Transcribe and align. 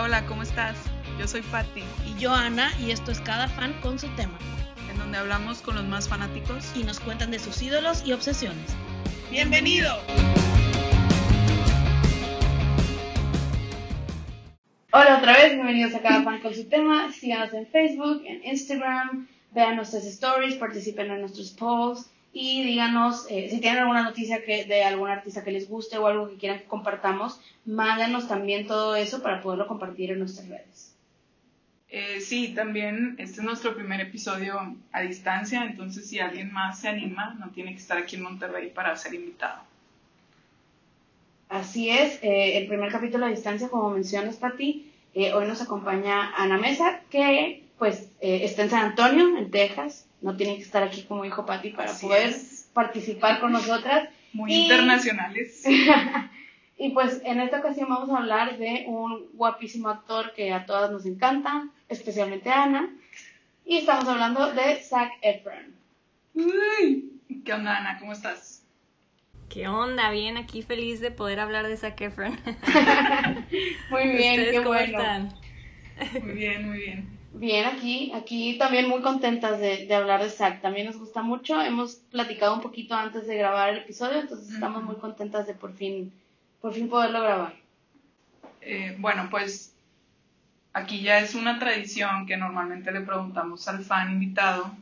Hola, 0.00 0.20
hola, 0.20 0.26
¿cómo 0.28 0.42
estás? 0.42 0.78
Yo 1.18 1.28
soy 1.28 1.42
Patti. 1.42 1.82
Y 2.06 2.18
yo 2.18 2.32
Ana, 2.32 2.72
y 2.80 2.90
esto 2.90 3.10
es 3.10 3.20
Cada 3.20 3.48
Fan 3.48 3.74
con 3.82 3.98
su 3.98 4.08
tema. 4.16 4.38
En 4.90 4.98
donde 4.98 5.18
hablamos 5.18 5.60
con 5.60 5.74
los 5.74 5.84
más 5.84 6.08
fanáticos 6.08 6.74
y 6.74 6.84
nos 6.84 6.98
cuentan 6.98 7.30
de 7.30 7.38
sus 7.38 7.60
ídolos 7.60 8.02
y 8.06 8.12
obsesiones. 8.12 8.74
¡Bienvenido! 9.30 9.92
Hola 14.90 15.18
otra 15.18 15.34
vez, 15.34 15.52
bienvenidos 15.52 15.94
a 15.94 16.00
Cada 16.00 16.22
Fan 16.22 16.40
con 16.40 16.54
su 16.54 16.66
tema. 16.66 17.12
Síganos 17.12 17.52
en 17.52 17.66
Facebook, 17.66 18.22
en 18.24 18.42
Instagram, 18.46 19.28
vean 19.50 19.76
nuestras 19.76 20.06
stories, 20.06 20.54
participen 20.54 21.10
en 21.10 21.20
nuestros 21.20 21.50
polls 21.50 22.10
y 22.32 22.62
díganos 22.64 23.26
eh, 23.28 23.48
si 23.50 23.60
tienen 23.60 23.80
alguna 23.80 24.02
noticia 24.02 24.44
que, 24.44 24.64
de 24.64 24.84
algún 24.84 25.08
artista 25.08 25.42
que 25.42 25.50
les 25.50 25.68
guste 25.68 25.98
o 25.98 26.06
algo 26.06 26.28
que 26.28 26.36
quieran 26.36 26.60
que 26.60 26.66
compartamos, 26.66 27.40
mándenos 27.64 28.28
también 28.28 28.66
todo 28.66 28.94
eso 28.96 29.22
para 29.22 29.40
poderlo 29.40 29.66
compartir 29.66 30.12
en 30.12 30.20
nuestras 30.20 30.48
redes. 30.48 30.94
Eh, 31.88 32.20
sí, 32.20 32.54
también 32.54 33.16
este 33.18 33.40
es 33.40 33.44
nuestro 33.44 33.74
primer 33.74 34.00
episodio 34.00 34.76
a 34.92 35.00
distancia, 35.00 35.64
entonces 35.64 36.08
si 36.08 36.20
alguien 36.20 36.52
más 36.52 36.80
se 36.80 36.88
anima, 36.88 37.34
no 37.40 37.50
tiene 37.50 37.72
que 37.72 37.78
estar 37.78 37.98
aquí 37.98 38.14
en 38.14 38.22
Monterrey 38.22 38.70
para 38.70 38.94
ser 38.96 39.14
invitado. 39.14 39.62
Así 41.48 41.90
es, 41.90 42.22
eh, 42.22 42.58
el 42.58 42.68
primer 42.68 42.92
capítulo 42.92 43.26
a 43.26 43.30
distancia, 43.30 43.68
como 43.68 43.90
mencionas, 43.90 44.36
Pati, 44.36 44.92
eh, 45.14 45.32
hoy 45.32 45.48
nos 45.48 45.62
acompaña 45.62 46.32
Ana 46.36 46.58
Mesa, 46.58 47.00
que 47.10 47.64
pues 47.76 48.12
está 48.20 48.62
en 48.62 48.70
San 48.70 48.84
Antonio, 48.90 49.36
en 49.36 49.50
Texas, 49.50 50.06
no 50.22 50.36
tiene 50.36 50.56
que 50.56 50.62
estar 50.62 50.82
aquí 50.82 51.02
como 51.02 51.24
dijo 51.24 51.46
Patti 51.46 51.70
para 51.70 51.92
poder 51.94 52.34
participar 52.72 53.40
con 53.40 53.52
nosotras. 53.52 54.08
Muy 54.32 54.52
internacionales. 54.52 55.64
y 56.78 56.90
pues 56.90 57.20
en 57.24 57.40
esta 57.40 57.58
ocasión 57.58 57.88
vamos 57.88 58.10
a 58.10 58.18
hablar 58.18 58.58
de 58.58 58.84
un 58.86 59.26
guapísimo 59.34 59.88
actor 59.88 60.32
que 60.34 60.52
a 60.52 60.66
todas 60.66 60.90
nos 60.90 61.06
encanta, 61.06 61.68
especialmente 61.88 62.50
a 62.50 62.64
Ana. 62.64 62.90
Y 63.64 63.78
estamos 63.78 64.08
hablando 64.08 64.52
de 64.52 64.76
Zac 64.82 65.12
Efron. 65.22 65.74
Uy, 66.34 67.10
¿Qué 67.44 67.52
onda, 67.52 67.76
Ana? 67.76 67.98
¿Cómo 67.98 68.12
estás? 68.12 68.64
¿Qué 69.48 69.68
onda? 69.68 70.10
Bien, 70.10 70.36
aquí 70.36 70.62
feliz 70.62 71.00
de 71.00 71.10
poder 71.10 71.40
hablar 71.40 71.66
de 71.66 71.76
Zac 71.76 72.00
Efron. 72.00 72.38
muy 73.90 74.08
bien, 74.08 74.36
qué 74.36 74.60
cómo 74.62 74.74
Están? 74.74 75.34
Muy 76.22 76.32
bien, 76.32 76.68
muy 76.68 76.78
bien. 76.78 77.19
Bien, 77.32 77.66
aquí, 77.66 78.12
aquí 78.14 78.58
también 78.58 78.88
muy 78.88 79.02
contentas 79.02 79.60
de, 79.60 79.92
hablar 79.94 80.22
de 80.22 80.30
Zack. 80.30 80.60
También 80.60 80.86
nos 80.86 80.98
gusta 80.98 81.22
mucho. 81.22 81.60
Hemos 81.60 81.96
platicado 82.10 82.54
un 82.54 82.60
poquito 82.60 82.94
antes 82.94 83.26
de 83.26 83.36
grabar 83.36 83.70
el 83.70 83.78
episodio, 83.78 84.20
entonces 84.20 84.52
estamos 84.52 84.82
muy 84.82 84.96
contentas 84.96 85.46
de 85.46 85.54
por 85.54 85.72
fin, 85.74 86.12
por 86.60 86.74
fin 86.74 86.88
poderlo 86.88 87.22
grabar. 87.22 87.54
Eh, 88.60 88.96
bueno, 88.98 89.28
pues 89.30 89.72
aquí 90.72 91.02
ya 91.02 91.20
es 91.20 91.34
una 91.34 91.58
tradición 91.58 92.26
que 92.26 92.36
normalmente 92.36 92.90
le 92.90 93.00
preguntamos 93.00 93.66
al 93.68 93.84
fan 93.84 94.12
invitado 94.12 94.72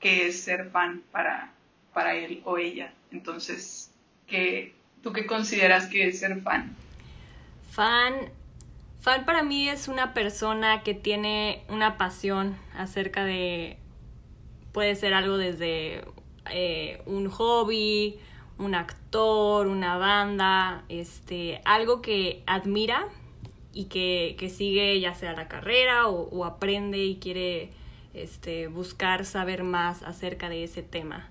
qué 0.00 0.28
es 0.28 0.42
ser 0.42 0.70
fan 0.70 1.02
para, 1.12 1.52
para 1.92 2.14
él 2.14 2.40
o 2.44 2.56
ella. 2.56 2.92
Entonces, 3.12 3.90
¿qué, 4.26 4.74
¿tú 5.02 5.12
qué 5.12 5.26
consideras 5.26 5.86
que 5.86 6.08
es 6.08 6.18
ser 6.18 6.40
fan? 6.40 6.74
Fan 7.70 8.14
Fan 9.04 9.26
para 9.26 9.42
mí 9.42 9.68
es 9.68 9.88
una 9.88 10.14
persona 10.14 10.82
que 10.82 10.94
tiene 10.94 11.62
una 11.68 11.98
pasión 11.98 12.56
acerca 12.74 13.22
de, 13.22 13.76
puede 14.72 14.96
ser 14.96 15.12
algo 15.12 15.36
desde 15.36 16.06
eh, 16.50 17.02
un 17.04 17.28
hobby, 17.28 18.18
un 18.56 18.74
actor, 18.74 19.66
una 19.66 19.98
banda, 19.98 20.84
este, 20.88 21.60
algo 21.66 22.00
que 22.00 22.42
admira 22.46 23.06
y 23.74 23.84
que, 23.90 24.36
que 24.38 24.48
sigue 24.48 24.98
ya 24.98 25.14
sea 25.14 25.34
la 25.34 25.48
carrera 25.48 26.08
o, 26.08 26.46
aprende 26.46 27.04
y 27.04 27.16
quiere 27.16 27.72
este, 28.14 28.68
buscar 28.68 29.26
saber 29.26 29.64
más 29.64 30.02
acerca 30.02 30.48
de 30.48 30.64
ese 30.64 30.82
tema. 30.82 31.28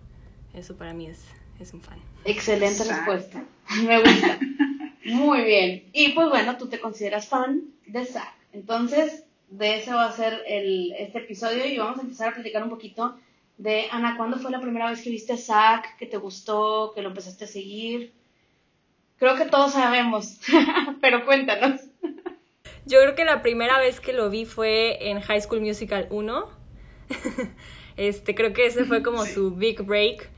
Eso 0.53 0.78
para 0.78 0.94
mí 0.94 1.07
es, 1.07 1.25
es 1.59 1.73
un 1.73 1.81
fan. 1.81 1.97
Excelente 2.23 2.83
respuesta. 2.83 3.44
Me 3.83 4.00
gusta. 4.00 4.38
Muy 5.05 5.41
bien. 5.41 5.89
Y 5.93 6.09
pues 6.09 6.29
bueno, 6.29 6.57
tú 6.57 6.67
te 6.67 6.79
consideras 6.79 7.27
fan 7.27 7.63
de 7.85 8.05
Zack. 8.05 8.33
Entonces, 8.53 9.25
de 9.49 9.77
eso 9.79 9.95
va 9.95 10.05
a 10.05 10.11
ser 10.11 10.41
el, 10.47 10.93
este 10.97 11.19
episodio 11.19 11.65
y 11.65 11.77
vamos 11.77 11.99
a 11.99 12.03
empezar 12.03 12.29
a 12.29 12.33
platicar 12.35 12.63
un 12.63 12.69
poquito 12.69 13.17
de, 13.57 13.85
Ana, 13.91 14.17
¿cuándo 14.17 14.37
fue 14.39 14.51
la 14.51 14.59
primera 14.59 14.89
vez 14.89 15.01
que 15.01 15.09
viste 15.09 15.33
a 15.33 15.37
Zack? 15.37 15.97
¿Que 15.97 16.05
te 16.05 16.17
gustó? 16.17 16.91
¿Que 16.95 17.01
lo 17.01 17.09
empezaste 17.09 17.45
a 17.45 17.47
seguir? 17.47 18.13
Creo 19.17 19.35
que 19.35 19.45
todos 19.45 19.73
sabemos, 19.73 20.39
pero 21.01 21.25
cuéntanos. 21.25 21.81
Yo 22.85 22.99
creo 22.99 23.15
que 23.15 23.23
la 23.23 23.41
primera 23.41 23.79
vez 23.79 23.99
que 23.99 24.11
lo 24.11 24.29
vi 24.29 24.45
fue 24.45 25.09
en 25.09 25.21
High 25.21 25.41
School 25.41 25.61
Musical 25.61 26.07
1. 26.09 26.49
este, 27.97 28.35
creo 28.35 28.53
que 28.53 28.65
ese 28.65 28.85
fue 28.85 29.01
como 29.03 29.25
su 29.25 29.51
big 29.51 29.81
break 29.83 30.29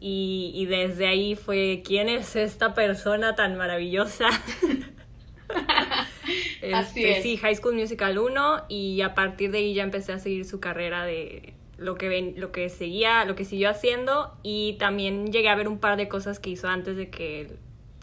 y, 0.00 0.66
desde 0.66 1.06
ahí 1.06 1.36
fue, 1.36 1.82
¿quién 1.84 2.08
es 2.08 2.34
esta 2.34 2.74
persona 2.74 3.34
tan 3.34 3.56
maravillosa? 3.56 4.28
este, 6.62 7.22
Sí, 7.22 7.36
High 7.36 7.56
School 7.56 7.74
Musical 7.74 8.18
1 8.18 8.64
y 8.68 9.02
a 9.02 9.14
partir 9.14 9.50
de 9.50 9.58
ahí 9.58 9.74
ya 9.74 9.82
empecé 9.82 10.12
a 10.12 10.18
seguir 10.18 10.44
su 10.44 10.60
carrera 10.60 11.04
de 11.04 11.54
lo 11.76 11.96
que, 11.96 12.08
ven, 12.08 12.34
lo 12.36 12.52
que 12.52 12.68
seguía, 12.68 13.24
lo 13.24 13.34
que 13.34 13.44
siguió 13.44 13.70
haciendo 13.70 14.34
y 14.42 14.74
también 14.78 15.32
llegué 15.32 15.48
a 15.48 15.54
ver 15.54 15.68
un 15.68 15.78
par 15.78 15.96
de 15.96 16.08
cosas 16.08 16.38
que 16.38 16.50
hizo 16.50 16.68
antes 16.68 16.96
de 16.96 17.10
que 17.10 17.56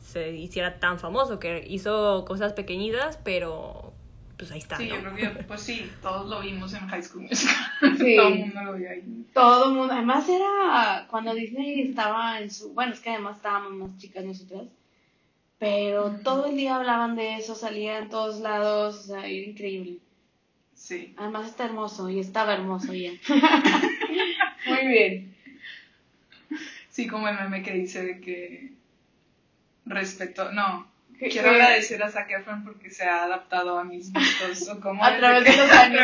se 0.03 0.31
hiciera 0.31 0.79
tan 0.79 0.99
famoso, 0.99 1.39
que 1.39 1.65
hizo 1.67 2.25
cosas 2.25 2.53
pequeñitas, 2.53 3.17
pero 3.23 3.93
pues 4.37 4.51
ahí 4.51 4.59
está. 4.59 4.77
Sí, 4.77 4.87
yo 4.87 4.99
creo 4.99 5.15
que, 5.15 5.43
pues 5.43 5.61
sí, 5.61 5.91
todos 6.01 6.29
lo 6.29 6.41
vimos 6.41 6.73
en 6.73 6.87
High 6.87 7.03
School 7.03 7.23
Musical. 7.23 7.55
Sí. 7.97 8.15
todo 8.15 8.27
el 8.27 8.39
mundo 8.39 8.61
lo 8.63 8.73
vio 8.73 8.89
ahí. 8.89 9.25
Todo 9.33 9.69
el 9.69 9.75
mundo. 9.75 9.93
Además 9.93 10.29
era 10.29 11.07
cuando 11.09 11.33
Disney 11.33 11.81
estaba 11.81 12.39
en 12.39 12.51
su. 12.51 12.73
Bueno, 12.73 12.93
es 12.93 12.99
que 12.99 13.09
además 13.09 13.37
estábamos 13.37 13.73
más 13.73 13.97
chicas 13.97 14.23
nosotras. 14.23 14.63
Pero 15.59 16.11
todo 16.23 16.45
el 16.45 16.55
día 16.55 16.75
hablaban 16.75 17.15
de 17.15 17.37
eso, 17.37 17.55
salía 17.55 17.97
en 17.97 18.09
todos 18.09 18.39
lados, 18.41 18.95
o 18.95 19.03
sea, 19.03 19.25
era 19.25 19.47
increíble. 19.47 19.97
Sí. 20.75 21.15
Además 21.17 21.47
está 21.47 21.65
hermoso 21.65 22.07
y 22.09 22.19
estaba 22.19 22.53
hermoso 22.53 22.93
ya. 22.93 23.11
Muy 24.67 24.87
bien. 24.87 25.35
Sí, 26.89 27.07
como 27.07 27.27
el 27.27 27.35
meme 27.35 27.63
que 27.63 27.73
dice 27.73 28.03
de 28.03 28.21
que 28.21 28.71
respeto, 29.85 30.51
no, 30.51 30.87
Quiero 31.19 31.49
agradecer 31.49 32.01
a 32.03 32.09
Zac 32.09 32.29
Efron 32.31 32.63
porque 32.63 32.89
se 32.91 33.03
ha 33.03 33.23
adaptado 33.23 33.79
a 33.79 33.83
mis 33.83 34.13
gustos. 34.13 34.69
O 34.69 34.79
como 34.79 35.03
a, 35.03 35.17
través 35.17 35.43
de 35.43 35.57
los 35.57 35.71
años. 35.71 36.01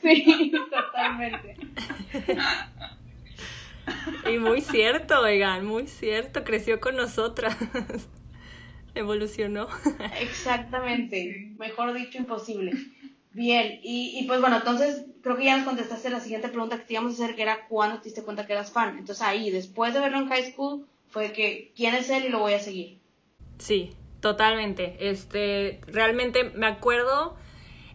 Sí, 0.00 0.52
totalmente. 0.70 1.56
Y 4.32 4.38
muy 4.38 4.60
cierto, 4.60 5.20
oigan, 5.20 5.66
muy 5.66 5.88
cierto. 5.88 6.44
Creció 6.44 6.80
con 6.80 6.94
nosotras. 6.94 7.56
Evolucionó. 8.94 9.66
Exactamente. 10.20 11.52
Mejor 11.58 11.92
dicho, 11.92 12.18
imposible. 12.18 12.72
Bien, 13.32 13.80
y, 13.82 14.18
y, 14.18 14.26
pues 14.26 14.40
bueno, 14.40 14.58
entonces 14.58 15.06
creo 15.22 15.36
que 15.36 15.46
ya 15.46 15.56
nos 15.56 15.66
contestaste 15.66 16.10
la 16.10 16.20
siguiente 16.20 16.48
pregunta 16.48 16.78
que 16.78 16.84
te 16.84 16.92
íbamos 16.92 17.18
a 17.18 17.24
hacer, 17.24 17.34
que 17.34 17.42
era 17.42 17.66
cuándo 17.66 17.98
te 17.98 18.04
diste 18.04 18.22
cuenta 18.22 18.46
que 18.46 18.52
eras 18.52 18.72
fan. 18.72 18.98
Entonces 18.98 19.22
ahí, 19.22 19.50
después 19.50 19.94
de 19.94 20.00
verlo 20.00 20.18
en 20.18 20.28
high 20.28 20.52
school, 20.52 20.86
fue 21.08 21.32
que, 21.32 21.72
¿quién 21.74 21.94
es 21.94 22.08
él 22.10 22.26
y 22.26 22.28
lo 22.28 22.38
voy 22.38 22.52
a 22.52 22.60
seguir? 22.60 22.98
Sí, 23.58 23.94
Totalmente. 24.22 24.96
Este, 25.00 25.80
realmente 25.88 26.44
me 26.44 26.66
acuerdo 26.66 27.34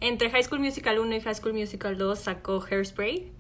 entre 0.02 0.30
High 0.30 0.44
School 0.44 0.60
Musical 0.60 1.00
1 1.00 1.16
y 1.16 1.22
High 1.22 1.36
School 1.36 1.54
Musical 1.54 1.98
2 1.98 2.20
sacó 2.20 2.62
Hairspray 2.62 3.32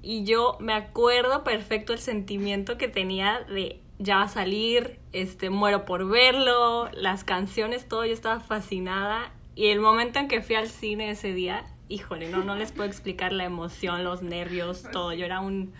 y 0.00 0.22
yo 0.22 0.56
me 0.60 0.72
acuerdo 0.72 1.42
perfecto 1.42 1.92
el 1.92 1.98
sentimiento 1.98 2.78
que 2.78 2.86
tenía 2.86 3.40
de 3.40 3.80
ya 3.98 4.18
va 4.18 4.22
a 4.22 4.28
salir, 4.28 5.00
este 5.12 5.50
muero 5.50 5.84
por 5.84 6.08
verlo, 6.08 6.88
las 6.92 7.24
canciones, 7.24 7.88
todo, 7.88 8.04
yo 8.04 8.12
estaba 8.12 8.38
fascinada 8.38 9.32
y 9.56 9.66
el 9.66 9.80
momento 9.80 10.20
en 10.20 10.28
que 10.28 10.40
fui 10.40 10.54
al 10.54 10.68
cine 10.68 11.10
ese 11.10 11.32
día, 11.32 11.64
híjole, 11.88 12.28
no 12.28 12.44
no 12.44 12.54
les 12.54 12.70
puedo 12.70 12.88
explicar 12.88 13.32
la 13.32 13.44
emoción, 13.44 14.04
los 14.04 14.22
nervios, 14.22 14.84
todo. 14.92 15.12
Yo 15.14 15.24
era 15.24 15.40
un 15.40 15.72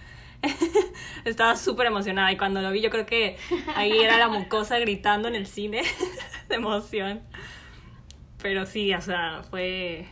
Estaba 1.24 1.56
súper 1.56 1.86
emocionada 1.86 2.30
y 2.32 2.36
cuando 2.36 2.62
lo 2.62 2.70
vi 2.70 2.80
yo 2.80 2.90
creo 2.90 3.06
que 3.06 3.36
ahí 3.74 3.98
era 3.98 4.18
la 4.18 4.28
mucosa 4.28 4.78
gritando 4.78 5.28
en 5.28 5.34
el 5.34 5.46
cine 5.46 5.82
de 6.48 6.54
emoción. 6.54 7.22
Pero 8.42 8.66
sí, 8.66 8.92
o 8.94 9.00
sea, 9.00 9.42
fue 9.50 10.06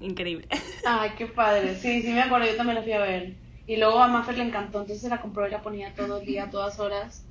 increíble. 0.00 0.48
Ay, 0.86 1.12
qué 1.16 1.26
padre. 1.26 1.74
Sí, 1.76 2.02
sí 2.02 2.12
me 2.12 2.22
acuerdo, 2.22 2.46
yo 2.46 2.56
también 2.56 2.76
la 2.76 2.82
fui 2.82 2.92
a 2.92 3.00
ver. 3.00 3.34
Y 3.66 3.76
luego 3.76 4.02
a 4.02 4.08
Maffer 4.08 4.38
le 4.38 4.44
encantó, 4.44 4.80
entonces 4.80 5.02
se 5.02 5.08
la 5.08 5.20
compró 5.20 5.46
y 5.46 5.50
la 5.50 5.60
ponía 5.60 5.92
todo 5.94 6.20
el 6.20 6.26
día, 6.26 6.44
a 6.44 6.50
todas 6.50 6.78
horas. 6.78 7.24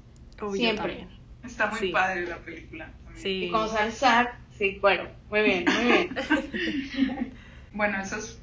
Siempre. 0.54 1.08
Está 1.44 1.68
muy 1.68 1.92
padre 1.92 2.28
la 2.28 2.38
película. 2.40 2.92
Sí. 3.16 3.46
Y 3.46 3.51
como 3.51 3.68
sale 3.68 3.92
Zack, 3.92 4.36
sí, 4.58 4.78
bueno, 4.81 5.08
muy 5.30 5.42
bien, 5.42 5.66
muy 5.66 5.92
bien. 5.92 7.34
bueno, 7.72 8.01
eso 8.01 8.18
es, 8.18 8.40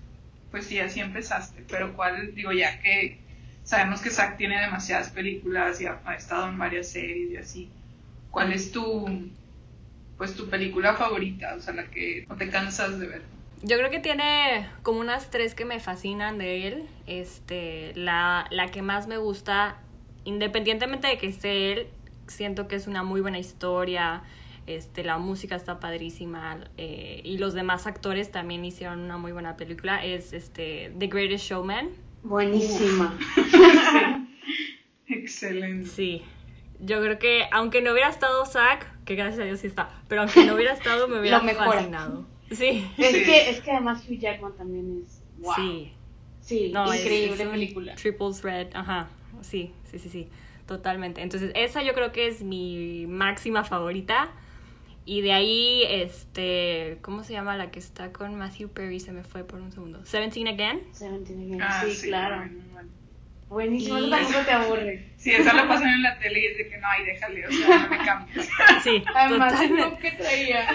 pues 0.51 0.67
sí, 0.67 0.79
así 0.79 1.01
empezaste, 1.01 1.65
pero 1.69 1.95
¿cuál, 1.95 2.35
digo, 2.35 2.53
ya 2.53 2.81
que 2.81 3.22
sabemos 3.65 4.01
que 4.01 4.11
Zack 4.11 4.37
tiene 4.37 4.61
demasiadas 4.61 5.11
películas 5.11 5.81
y 5.81 5.87
ha, 5.87 6.01
estado 6.17 6.49
en 6.49 6.59
varias 6.59 6.89
series 6.89 7.31
y 7.31 7.37
así. 7.37 7.71
¿Cuál 8.31 8.53
es 8.53 8.73
tu, 8.73 9.07
pues 10.17 10.35
tu 10.35 10.49
película 10.49 10.95
favorita, 10.95 11.55
o 11.57 11.61
sea, 11.61 11.75
la 11.75 11.91
que 11.91 12.25
no 12.29 12.37
te 12.37 12.49
cansas 12.49 12.99
de 12.99 13.07
ver. 13.07 13.23
Yo 13.63 13.77
creo 13.79 13.91
que 13.91 14.01
tiene 14.01 14.69
como 14.83 15.01
unas 15.01 15.31
tres 15.31 15.55
que 15.55 15.65
me 15.65 15.79
fascinan 15.79 16.39
de 16.39 16.67
él. 16.67 16.87
Este, 17.07 17.93
la, 17.95 18.47
la 18.51 18.71
que 18.71 18.83
más 18.83 19.07
me 19.07 19.19
gusta, 19.19 19.77
independientemente 20.25 21.07
de 21.07 21.19
que 21.19 21.29
esté 21.29 21.73
él, 21.73 21.87
siento 22.27 22.67
que 22.67 22.77
es 22.77 22.87
una 22.87 23.03
muy 23.03 23.21
buena 23.21 23.39
historia. 23.39 24.23
Este, 24.67 25.03
la 25.03 25.19
música 25.19 25.57
está 25.57 25.81
padrísima 25.81 26.59
eh, 26.77 27.21
y 27.25 27.39
los 27.39 27.53
demás 27.53 27.89
actores 27.89 28.31
también 28.31 28.65
hicieron 28.65 29.01
una 29.01 29.19
muy 29.19 29.33
buena 29.33 29.57
película. 29.57 30.05
Es 30.05 30.33
este 30.33 30.93
The 30.99 31.07
Greatest 31.07 31.47
Showman. 31.47 31.91
Buenísima. 32.23 33.19
Excelente. 35.07 35.89
Sí. 35.89 36.23
Yo 36.81 37.01
creo 37.01 37.19
que 37.19 37.45
aunque 37.53 37.81
no 37.81 37.93
hubiera 37.93 38.09
estado 38.09 38.45
Zack, 38.47 39.05
que 39.05 39.15
gracias 39.15 39.41
a 39.41 39.45
Dios 39.45 39.61
sí 39.61 39.67
está, 39.69 39.91
pero 40.09 40.23
aunque 40.23 40.45
no 40.45 40.55
hubiera 40.55 40.73
estado 40.73 41.07
me 41.07 41.21
hubiera 41.21 41.41
fascinado. 41.41 42.27
Sí. 42.51 42.87
Es 42.99 43.13
que, 43.13 43.51
es 43.51 43.61
que 43.61 43.71
además 43.71 44.05
Hugh 44.09 44.19
Jackman 44.19 44.57
también 44.57 45.03
es 45.05 45.23
wow. 45.39 45.55
Sí, 45.55 45.93
Sí. 46.43 46.71
No, 46.73 46.93
increíble 46.93 47.43
es 47.43 47.49
película. 47.49 47.95
Triple 47.95 48.33
threat, 48.41 48.75
ajá. 48.75 49.09
Sí, 49.43 49.73
sí, 49.91 49.99
sí, 49.99 50.09
sí. 50.09 50.29
Totalmente. 50.67 51.23
Entonces, 51.23 51.53
esa 51.55 51.83
yo 51.83 51.95
creo 51.95 52.13
que 52.13 52.27
es 52.27 52.43
mi 52.43 53.07
máxima 53.09 53.65
favorita. 53.65 54.31
Y 55.05 55.21
de 55.23 55.33
ahí, 55.33 55.83
este, 55.89 56.99
¿cómo 57.03 57.25
se 57.25 57.33
llama 57.33 57.57
la 57.57 57.71
que 57.73 57.79
está 57.81 58.13
con 58.13 58.37
Matthew 58.37 58.69
Perry? 58.71 59.01
Se 59.01 59.11
me 59.13 59.25
fue 59.25 59.43
por 59.45 59.61
un 59.61 59.73
segundo. 59.73 60.05
Seventeen 60.07 60.47
Again. 60.49 60.81
Seventeen 60.93 61.41
Again. 61.47 61.63
Ah, 61.63 61.85
sí, 61.89 62.07
claro. 62.09 62.37
bueno. 62.73 62.89
Buenísimo, 63.49 63.99
Y- 63.99 64.03
eso 64.05 64.11
tampoco 64.11 64.45
te 64.47 64.51
aburre. 64.53 65.09
Sí, 65.19 65.31
esa 65.33 65.53
la 65.53 65.69
pasan 65.69 65.89
en 65.89 66.03
la 66.03 66.19
tele 66.19 66.41
y 66.41 66.47
es 66.47 66.57
de 66.57 66.69
que 66.71 66.79
no, 66.79 66.87
ay, 66.89 67.05
déjale, 67.05 67.47
o 67.47 67.51
sea, 67.51 67.79
no 67.81 67.89
me 67.91 67.99
cambies. 67.99 68.49
Sí, 68.83 69.03
Además, 69.15 69.61
el 69.61 69.69
totalmente. 69.71 70.01
que 70.11 70.17
traía. 70.17 70.69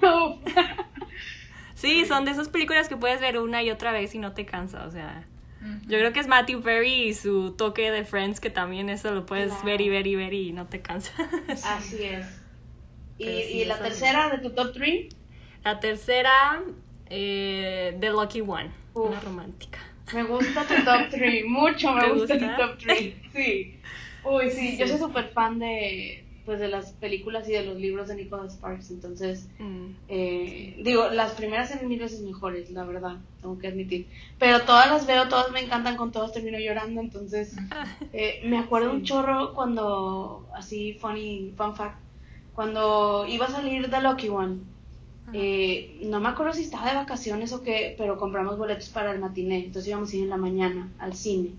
Sí, 1.74 2.04
son 2.04 2.26
de 2.26 2.32
esas 2.32 2.48
películas 2.50 2.88
que 2.88 2.96
puedes 2.96 3.20
ver 3.22 3.38
una 3.38 3.62
y 3.62 3.70
otra 3.70 3.90
vez 3.92 4.14
y 4.14 4.18
no 4.18 4.32
te 4.32 4.44
cansa, 4.44 4.84
o 4.86 4.90
sea. 4.90 5.24
Yo 5.86 5.98
creo 5.98 6.12
que 6.12 6.20
es 6.20 6.26
Matthew 6.26 6.62
Perry 6.62 7.08
y 7.08 7.14
su 7.14 7.52
toque 7.52 7.90
de 7.90 8.04
Friends, 8.04 8.40
que 8.40 8.48
también 8.48 8.88
eso 8.88 9.12
lo 9.12 9.26
puedes 9.26 9.48
Claro. 9.48 9.64
ver 9.66 9.80
y 9.82 9.88
ver 9.90 10.06
y 10.06 10.16
ver 10.16 10.32
y 10.34 10.52
no 10.52 10.66
te 10.66 10.80
cansa. 10.80 11.12
Así 11.64 12.02
es. 12.04 12.26
¿Y, 13.20 13.42
sí, 13.42 13.52
y 13.58 13.64
la 13.64 13.78
tercera 13.78 14.30
de 14.30 14.38
tu 14.38 14.50
top 14.50 14.72
3? 14.72 15.06
La 15.64 15.78
tercera, 15.80 16.62
eh, 17.08 17.96
The 18.00 18.10
Lucky 18.10 18.40
One, 18.40 18.70
Uf. 18.94 19.10
una 19.10 19.20
romántica. 19.20 19.78
Me 20.12 20.22
gusta 20.24 20.66
tu 20.66 20.74
top 20.84 21.08
3, 21.10 21.44
mucho 21.48 21.92
me 21.92 22.00
¿Te 22.00 22.12
gusta, 22.12 22.34
gusta? 22.34 22.56
tu 22.56 22.62
top 22.62 22.78
3. 22.78 23.14
Sí. 23.32 23.76
Uy, 24.24 24.50
sí, 24.50 24.76
yo 24.76 24.86
soy 24.86 24.98
súper 24.98 25.28
fan 25.28 25.58
de 25.58 26.24
pues 26.44 26.58
de 26.58 26.68
las 26.68 26.92
películas 26.92 27.48
y 27.48 27.52
de 27.52 27.64
los 27.64 27.76
libros 27.76 28.08
de 28.08 28.16
Nicholas 28.16 28.54
Sparks, 28.54 28.90
entonces 28.90 29.46
Mm. 29.58 29.86
eh, 30.08 30.74
digo, 30.82 31.08
las 31.10 31.32
primeras 31.32 31.70
eran 31.70 31.86
mil 31.88 32.00
veces 32.00 32.22
mejores, 32.22 32.70
la 32.70 32.84
verdad, 32.84 33.18
tengo 33.40 33.58
que 33.58 33.68
admitir. 33.68 34.08
Pero 34.38 34.62
todas 34.62 34.90
las 34.90 35.06
veo, 35.06 35.28
todas 35.28 35.52
me 35.52 35.60
encantan, 35.60 35.96
con 35.96 36.10
todas 36.10 36.32
termino 36.32 36.58
llorando, 36.58 37.00
entonces 37.02 37.54
eh, 38.12 38.40
me 38.44 38.58
acuerdo 38.58 38.90
un 38.90 39.04
chorro 39.04 39.54
cuando, 39.54 40.48
así, 40.56 40.94
funny, 40.94 41.52
fun 41.56 41.76
fact, 41.76 41.98
cuando 42.60 43.24
iba 43.26 43.46
a 43.46 43.50
salir 43.50 43.88
The 43.88 44.02
Lucky 44.02 44.28
One, 44.28 44.58
eh, 45.32 45.98
no 46.02 46.20
me 46.20 46.28
acuerdo 46.28 46.52
si 46.52 46.64
estaba 46.64 46.90
de 46.90 46.94
vacaciones 46.94 47.54
o 47.54 47.62
qué, 47.62 47.94
pero 47.96 48.18
compramos 48.18 48.58
boletos 48.58 48.90
para 48.90 49.12
el 49.12 49.18
matiné, 49.18 49.64
entonces 49.64 49.88
íbamos 49.88 50.12
a 50.12 50.16
ir 50.16 50.24
en 50.24 50.28
la 50.28 50.36
mañana 50.36 50.92
al 50.98 51.14
cine. 51.14 51.52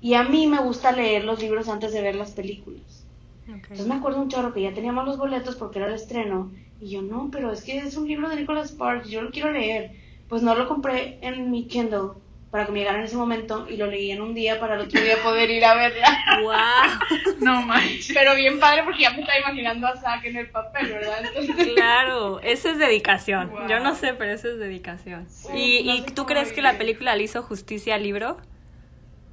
Y 0.00 0.14
a 0.14 0.24
mí 0.24 0.48
me 0.48 0.58
gusta 0.58 0.90
leer 0.90 1.22
los 1.22 1.40
libros 1.40 1.68
antes 1.68 1.92
de 1.92 2.02
ver 2.02 2.16
las 2.16 2.32
películas. 2.32 3.04
Entonces 3.46 3.86
me 3.86 3.94
acuerdo 3.94 4.20
un 4.20 4.30
chorro 4.30 4.52
que 4.52 4.62
ya 4.62 4.74
teníamos 4.74 5.06
los 5.06 5.16
boletos 5.16 5.54
porque 5.54 5.78
era 5.78 5.86
el 5.86 5.94
estreno. 5.94 6.50
Y 6.80 6.88
yo, 6.88 7.02
no, 7.02 7.28
pero 7.30 7.52
es 7.52 7.62
que 7.62 7.78
es 7.78 7.96
un 7.96 8.08
libro 8.08 8.28
de 8.28 8.34
Nicholas 8.34 8.70
Sparks, 8.70 9.08
yo 9.08 9.22
lo 9.22 9.30
quiero 9.30 9.52
leer. 9.52 9.92
Pues 10.28 10.42
no 10.42 10.56
lo 10.56 10.66
compré 10.66 11.20
en 11.20 11.52
mi 11.52 11.68
Kindle 11.68 12.14
para 12.50 12.64
que 12.66 12.72
me 12.72 12.78
llegara 12.78 12.98
en 12.98 13.04
ese 13.04 13.16
momento 13.16 13.66
y 13.68 13.76
lo 13.76 13.86
leí 13.86 14.10
en 14.10 14.22
un 14.22 14.34
día 14.34 14.58
para 14.58 14.74
el 14.74 14.80
otro 14.82 15.00
día 15.00 15.16
poder 15.22 15.50
ir 15.50 15.64
a 15.64 15.74
verla. 15.74 16.18
¡Wow! 16.42 17.36
No 17.40 17.62
manches. 17.62 18.10
Pero 18.14 18.34
bien 18.34 18.58
padre 18.58 18.84
porque 18.84 19.02
ya 19.02 19.10
me 19.10 19.20
estaba 19.20 19.38
imaginando 19.38 19.86
a 19.86 19.96
Zack 19.96 20.24
en 20.24 20.36
el 20.36 20.50
papel, 20.50 20.88
¿verdad? 20.88 21.24
Entonces, 21.26 21.68
Claro, 21.74 22.40
eso 22.40 22.70
es 22.70 22.78
dedicación. 22.78 23.50
Wow. 23.50 23.68
Yo 23.68 23.80
no 23.80 23.94
sé, 23.94 24.14
pero 24.14 24.32
eso 24.32 24.48
es 24.48 24.58
dedicación. 24.58 25.26
Sí, 25.28 25.80
¿Y, 25.80 25.86
no 25.86 25.94
y 25.96 26.02
tú 26.02 26.26
crees 26.26 26.52
que 26.52 26.62
la 26.62 26.78
película 26.78 27.14
le 27.16 27.24
hizo 27.24 27.42
justicia 27.42 27.94
al 27.94 28.02
libro? 28.02 28.38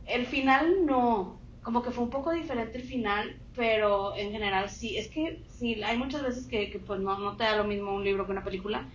el 0.05 0.25
final 0.25 0.85
no, 0.85 1.39
como 1.63 1.81
que 1.81 1.91
fue 1.91 2.03
un 2.03 2.09
poco 2.09 2.31
diferente 2.31 2.77
el 2.77 2.83
final, 2.83 3.35
pero 3.55 4.15
en 4.15 4.31
general 4.31 4.69
sí, 4.69 4.97
es 4.97 5.07
que 5.07 5.41
sí, 5.49 5.81
hay 5.83 5.97
muchas 5.97 6.23
veces 6.23 6.45
que, 6.47 6.69
que, 6.69 6.79
pues 6.79 6.99
no, 6.99 7.17
no 7.17 7.35
te 7.37 7.43
da 7.43 7.55
lo 7.55 7.63
mismo 7.63 7.93
un 7.93 8.03
libro 8.03 8.25
que 8.25 8.31
una 8.31 8.43
película, 8.43 8.85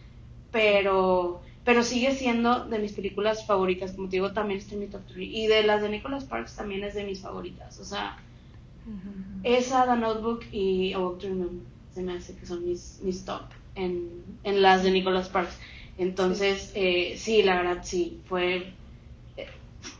pero, 0.53 1.43
pero 1.65 1.83
sigue 1.83 2.15
siendo 2.15 2.67
de 2.67 2.79
mis 2.79 2.93
películas 2.93 3.47
favoritas, 3.47 3.93
como 3.93 4.09
te 4.09 4.17
digo, 4.17 4.33
también 4.33 4.61
está 4.61 4.75
en 4.75 4.81
mi 4.81 4.87
top 4.87 5.03
3, 5.09 5.29
y 5.31 5.47
de 5.47 5.63
las 5.63 5.83
de 5.83 5.91
Nicholas 5.91 6.25
Sparks 6.25 6.57
también 6.57 6.85
es 6.85 6.95
de 6.95 7.05
mis 7.05 7.21
favoritas, 7.21 7.79
o 7.79 7.85
sea, 7.85 8.17
esa, 9.43 9.87
The 9.87 9.97
Notebook 9.97 10.45
y 10.53 10.93
A 10.93 10.99
Walk 10.99 11.19
to 11.21 11.29
Remember, 11.29 11.67
se 11.93 12.03
me 12.03 12.15
hace 12.15 12.37
que 12.37 12.47
son 12.47 12.65
mis, 12.65 13.01
mis 13.03 13.25
top 13.25 13.43
en, 13.75 14.39
en 14.45 14.63
las 14.63 14.83
de 14.83 14.91
Nicholas 14.91 15.27
Sparks. 15.27 15.59
Entonces, 15.97 16.73
eh, 16.75 17.15
sí, 17.17 17.43
la 17.43 17.57
verdad, 17.57 17.81
sí, 17.83 18.23
fue... 18.27 18.75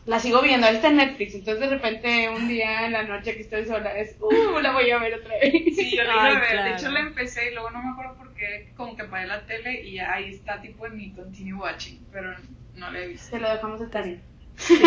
La 0.05 0.19
sigo 0.19 0.41
viendo, 0.41 0.67
está 0.67 0.89
en 0.89 0.97
Netflix, 0.97 1.35
entonces 1.35 1.61
de 1.61 1.75
repente 1.75 2.29
un 2.29 2.47
día 2.47 2.85
en 2.85 2.93
la 2.93 3.03
noche 3.03 3.35
que 3.35 3.41
estoy 3.41 3.65
sola 3.65 3.97
es, 3.97 4.15
uh, 4.19 4.59
la 4.59 4.71
voy 4.73 4.89
a 4.89 4.97
ver 4.97 5.13
otra 5.15 5.35
vez. 5.39 5.51
Sí, 5.75 5.91
yo 5.95 6.03
la 6.03 6.13
iba 6.13 6.25
a 6.25 6.39
ver. 6.39 6.49
claro. 6.49 6.69
De 6.69 6.75
hecho, 6.75 6.91
la 6.91 6.99
empecé 7.01 7.51
y 7.51 7.53
luego 7.53 7.69
no 7.69 7.83
me 7.83 7.91
acuerdo 7.91 8.15
por 8.15 8.33
qué, 8.33 8.71
como 8.75 8.95
que 8.95 9.03
apagué 9.03 9.27
la 9.27 9.45
tele 9.45 9.81
y 9.83 9.99
ahí 9.99 10.31
está, 10.31 10.61
tipo 10.61 10.85
en 10.87 10.97
mi 10.97 11.11
continue 11.11 11.53
watching, 11.53 11.99
pero 12.11 12.33
no 12.75 12.91
la 12.91 12.99
he 12.99 13.07
visto. 13.07 13.31
Te 13.31 13.39
lo 13.39 13.49
dejamos 13.49 13.79
de 13.79 13.87
tarea. 13.87 14.17
Sí, 14.57 14.83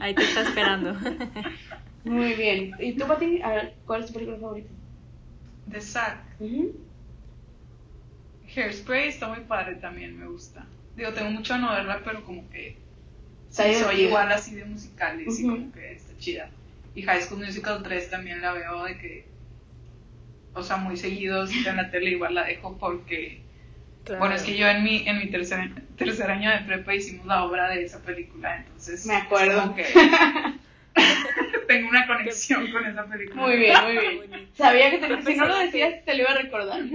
ahí 0.00 0.14
te 0.14 0.22
está 0.22 0.42
esperando. 0.42 0.96
Muy 2.04 2.34
bien. 2.34 2.74
¿Y 2.80 2.92
tú, 2.94 3.06
Pati? 3.06 3.40
A 3.42 3.50
ver, 3.50 3.74
¿cuál 3.86 4.00
es 4.00 4.06
tu 4.08 4.14
película 4.14 4.38
favorita? 4.38 4.70
De 5.66 5.80
Zack, 5.80 6.18
Ujú. 6.40 6.72
Hairspray 8.54 9.08
está 9.08 9.28
muy 9.28 9.40
padre 9.40 9.76
también, 9.76 10.18
me 10.18 10.26
gusta. 10.26 10.66
Digo, 10.96 11.12
tengo 11.12 11.30
mucho 11.30 11.54
a 11.54 11.58
no 11.58 11.72
verla, 11.72 12.00
pero 12.04 12.22
como 12.24 12.48
que 12.50 12.76
soy 13.52 14.00
igual 14.02 14.32
así 14.32 14.54
de 14.54 14.64
musicales 14.64 15.38
y 15.38 15.42
como 15.46 15.72
que 15.72 15.92
está 15.92 16.16
chida. 16.18 16.50
Y 16.94 17.02
High 17.02 17.22
School 17.22 17.44
Musical 17.44 17.82
3 17.82 18.10
también 18.10 18.40
la 18.42 18.52
veo 18.52 18.84
de 18.84 18.98
que, 18.98 19.26
o 20.54 20.62
sea, 20.62 20.76
muy 20.76 20.96
seguido, 20.96 21.46
si 21.46 21.58
está 21.58 21.70
en 21.70 21.76
la 21.76 21.90
tele 21.90 22.10
igual 22.10 22.34
la 22.34 22.44
dejo 22.44 22.76
porque, 22.78 23.40
bueno, 24.18 24.34
es 24.34 24.42
que 24.42 24.56
yo 24.56 24.66
en 24.68 24.82
mi, 24.84 25.06
en 25.08 25.18
mi 25.18 25.30
tercer, 25.30 25.70
tercer 25.96 26.30
año 26.30 26.50
de 26.50 26.58
prepa 26.58 26.94
hicimos 26.94 27.26
la 27.26 27.44
obra 27.44 27.68
de 27.70 27.84
esa 27.84 28.00
película, 28.02 28.56
entonces 28.58 29.06
Me 29.06 29.14
acuerdo. 29.16 29.52
es 29.52 29.56
como 29.62 29.74
que 29.74 29.84
tengo 31.68 31.88
una 31.88 32.06
conexión 32.06 32.70
con 32.70 32.86
esa 32.86 33.06
película. 33.06 33.40
Muy 33.42 33.56
bien, 33.56 33.84
muy 33.84 34.26
bien. 34.26 34.48
Sabía 34.54 34.90
que 34.90 34.98
te- 34.98 35.08
¿Qué 35.08 35.22
si 35.32 35.34
no 35.36 35.46
lo 35.46 35.56
decías 35.58 36.04
te 36.04 36.14
lo 36.14 36.22
iba 36.22 36.30
a 36.32 36.38
recordar. 36.38 36.80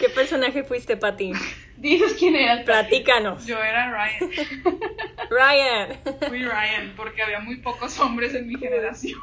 ¿Qué 0.00 0.08
personaje 0.08 0.64
fuiste, 0.64 0.96
Pati? 0.96 1.32
Dices 1.76 2.14
quién 2.18 2.36
eras. 2.36 2.64
Platícanos. 2.64 3.44
Yo 3.46 3.58
era 3.58 3.90
Ryan, 3.90 4.30
Ryan. 5.30 5.98
fui 6.28 6.42
Ryan, 6.44 6.92
porque 6.96 7.22
había 7.22 7.40
muy 7.40 7.56
pocos 7.56 7.98
hombres 8.00 8.34
en 8.34 8.46
mi 8.46 8.56
generación. 8.56 9.18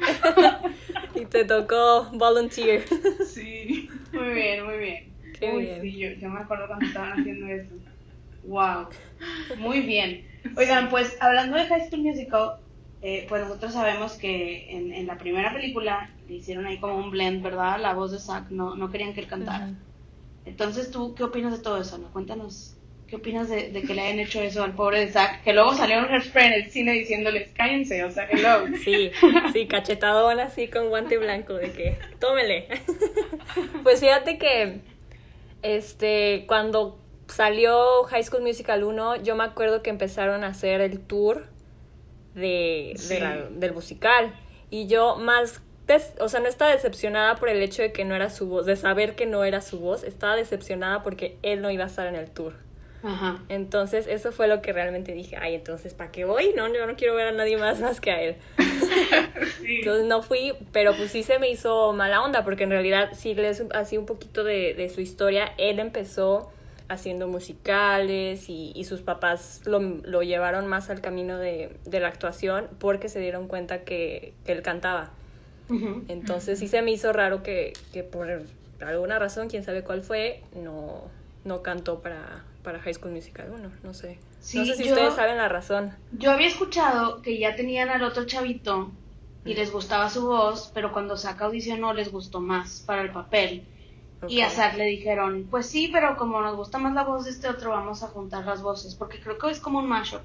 Y 1.14 1.24
te 1.24 1.44
tocó 1.46 2.10
volunteer. 2.12 2.84
Sí. 3.26 3.88
Muy 4.12 4.34
bien, 4.34 4.64
muy 4.66 4.76
bien. 4.78 5.12
Qué 5.38 5.50
Uy, 5.50 5.62
bien. 5.64 5.80
sí, 5.80 5.98
yo, 5.98 6.08
yo 6.20 6.28
me 6.28 6.40
acuerdo 6.40 6.66
cuando 6.66 6.84
estaban 6.84 7.18
haciendo 7.18 7.46
eso. 7.46 7.74
Wow. 8.44 8.88
Muy 9.56 9.80
bien. 9.80 10.26
Oigan, 10.56 10.90
pues 10.90 11.16
hablando 11.20 11.56
de 11.56 11.66
High 11.66 11.88
School 11.88 12.02
Musical, 12.02 12.56
eh, 13.00 13.24
pues 13.30 13.42
nosotros 13.42 13.72
sabemos 13.72 14.12
que 14.14 14.70
en, 14.70 14.92
en 14.92 15.06
la 15.06 15.16
primera 15.16 15.54
película 15.54 16.10
le 16.28 16.34
hicieron 16.34 16.66
ahí 16.66 16.78
como 16.78 16.96
un 16.98 17.10
blend, 17.10 17.42
¿verdad? 17.42 17.80
La 17.80 17.94
voz 17.94 18.12
de 18.12 18.18
Zack, 18.18 18.50
no, 18.50 18.76
no 18.76 18.90
querían 18.90 19.14
que 19.14 19.20
él 19.20 19.26
cantara. 19.26 19.66
Ujú. 19.68 19.76
Entonces, 20.46 20.90
¿tú 20.90 21.14
qué 21.14 21.24
opinas 21.24 21.52
de 21.56 21.62
todo 21.62 21.78
eso? 21.80 21.98
No? 21.98 22.10
Cuéntanos, 22.12 22.76
¿qué 23.08 23.16
opinas 23.16 23.48
de, 23.48 23.70
de 23.70 23.82
que 23.82 23.94
le 23.94 24.02
hayan 24.02 24.20
hecho 24.20 24.40
eso 24.40 24.62
al 24.62 24.74
pobre 24.74 25.00
de 25.00 25.08
Zack? 25.12 25.42
Que 25.42 25.52
luego 25.52 25.74
salió 25.74 25.98
un 25.98 26.06
hairspray 26.06 26.46
en 26.46 26.52
el 26.54 26.70
cine 26.70 26.92
diciéndoles, 26.92 27.50
cállense, 27.54 28.02
o 28.04 28.10
sea, 28.10 28.28
hello. 28.30 28.64
Sí, 28.84 29.10
sí, 29.52 29.66
cachetadón 29.66 30.38
así 30.40 30.68
con 30.68 30.88
guante 30.88 31.18
blanco 31.18 31.54
de 31.54 31.72
que 31.72 31.98
tómele. 32.20 32.68
Pues 33.82 34.00
fíjate 34.00 34.38
que 34.38 34.80
este 35.62 36.44
cuando 36.46 36.98
salió 37.28 38.04
High 38.04 38.22
School 38.24 38.42
Musical 38.42 38.84
1, 38.84 39.16
yo 39.22 39.34
me 39.36 39.44
acuerdo 39.44 39.82
que 39.82 39.90
empezaron 39.90 40.44
a 40.44 40.48
hacer 40.48 40.80
el 40.80 41.00
tour 41.00 41.46
de, 42.34 42.94
de 43.08 43.20
la- 43.20 43.46
del 43.50 43.72
musical 43.72 44.34
y 44.70 44.86
yo 44.86 45.16
más 45.16 45.62
o 46.20 46.28
sea, 46.28 46.40
no 46.40 46.48
estaba 46.48 46.72
decepcionada 46.72 47.36
por 47.36 47.48
el 47.48 47.62
hecho 47.62 47.82
de 47.82 47.92
que 47.92 48.04
no 48.04 48.14
era 48.14 48.30
su 48.30 48.48
voz, 48.48 48.66
de 48.66 48.76
saber 48.76 49.14
que 49.14 49.26
no 49.26 49.44
era 49.44 49.60
su 49.60 49.78
voz, 49.78 50.04
estaba 50.04 50.36
decepcionada 50.36 51.02
porque 51.02 51.38
él 51.42 51.62
no 51.62 51.70
iba 51.70 51.84
a 51.84 51.86
estar 51.86 52.06
en 52.06 52.16
el 52.16 52.30
tour. 52.30 52.54
Ajá. 53.02 53.38
Entonces, 53.48 54.06
eso 54.08 54.32
fue 54.32 54.48
lo 54.48 54.62
que 54.62 54.72
realmente 54.72 55.12
dije, 55.12 55.36
ay, 55.36 55.54
entonces, 55.54 55.94
¿para 55.94 56.10
qué 56.10 56.24
voy? 56.24 56.52
No, 56.56 56.66
yo 56.72 56.86
no 56.86 56.96
quiero 56.96 57.14
ver 57.14 57.28
a 57.28 57.32
nadie 57.32 57.56
más 57.56 57.80
más 57.80 58.00
que 58.00 58.10
a 58.10 58.20
él. 58.20 58.36
Sí. 59.60 59.78
Entonces 59.78 60.06
no 60.06 60.22
fui, 60.22 60.54
pero 60.72 60.94
pues 60.96 61.10
sí 61.10 61.22
se 61.22 61.38
me 61.38 61.50
hizo 61.50 61.92
mala 61.92 62.22
onda, 62.22 62.44
porque 62.44 62.64
en 62.64 62.70
realidad 62.70 63.10
si 63.14 63.34
lees 63.34 63.62
así 63.74 63.96
un 63.96 64.06
poquito 64.06 64.44
de, 64.44 64.74
de 64.74 64.88
su 64.90 65.00
historia, 65.00 65.52
él 65.58 65.78
empezó 65.78 66.50
haciendo 66.88 67.26
musicales 67.28 68.48
y, 68.48 68.72
y 68.74 68.84
sus 68.84 69.02
papás 69.02 69.62
lo, 69.64 69.80
lo 69.80 70.22
llevaron 70.22 70.66
más 70.66 70.90
al 70.90 71.00
camino 71.00 71.38
de, 71.38 71.76
de 71.84 72.00
la 72.00 72.08
actuación 72.08 72.68
porque 72.78 73.08
se 73.08 73.20
dieron 73.20 73.48
cuenta 73.48 73.84
que, 73.84 74.34
que 74.44 74.52
él 74.52 74.62
cantaba. 74.62 75.10
Entonces 76.08 76.58
sí 76.58 76.68
se 76.68 76.82
me 76.82 76.92
hizo 76.92 77.12
raro 77.12 77.42
que, 77.42 77.72
que 77.92 78.02
por 78.04 78.42
alguna 78.80 79.18
razón, 79.18 79.48
quién 79.48 79.64
sabe 79.64 79.82
cuál 79.82 80.02
fue, 80.02 80.42
no, 80.54 81.02
no 81.44 81.62
cantó 81.62 82.00
para, 82.00 82.44
para 82.62 82.80
High 82.80 82.94
School 82.94 83.12
Musical 83.12 83.50
1, 83.50 83.70
no 83.82 83.94
sé. 83.94 84.18
Sí, 84.40 84.58
no 84.58 84.64
sé 84.64 84.76
si 84.76 84.84
yo- 84.84 84.90
ustedes 84.90 85.14
saben 85.14 85.36
la 85.38 85.48
razón. 85.48 85.92
Yo 86.18 86.30
había 86.30 86.46
escuchado 86.48 87.20
que 87.22 87.38
ya 87.38 87.56
tenían 87.56 87.88
al 87.88 88.02
otro 88.04 88.26
chavito 88.26 88.90
y 89.44 89.54
les 89.54 89.72
gustaba 89.72 90.08
su 90.10 90.26
voz, 90.26 90.70
pero 90.74 90.92
cuando 90.92 91.16
Zack 91.16 91.40
audicionó 91.42 91.92
les 91.94 92.10
gustó 92.12 92.40
más 92.40 92.82
para 92.86 93.02
el 93.02 93.10
papel. 93.12 93.64
Y 94.28 94.40
a 94.40 94.46
Ok. 94.46 94.52
Zack 94.54 94.76
le 94.76 94.84
dijeron, 94.86 95.46
pues 95.50 95.66
sí, 95.66 95.88
pero 95.92 96.16
como 96.16 96.40
nos 96.40 96.56
gusta 96.56 96.78
más 96.78 96.94
la 96.94 97.04
voz 97.04 97.24
de 97.24 97.30
este 97.30 97.48
otro, 97.48 97.70
vamos 97.70 98.02
a 98.02 98.08
juntar 98.08 98.44
las 98.44 98.62
voces, 98.62 98.94
porque 98.94 99.20
creo 99.20 99.38
que 99.38 99.50
es 99.50 99.60
como 99.60 99.78
un 99.78 99.88
mashup. 99.88 100.22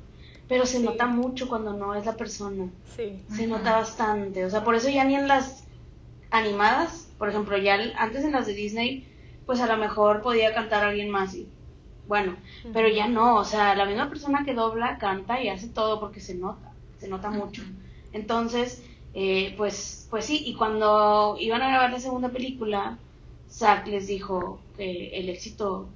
Pero 0.48 0.66
se 0.66 0.78
Sí. 0.80 0.84
nota 0.84 1.08
mucho 1.08 1.48
cuando 1.48 1.74
no 1.74 1.96
es 1.96 2.06
la 2.06 2.16
persona. 2.18 2.70
Sí. 2.96 3.22
Se 3.34 3.48
nota 3.48 3.74
bastante. 3.78 4.44
O 4.46 4.50
sea, 4.50 4.64
por 4.64 4.76
eso 4.76 4.90
ya 4.90 5.04
ni 5.06 5.16
en 5.16 5.28
las 5.28 5.64
animadas, 6.30 7.10
por 7.18 7.30
ejemplo, 7.30 7.58
ya 7.58 7.76
el- 7.76 7.94
antes 7.98 8.24
en 8.24 8.32
las 8.34 8.48
de 8.48 8.54
Disney, 8.54 9.08
pues 9.46 9.60
a 9.62 9.68
lo 9.68 9.78
mejor 9.78 10.22
podía 10.22 10.54
cantar 10.54 10.84
alguien 10.84 11.10
más. 11.10 11.34
Y, 11.36 11.48
bueno, 12.08 12.36
pero 12.74 12.88
ya 12.90 13.08
no. 13.08 13.36
O 13.38 13.46
sea, 13.46 13.76
la 13.76 13.86
misma 13.86 14.10
persona 14.10 14.44
que 14.46 14.54
dobla, 14.54 14.98
canta 14.98 15.42
y 15.42 15.50
hace 15.50 15.68
todo 15.68 16.00
porque 16.00 16.20
se 16.20 16.36
nota. 16.36 16.72
Se 17.00 17.08
nota 17.08 17.30
mucho. 17.32 17.64
Entonces, 18.14 18.84
eh, 19.14 19.54
pues, 19.58 20.08
pues 20.10 20.26
sí, 20.26 20.44
y 20.46 20.56
cuando 20.56 21.36
iban 21.40 21.62
a 21.62 21.70
grabar 21.70 21.92
la 21.92 22.00
segunda 22.00 22.30
película, 22.30 22.98
Zack 23.50 23.88
les 23.88 24.08
dijo 24.08 24.60
que 24.78 25.10
el 25.18 25.30
éxito 25.30 25.88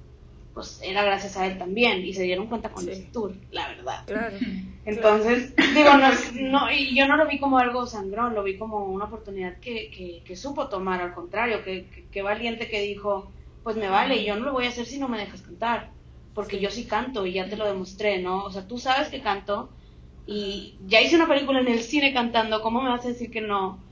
pues 0.56 0.80
era 0.82 1.04
gracias 1.04 1.36
a 1.36 1.46
él 1.46 1.58
también 1.58 2.00
y 2.04 2.14
se 2.14 2.24
dieron 2.24 2.48
cuenta 2.48 2.70
con 2.72 2.84
Sí. 2.84 2.90
ese 2.92 3.04
tour, 3.12 3.32
la 3.52 3.68
verdad. 3.68 4.04
Claro. 4.06 4.38
Entonces, 4.86 5.54
digo, 5.76 5.90
no, 5.98 6.08
no, 6.50 6.72
y 6.72 6.96
yo 6.96 7.06
no 7.06 7.16
lo 7.18 7.28
vi 7.28 7.38
como 7.38 7.58
algo 7.58 7.86
sangrón, 7.86 8.34
lo 8.34 8.42
vi 8.42 8.58
como 8.58 8.86
una 8.86 9.04
oportunidad 9.06 9.60
que, 9.60 9.90
que, 9.90 10.24
que 10.26 10.36
supo 10.36 10.68
tomar, 10.68 11.00
al 11.02 11.14
contrario, 11.14 11.62
que, 11.64 11.90
que, 11.90 12.08
que 12.08 12.22
valiente 12.22 12.68
que 12.68 12.80
dijo, 12.82 13.32
pues 13.62 13.76
me 13.76 13.88
vale, 13.88 14.24
yo 14.24 14.36
no 14.36 14.46
lo 14.46 14.52
voy 14.54 14.66
a 14.66 14.70
hacer 14.70 14.86
si 14.86 14.98
no 14.98 15.08
me 15.08 15.18
dejas 15.18 15.42
cantar, 15.42 15.92
porque 16.34 16.60
yo 16.60 16.70
sí 16.70 16.86
canto 16.86 17.26
y 17.26 17.34
ya 17.34 17.48
te 17.48 17.56
lo 17.56 17.66
demostré, 17.66 18.22
¿no? 18.22 18.44
O 18.44 18.50
sea, 18.50 18.66
tú 18.66 18.78
sabes 18.78 19.08
que 19.08 19.20
canto 19.22 19.76
y 20.26 20.78
ya 20.86 21.00
hice 21.02 21.16
una 21.16 21.28
película 21.28 21.60
en 21.60 21.68
el 21.68 21.80
cine 21.80 22.12
cantando, 22.14 22.62
¿cómo 22.62 22.82
me 22.82 22.90
vas 22.90 23.04
a 23.04 23.08
decir 23.08 23.30
que 23.30 23.40
no? 23.42 23.84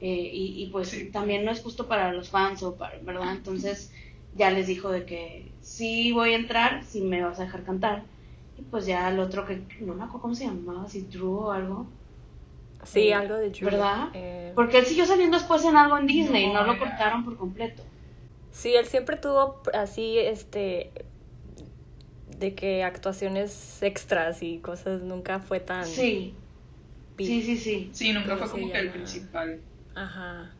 Eh, 0.00 0.30
y, 0.32 0.62
y 0.64 0.70
pues 0.70 0.88
Sí. 0.90 1.10
también 1.12 1.44
no 1.44 1.50
es 1.52 1.60
justo 1.62 1.88
para 1.88 2.12
los 2.12 2.30
fans 2.30 2.62
o 2.62 2.76
para, 2.76 2.98
¿verdad? 3.02 3.34
Entonces 3.36 3.92
ya 4.32 4.50
les 4.50 4.66
dijo 4.66 4.90
de 4.90 5.04
que 5.06 5.51
sí 5.62 6.12
voy 6.12 6.34
a 6.34 6.36
entrar 6.36 6.84
si 6.84 7.00
me 7.00 7.22
vas 7.22 7.40
a 7.40 7.44
dejar 7.44 7.62
cantar. 7.64 8.02
Y 8.58 8.62
pues 8.62 8.84
ya 8.84 9.08
el 9.08 9.18
otro 9.18 9.46
que 9.46 9.62
no 9.80 9.94
me 9.94 10.02
acuerdo 10.04 10.20
cómo 10.22 10.34
se 10.34 10.44
llamaba, 10.44 10.86
si 10.88 11.02
Drew 11.02 11.32
o 11.38 11.50
algo. 11.52 11.86
Sí, 12.84 13.08
Eh, 13.08 13.14
algo 13.14 13.36
de 13.36 13.50
Drew. 13.50 13.64
¿verdad? 13.70 14.08
Eh, 14.12 14.52
Porque 14.54 14.78
él 14.78 14.86
siguió 14.86 15.06
saliendo 15.06 15.38
después 15.38 15.64
en 15.64 15.76
algo 15.76 15.96
en 15.96 16.06
Disney, 16.06 16.48
no, 16.52 16.66
No, 16.66 16.72
lo 16.72 16.78
cortaron 16.78 17.24
por 17.24 17.36
completo. 17.36 17.82
Sí, 18.50 18.74
él 18.74 18.84
siempre 18.86 19.16
tuvo 19.16 19.62
así, 19.72 20.18
este, 20.18 20.90
de 22.38 22.54
que 22.54 22.82
actuaciones 22.84 23.82
extras 23.82 24.42
y 24.42 24.58
cosas 24.58 25.00
nunca 25.02 25.38
fue 25.38 25.60
tan... 25.60 25.86
Sí, 25.86 26.34
big. 27.16 27.26
sí, 27.26 27.42
sí, 27.42 27.56
sí. 27.56 27.90
Sí, 27.92 28.12
nunca 28.12 28.34
¿Cómo 28.34 28.46
fue 28.48 28.60
como 28.60 28.72
que 28.72 28.78
el 28.78 28.90
principal. 28.90 29.60
Ajá. 29.94 30.50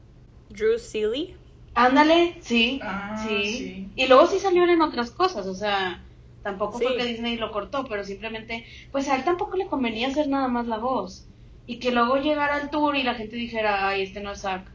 Drew 0.49 0.79
Seeley. 0.79 1.35
Ándale, 1.75 2.39
sí, 2.43 2.81
Ah, 2.83 3.17
sí. 3.27 3.45
sí. 3.57 3.93
Y 3.95 4.07
luego 4.07 4.27
sí 4.27 4.39
salieron 4.39 4.71
en 4.71 4.83
otras 4.83 5.11
cosas, 5.11 5.47
o 5.47 5.55
sea, 5.55 6.07
tampoco 6.43 6.79
Sí. 6.79 6.85
fue 6.85 6.97
que 6.97 7.05
Disney 7.07 7.37
lo 7.37 7.51
cortó, 7.53 7.85
pero 7.89 8.05
simplemente, 8.05 8.67
pues 8.91 9.09
a 9.09 9.17
él 9.17 9.25
tampoco 9.25 9.57
le 9.57 9.67
convenía 9.69 10.09
hacer 10.09 10.29
nada 10.29 10.49
más 10.49 10.67
la 10.67 10.79
voz. 10.79 11.31
Y 11.65 11.79
que 11.79 11.93
luego 11.93 12.17
llegara 12.17 12.57
al 12.57 12.71
tour 12.71 12.97
y 12.97 13.03
la 13.05 13.15
gente 13.15 13.37
dijera, 13.37 13.89
ay, 13.89 14.03
este 14.03 14.21
no 14.21 14.33
es 14.33 14.41
Zack, 14.43 14.75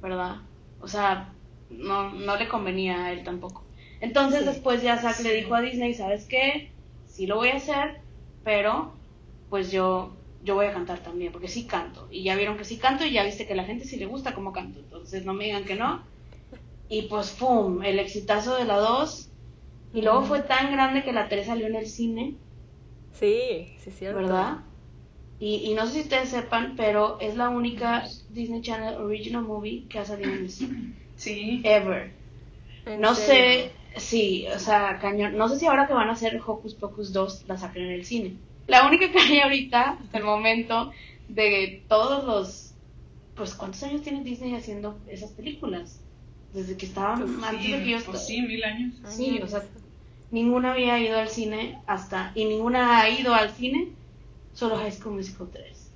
¿verdad? 0.00 0.36
O 0.78 0.88
sea, 0.88 1.38
no, 1.68 2.12
no 2.12 2.36
le 2.36 2.48
convenía 2.48 3.06
a 3.06 3.12
él 3.12 3.24
tampoco. 3.24 3.70
Entonces 4.00 4.40
Sí. 4.40 4.46
después 4.46 4.82
ya 4.82 4.98
Zack 4.98 5.20
le 5.20 5.34
dijo 5.34 5.54
a 5.54 5.60
Disney, 5.62 5.94
¿sabes 5.94 6.26
qué? 6.28 6.76
Sí 7.04 7.26
lo 7.26 7.36
voy 7.36 7.50
a 7.50 7.56
hacer, 7.56 8.02
pero 8.42 9.02
pues 9.48 9.70
yo 9.72 10.15
yo 10.42 10.54
voy 10.54 10.66
a 10.66 10.72
cantar 10.72 11.00
también, 11.02 11.32
porque 11.32 11.48
sí 11.48 11.66
canto. 11.66 12.08
Y 12.10 12.24
ya 12.24 12.36
vieron 12.36 12.56
que 12.58 12.64
sí 12.64 12.78
canto 12.78 13.04
y 13.04 13.12
ya 13.12 13.24
viste 13.24 13.46
que 13.46 13.52
a 13.54 13.56
la 13.56 13.64
gente 13.64 13.84
sí 13.84 13.96
le 13.96 14.06
gusta 14.06 14.34
cómo 14.34 14.52
canto. 14.52 14.80
Entonces 14.80 15.24
no 15.24 15.34
me 15.34 15.44
digan 15.44 15.64
que 15.64 15.76
no. 15.76 16.02
Y 16.88 17.02
pues, 17.02 17.32
¡pum! 17.32 17.82
El 17.84 17.98
exitazo 18.00 18.56
de 18.56 18.64
la 18.64 18.76
2. 18.78 19.32
Y 19.92 20.02
luego 20.02 20.24
fue 20.24 20.42
tan 20.42 20.72
grande 20.72 21.04
que 21.04 21.12
la 21.12 21.28
3 21.28 21.46
salió 21.46 21.66
en 21.66 21.76
el 21.76 21.86
cine, 21.88 22.38
Sí, 23.12 23.74
sí, 23.78 23.90
cierto. 23.90 24.14
¿verdad? 24.14 24.64
Y, 25.38 25.56
y 25.70 25.74
no 25.74 25.86
sé 25.86 25.92
si 25.94 26.00
ustedes 26.02 26.30
sepan, 26.30 26.74
pero 26.76 27.18
es 27.20 27.36
la 27.36 27.50
única 27.50 28.04
Disney 28.30 28.60
Channel 28.62 28.96
Original 28.96 29.42
Movie 29.44 29.86
que 29.88 29.98
ha 29.98 30.04
salido 30.04 30.32
en 30.34 30.40
el 30.40 30.50
cine. 30.50 30.94
Sí. 31.16 31.62
Ever. 31.62 32.14
¿En 32.86 33.00
No 33.00 33.14
serio? 33.14 33.70
sé, 33.70 33.80
sí, 33.96 34.46
o 34.54 34.58
sea, 34.58 34.98
cañón. 34.98 35.36
No 35.36 35.48
sé 35.48 35.58
si 35.58 35.66
ahora 35.66 35.86
que 35.86 35.94
van 35.94 36.08
a 36.08 36.12
hacer 36.12 36.40
Hocus 36.46 36.74
Pocus 36.74 37.12
2 37.12 37.44
la 37.48 37.56
saquen 37.58 37.84
en 37.84 37.90
el 37.92 38.04
cine. 38.04 38.45
La 38.66 38.86
única 38.86 39.10
que 39.10 39.18
hay 39.18 39.40
ahorita, 39.40 39.98
hasta 40.02 40.18
el 40.18 40.24
momento, 40.24 40.92
de 41.28 41.84
todos 41.88 42.24
los. 42.24 42.72
Pues, 43.34 43.54
¿cuántos 43.54 43.82
años 43.82 44.02
tiene 44.02 44.22
Disney 44.24 44.54
haciendo 44.54 44.98
esas 45.08 45.30
películas? 45.32 46.00
Desde 46.52 46.76
que 46.76 46.86
estaban 46.86 47.20
Pues 47.20 47.44
antes 47.44 47.64
sí, 47.66 47.72
de 47.72 47.78
que 47.78 47.90
yo 47.90 47.96
pues 47.96 48.00
estaba- 48.04 48.18
sí, 48.18 48.42
mil 48.42 48.64
años. 48.64 48.94
Sí, 49.08 49.40
o 49.42 49.46
sea, 49.46 49.62
ninguna 50.30 50.72
había 50.72 50.98
ido 50.98 51.18
al 51.18 51.28
cine 51.28 51.78
hasta. 51.86 52.32
Y 52.34 52.44
ninguna 52.46 53.00
ha 53.00 53.10
ido 53.10 53.34
al 53.34 53.50
cine, 53.50 53.88
solo 54.54 54.76
High 54.76 54.92
School 54.92 55.16
Musical 55.16 55.48
3. 55.52 55.92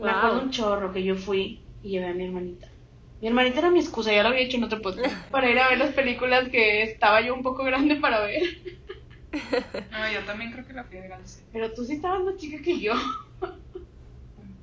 Me 0.00 0.10
acuerdo 0.10 0.42
un 0.42 0.50
chorro 0.50 0.92
que 0.92 1.02
yo 1.04 1.14
fui 1.16 1.60
y 1.82 1.90
llevé 1.90 2.08
a 2.08 2.14
mi 2.14 2.24
hermanita. 2.24 2.68
Mi 3.20 3.28
hermanita 3.28 3.60
era 3.60 3.70
mi 3.70 3.78
excusa, 3.80 4.12
ya 4.12 4.22
lo 4.22 4.28
había 4.30 4.42
hecho 4.42 4.58
en 4.58 4.64
otro 4.64 4.82
podcast, 4.82 5.14
para 5.30 5.48
ir 5.50 5.58
a 5.58 5.68
ver 5.70 5.78
las 5.78 5.94
películas 5.94 6.48
que 6.50 6.82
estaba 6.82 7.22
yo 7.22 7.32
un 7.32 7.42
poco 7.42 7.64
grande 7.64 7.96
para 7.96 8.20
ver. 8.20 8.42
No, 9.90 10.12
yo 10.12 10.24
también 10.24 10.52
creo 10.52 10.66
que 10.66 10.72
la 10.72 10.84
fui 10.84 10.98
al 10.98 11.26
cine. 11.26 11.46
Pero 11.52 11.72
tú 11.72 11.84
sí 11.84 11.94
estabas 11.94 12.22
más 12.24 12.36
chica 12.36 12.60
que 12.62 12.78
yo. 12.80 12.94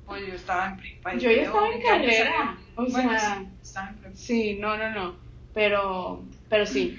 Pues 0.06 0.26
yo 0.26 0.34
estaba 0.34 0.66
en 0.68 0.76
prepa. 0.76 1.14
Yo 1.14 1.30
ya 1.30 1.42
estaba 1.42 1.70
en 1.70 1.80
¿qué 1.80 1.88
año 1.88 2.02
carrera, 2.04 2.58
o 2.76 2.84
Bueno, 2.86 3.10
sea- 3.18 3.38
sí, 3.38 3.46
estaba 3.62 3.88
en 3.88 3.94
prepa. 3.96 4.16
Sí, 4.16 4.58
no, 4.60 4.76
no, 4.76 4.90
no. 4.90 5.14
Pero, 5.54 6.22
pero 6.50 6.66
sí, 6.66 6.98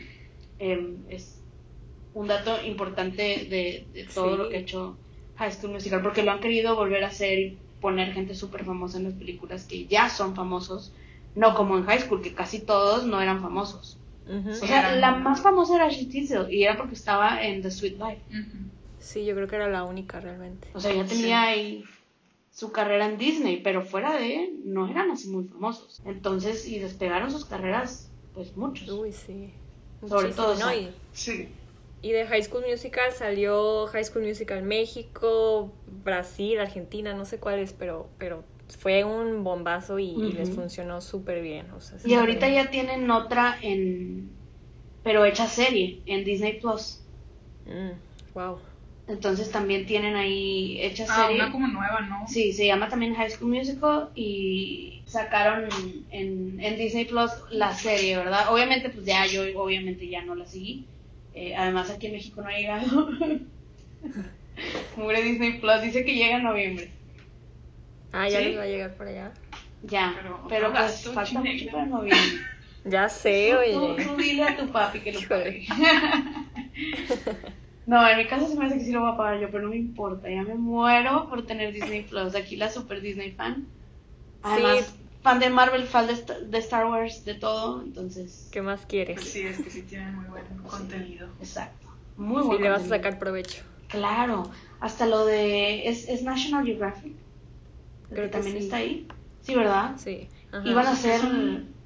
em, 0.57 0.95
es 1.09 1.39
un 2.15 2.27
dato 2.27 2.63
importante 2.65 3.21
de, 3.21 3.85
de 3.93 4.05
todo 4.13 4.31
Sí. 4.31 4.37
lo 4.37 4.49
que 4.49 4.55
ha 4.55 4.59
hecho 4.59 4.97
High 5.37 5.51
School 5.51 5.73
Musical, 5.73 6.01
porque 6.01 6.23
lo 6.23 6.31
han 6.31 6.39
querido 6.39 6.75
volver 6.75 7.03
a 7.03 7.07
hacer 7.07 7.37
y 7.37 7.57
poner 7.81 8.13
gente 8.13 8.33
súper 8.35 8.63
famosa 8.65 8.97
en 8.97 9.03
las 9.03 9.13
películas 9.13 9.65
que 9.65 9.85
ya 9.85 10.09
son 10.09 10.35
famosos, 10.35 10.91
no 11.35 11.53
como 11.55 11.77
en 11.77 11.85
High 11.85 11.99
School, 12.01 12.21
que 12.21 12.33
casi 12.33 12.61
todos 12.61 13.05
no 13.05 13.21
eran 13.21 13.41
famosos. 13.41 13.97
O 14.29 14.53
sea, 14.53 14.95
la 14.95 15.15
más 15.15 15.41
famosa 15.41 15.75
era 15.75 15.85
Ashley 15.85 16.05
Tisdale 16.05 16.53
y 16.53 16.63
era 16.63 16.77
porque 16.77 16.95
estaba 16.95 17.43
en 17.43 17.61
The 17.61 17.71
Sweet 17.71 17.97
Life. 17.99 18.21
Sí, 18.99 19.25
yo 19.25 19.35
creo 19.35 19.47
que 19.47 19.55
era 19.57 19.67
la 19.69 19.83
única 19.83 20.19
realmente. 20.19 20.69
O 20.73 20.79
sea, 20.79 20.93
ya 20.93 21.03
tenía 21.05 21.25
Sí. 21.25 21.31
ahí 21.59 21.83
su 22.51 22.71
carrera 22.71 23.05
en 23.07 23.17
Disney, 23.17 23.61
pero 23.61 23.81
fuera 23.81 24.13
de 24.17 24.43
él 24.43 24.59
no 24.63 24.87
eran 24.89 25.11
así 25.11 25.27
muy 25.27 25.43
famosos. 25.45 26.01
Entonces, 26.05 26.67
y 26.67 26.79
despegaron 26.79 27.31
sus 27.31 27.45
carreras, 27.45 28.09
pues 28.33 28.55
muchos. 28.55 28.87
Uy, 28.89 29.11
sí. 29.11 29.51
Sobre 30.07 30.27
Muchísimo, 30.29 30.45
todo 30.47 30.55
¿no? 30.59 30.73
Y, 30.73 30.89
Sí. 31.13 31.49
y 32.01 32.11
de 32.11 32.25
High 32.27 32.43
School 32.43 32.63
Musical 32.69 33.11
salió 33.11 33.87
High 33.87 34.05
School 34.05 34.25
Musical 34.25 34.61
México, 34.63 35.71
Brasil, 36.03 36.59
Argentina, 36.59 37.13
no 37.13 37.25
sé 37.25 37.39
cuáles, 37.39 37.73
pero, 37.73 38.07
pero 38.17 38.43
fue 38.79 39.03
un 39.03 39.43
bombazo 39.43 39.99
y, 39.99 40.09
y 40.11 40.31
les 40.33 40.49
funcionó 40.51 41.01
súper 41.01 41.41
bien. 41.41 41.69
O 41.71 41.81
sea, 41.81 41.97
Y 42.05 42.13
ahorita 42.13 42.49
ya 42.49 42.69
tienen 42.69 43.09
otra 43.11 43.57
en, 43.61 44.29
pero 45.03 45.25
hecha 45.25 45.47
serie, 45.47 46.01
en 46.05 46.23
Disney 46.23 46.59
Plus. 46.59 47.01
Mm, 47.65 47.91
wow. 48.33 48.57
Entonces 49.07 49.51
también 49.51 49.85
tienen 49.85 50.15
ahí 50.15 50.79
hecha 50.81 51.05
Ah, 51.09 51.23
serie. 51.27 51.35
una 51.41 51.51
como 51.51 51.67
nueva, 51.67 52.01
¿no? 52.01 52.25
Sí, 52.27 52.53
se 52.53 52.65
llama 52.65 52.87
también 52.87 53.13
High 53.15 53.31
School 53.31 53.51
Musical 53.51 54.09
y 54.15 55.01
sacaron 55.05 55.67
en, 56.09 56.57
en 56.61 56.77
Disney 56.77 57.05
Plus 57.05 57.31
la 57.51 57.73
serie, 57.73 58.15
¿verdad? 58.17 58.51
Obviamente, 58.51 58.89
pues 58.89 59.05
ya 59.05 59.25
yo 59.25 59.43
obviamente 59.61 60.07
ya 60.07 60.23
no 60.23 60.35
la 60.35 60.45
seguí. 60.45 60.85
Eh, 61.35 61.53
además 61.55 61.89
aquí 61.89 62.07
en 62.07 62.13
México 62.13 62.41
no 62.41 62.47
ha 62.47 62.57
llegado. 62.57 63.09
Mugre 64.97 65.21
Disney 65.23 65.59
Plus 65.59 65.81
dice 65.81 66.05
que 66.05 66.15
llega 66.15 66.37
en 66.37 66.43
noviembre. 66.43 66.89
Ah, 68.13 68.29
ya 68.29 68.39
¿Sí? 68.39 68.45
les 68.45 68.57
va 68.57 68.63
a 68.63 68.67
llegar 68.67 68.93
por 68.95 69.07
allá. 69.07 69.31
Ya, 69.83 70.13
Pero 70.15 70.39
pero, 70.47 70.71
pues 70.71 71.09
falta 71.13 71.39
mucho 71.41 71.65
para 71.71 71.85
noviembre. 71.85 72.21
Ya 72.85 73.07
sé, 73.07 73.53
Tú, 73.73 73.79
oye. 73.79 74.03
tú 74.03 74.15
dile 74.17 74.43
a 74.43 74.57
tu 74.57 74.67
papi 74.69 74.99
que 74.99 75.13
lo 75.13 75.21
pague. 75.29 75.65
no, 77.85 78.07
en 78.09 78.17
mi 78.17 78.25
caso 78.27 78.47
se 78.47 78.55
me 78.57 78.65
hace 78.65 78.77
que 78.77 78.83
sí 78.85 78.91
lo 78.91 79.01
voy 79.01 79.13
a 79.13 79.17
pagar 79.17 79.39
yo, 79.39 79.49
pero 79.51 79.63
no 79.63 79.69
me 79.69 79.77
importa. 79.77 80.29
Ya 80.29 80.43
me 80.43 80.55
muero 80.55 81.29
por 81.29 81.45
tener 81.45 81.71
Disney 81.73 82.01
Plus. 82.03 82.35
Aquí 82.35 82.55
la 82.57 82.69
super 82.69 82.99
Disney 83.01 83.31
fan. 83.31 83.67
Además, 84.41 84.93
fan 85.21 85.39
de 85.39 85.49
Marvel, 85.49 85.83
fan 85.83 86.07
de, 86.07 86.13
Sta- 86.13 86.39
de 86.39 86.57
Star 86.57 86.85
Wars, 86.87 87.23
de 87.23 87.35
todo, 87.35 87.81
entonces, 87.81 88.49
¿Qué 88.51 88.61
más 88.61 88.79
Pues 88.81 88.87
quieres? 88.89 89.21
sí, 89.23 89.41
es 89.41 89.57
que 89.61 89.69
sí 89.69 89.83
tienen 89.83 90.15
muy 90.15 90.25
buen 90.25 90.43
contenido. 90.67 91.29
exacto. 91.39 91.87
Muy 92.17 92.41
Sí, 92.41 92.47
bueno. 92.47 92.63
le 92.63 92.69
vas 92.69 92.83
a 92.83 92.87
sacar 92.89 93.17
provecho. 93.17 93.63
Claro, 93.87 94.51
hasta 94.81 95.05
lo 95.05 95.25
de. 95.25 95.87
¿Es, 95.87 96.09
es 96.09 96.23
National 96.23 96.65
Geographic? 96.65 97.13
Creo 98.13 98.25
que 98.25 98.31
que 98.31 98.37
también 98.37 98.57
sí. 98.57 98.63
está 98.63 98.77
ahí. 98.77 99.07
Sí, 99.41 99.55
¿verdad? 99.55 99.91
Sí. 99.97 100.27
ajá. 100.51 100.69
Iban 100.69 100.85
a 100.87 100.91
hacer. 100.91 101.21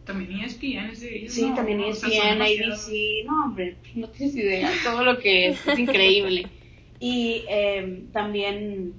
También 0.05 0.39
E 0.39 0.45
ESPN 0.45 0.89
es 0.91 1.01
de 1.01 1.17
ellos. 1.17 1.33
Sí, 1.33 1.49
¿no? 1.49 1.55
también 1.55 1.81
O 1.81 1.93
sea, 1.93 2.07
ESPN, 2.09 2.29
demasiado- 2.39 2.73
ABC. 2.73 3.25
No, 3.25 3.43
hombre, 3.45 3.75
no 3.95 4.09
tienes 4.09 4.35
idea. 4.35 4.71
Todo 4.83 5.03
lo 5.03 5.17
que 5.19 5.47
es, 5.49 5.67
es 5.67 5.79
increíble. 5.79 6.47
Y 6.99 7.43
eh, 7.49 8.03
también. 8.13 8.93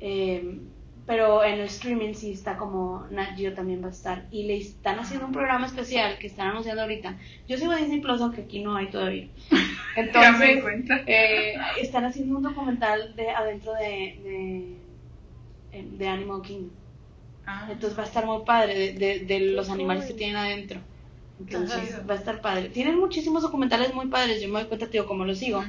eh, 0.00 0.58
pero 1.06 1.42
en 1.42 1.54
el 1.54 1.60
streaming 1.62 2.12
sí 2.14 2.30
está 2.32 2.56
como 2.56 3.04
Nat 3.10 3.36
Geo 3.36 3.52
también 3.52 3.82
va 3.82 3.88
a 3.88 3.90
estar. 3.90 4.26
Y 4.30 4.44
le 4.44 4.58
están 4.58 4.98
haciendo 5.00 5.26
un 5.26 5.32
programa 5.32 5.66
especial 5.66 6.18
que 6.20 6.28
están 6.28 6.48
anunciando 6.48 6.82
ahorita. 6.82 7.18
Yo 7.48 7.56
sigo 7.56 7.72
a 7.72 7.76
Disney 7.76 8.00
Plus, 8.00 8.20
aunque 8.20 8.42
aquí 8.42 8.60
no 8.60 8.76
hay 8.76 8.88
todavía. 8.90 9.26
Ya 9.96 10.02
me 10.32 10.46
di 10.46 10.52
Entonces, 10.52 10.62
cuenta. 10.62 11.02
eh, 11.08 11.54
están 11.80 12.04
haciendo 12.04 12.36
un 12.36 12.42
documental 12.44 13.14
de 13.16 13.28
adentro 13.30 13.72
de, 13.74 14.20
de, 14.22 14.76
de 15.72 16.08
Animal 16.08 16.42
Kingdom. 16.42 16.70
Ah, 17.46 17.68
Entonces 17.70 17.98
va 17.98 18.02
a 18.02 18.06
estar 18.06 18.26
muy 18.26 18.44
padre 18.44 18.78
de, 18.78 18.92
de, 18.92 19.18
de 19.20 19.40
los 19.40 19.70
animales 19.70 20.04
cool. 20.04 20.12
que 20.12 20.18
tienen 20.18 20.36
adentro. 20.36 20.80
Entonces 21.40 21.94
Ajá. 21.94 22.04
va 22.08 22.14
a 22.14 22.18
estar 22.18 22.40
padre. 22.40 22.68
Tienen 22.68 22.98
muchísimos 22.98 23.42
documentales 23.42 23.94
muy 23.94 24.06
padres. 24.06 24.42
Yo 24.42 24.48
me 24.48 24.60
doy 24.60 24.68
cuenta, 24.68 24.88
tío, 24.88 25.06
como 25.06 25.24
lo 25.24 25.34
sigo. 25.34 25.64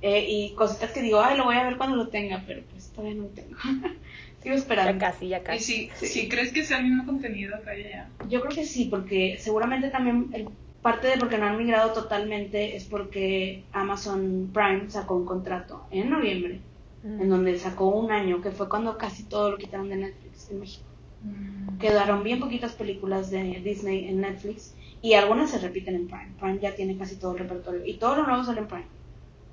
Eh, 0.00 0.26
y 0.28 0.54
cositas 0.54 0.92
que 0.92 1.02
digo, 1.02 1.20
ay, 1.20 1.36
lo 1.36 1.44
voy 1.44 1.56
a 1.56 1.64
ver 1.64 1.76
cuando 1.76 1.96
lo 1.96 2.08
tenga, 2.08 2.44
pero 2.46 2.62
pues 2.70 2.88
todavía 2.90 3.16
no 3.16 3.22
lo 3.24 3.28
tengo. 3.30 3.56
Sigo 4.42 4.54
esperando. 4.54 4.92
Ya 4.92 4.98
casi, 4.98 5.26
ya 5.28 5.38
¿Y 5.38 5.42
casi. 5.42 5.90
si, 5.98 6.06
si 6.06 6.28
crees 6.28 6.52
que 6.52 6.64
sea 6.64 6.78
el 6.78 6.84
mismo 6.84 7.04
contenido 7.04 7.56
acá 7.56 7.76
y 7.76 7.82
allá? 7.84 8.08
Yo 8.28 8.40
creo 8.40 8.54
que 8.54 8.64
sí, 8.64 8.84
porque 8.84 9.36
seguramente 9.40 9.88
también 9.90 10.28
el- 10.32 10.48
parte 10.82 11.08
de 11.08 11.16
por 11.18 11.28
qué 11.28 11.36
no 11.38 11.46
han 11.46 11.58
migrado 11.58 11.92
totalmente 11.92 12.76
es 12.76 12.84
porque 12.84 13.64
Amazon 13.72 14.50
Prime 14.54 14.88
sacó 14.88 15.16
un 15.16 15.26
contrato 15.26 15.84
en 15.90 16.08
noviembre, 16.10 16.60
Mm. 17.02 17.22
en 17.22 17.28
donde 17.30 17.58
sacó 17.58 17.88
un 17.88 18.10
año, 18.10 18.42
que 18.42 18.50
fue 18.50 18.68
cuando 18.68 18.98
casi 18.98 19.24
todo 19.24 19.50
lo 19.52 19.56
quitaron 19.58 19.88
de 19.88 19.96
Netflix 19.96 20.50
en 20.50 20.60
México. 20.60 20.84
Mm. 21.22 21.78
Quedaron 21.78 22.22
bien 22.24 22.40
poquitas 22.40 22.72
películas 22.72 23.30
de 23.30 23.60
Disney 23.60 24.08
en 24.08 24.20
Netflix 24.20 24.74
y 25.00 25.14
algunas 25.14 25.50
se 25.50 25.58
repiten 25.58 25.94
en 25.94 26.06
Prime. 26.08 26.32
Prime 26.38 26.58
ya 26.60 26.74
tiene 26.74 26.96
casi 26.96 27.16
todo 27.16 27.32
el 27.32 27.38
repertorio 27.38 27.84
y 27.86 27.94
todo 27.98 28.16
lo 28.16 28.26
nuevo 28.26 28.44
sale 28.44 28.60
en 28.60 28.66
Prime. 28.68 28.86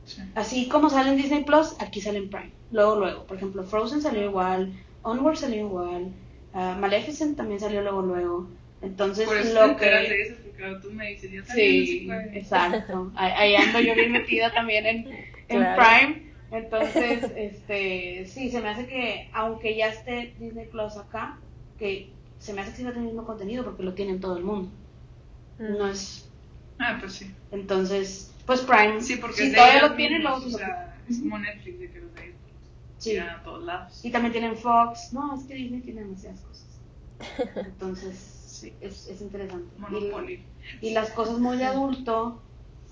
Sí. 0.06 0.22
Así 0.36 0.68
como 0.70 0.90
sale 0.90 1.12
en 1.12 1.18
Disney 1.18 1.44
Plus, 1.44 1.76
aquí 1.80 2.02
sale 2.02 2.18
en 2.20 2.30
Prime. 2.30 2.52
Luego, 2.72 2.96
luego. 2.98 3.24
Por 3.26 3.38
ejemplo, 3.38 3.64
Frozen 3.64 4.02
salió 4.02 4.24
igual, 4.24 4.74
Onward 5.04 5.38
salió 5.38 5.62
igual, 5.62 6.12
ah, 6.54 6.78
Maleficent 6.80 7.38
también 7.38 7.60
salió 7.60 7.82
luego, 7.82 8.02
luego. 8.02 8.50
Entonces, 8.82 9.26
Por 9.28 9.38
eso 9.38 9.68
lo 9.68 9.78
que... 9.78 9.86
de 9.86 10.22
eso, 10.22 10.36
porque 10.44 10.76
tú 10.82 10.92
me 10.92 11.10
dices, 11.10 11.32
yo 11.32 11.44
también 11.44 11.86
Sí, 11.86 12.06
no 12.08 12.22
sé 12.22 12.38
exacto. 12.40 13.12
Ahí, 13.16 13.32
ahí 13.32 13.56
ando 13.56 13.80
yo 13.80 13.96
bien 13.96 14.12
metida 14.12 14.54
también 14.54 14.86
en, 14.86 15.08
en 15.48 15.60
Claro. 15.60 15.82
Prime. 15.82 16.25
Entonces, 16.52 17.24
este, 17.36 18.26
sí, 18.28 18.50
se 18.50 18.62
me 18.62 18.70
hace 18.70 18.88
que, 18.88 19.30
aunque 19.34 19.76
ya 19.76 19.88
esté 19.88 20.36
Disney 20.40 20.68
Plus 20.68 20.96
acá, 20.98 21.40
que 21.78 22.10
se 22.40 22.54
me 22.54 22.62
hace 22.62 22.72
que 22.72 22.78
siga 22.78 22.90
teniendo 22.90 23.12
el 23.12 23.16
mismo 23.16 23.28
contenido 23.28 23.64
porque 23.64 23.84
lo 23.84 23.94
tienen 23.94 24.20
todo 24.20 24.38
el 24.38 24.44
mundo. 24.44 24.70
Mm. 25.60 25.78
No 25.78 25.88
es, 25.88 26.30
Ah, 26.80 26.98
pues 27.00 27.14
sí. 27.14 27.32
entonces, 27.52 28.34
pues 28.46 28.62
Prime, 28.62 29.02
Sí, 29.02 29.16
porque 29.18 29.36
si 29.50 29.54
todavía 29.54 29.82
lo 29.88 29.96
tienen, 29.96 30.20
mismos, 30.20 30.40
luego 30.42 30.48
o 30.48 30.58
se 30.60 30.64
sea, 30.66 30.98
es 31.10 31.20
como 31.20 31.40
Netflix 31.40 31.80
de 31.80 31.92
que 31.92 32.00
los 32.02 32.14
de 32.16 32.36
Sí. 32.98 33.12
tiran 33.12 33.30
a 33.30 33.44
todos 33.44 33.64
lados. 33.64 34.04
Y 34.04 34.12
también 34.12 34.32
tienen 34.32 34.56
Fox. 34.58 35.12
No, 35.14 35.36
es 35.36 35.44
que 35.46 35.54
Disney 35.56 35.82
tiene 35.82 36.02
demasiadas 36.02 36.42
cosas. 36.42 36.66
Entonces, 37.56 38.16
sí, 38.48 38.74
es, 38.82 39.08
es 39.08 39.22
interesante. 39.22 39.68
Y- 39.78 39.82
Monopoly. 39.82 40.44
Y, 40.82 40.92
las 40.92 41.12
cosas 41.12 41.40
muy 41.40 41.58
de 41.58 41.66
adulto, 41.66 42.42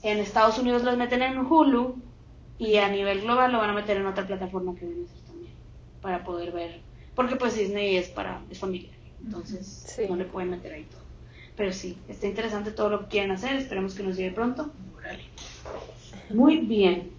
en 0.01 0.19
Estados 0.19 0.57
Unidos 0.60 0.83
las 0.83 0.98
meten 0.98 1.22
en 1.22 1.38
Hulu 1.39 1.95
y 2.65 2.78
a 2.78 2.89
nivel 2.89 3.21
global 3.21 3.52
lo 3.52 3.60
van 3.60 3.69
a 3.71 3.73
meter 3.73 3.97
en 3.97 4.06
otra 4.06 4.26
plataforma 4.26 4.76
que 4.76 4.86
viene 4.86 5.06
a 5.06 5.08
ser 5.08 5.21
también. 5.26 5.54
Para 6.02 6.23
poder 6.23 6.52
ver. 6.52 6.82
Porque 7.15 7.36
pues 7.36 7.56
Disney 7.56 7.97
es 7.97 8.08
para, 8.10 8.41
es 8.49 8.60
familiar. 8.60 8.93
Entonces, 9.23 9.86
Sí. 9.95 10.04
no 10.10 10.15
le 10.15 10.26
pueden 10.26 10.49
meter 10.52 10.73
ahí 10.73 10.84
todo. 10.89 11.02
Pero 11.56 11.71
sí, 11.71 11.97
está 12.08 12.28
interesante 12.28 12.71
todo 12.71 12.89
lo 12.89 12.99
que 13.02 13.08
quieren 13.08 13.32
hacer. 13.32 13.56
Esperemos 13.56 13.93
que 13.93 14.04
nos 14.04 14.17
llegue 14.17 14.32
pronto. 14.32 14.71
Muy 16.34 16.58
bien. 16.60 17.12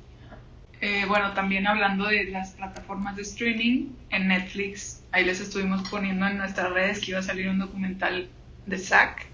Eh, 0.81 1.05
bueno, 1.09 1.33
también 1.35 1.67
hablando 1.67 2.07
de 2.07 2.25
las 2.25 2.51
plataformas 2.53 3.17
de 3.17 3.23
streaming, 3.23 3.91
en 4.11 4.29
Netflix, 4.29 5.03
ahí 5.13 5.25
les 5.25 5.41
estuvimos 5.41 5.89
poniendo 5.89 6.27
en 6.27 6.37
nuestras 6.39 6.73
redes 6.73 7.01
que 7.01 7.13
iba 7.13 7.21
a 7.21 7.23
salir 7.23 7.49
un 7.49 7.59
documental 7.59 8.29
de 8.67 8.79
Zack. 8.79 9.27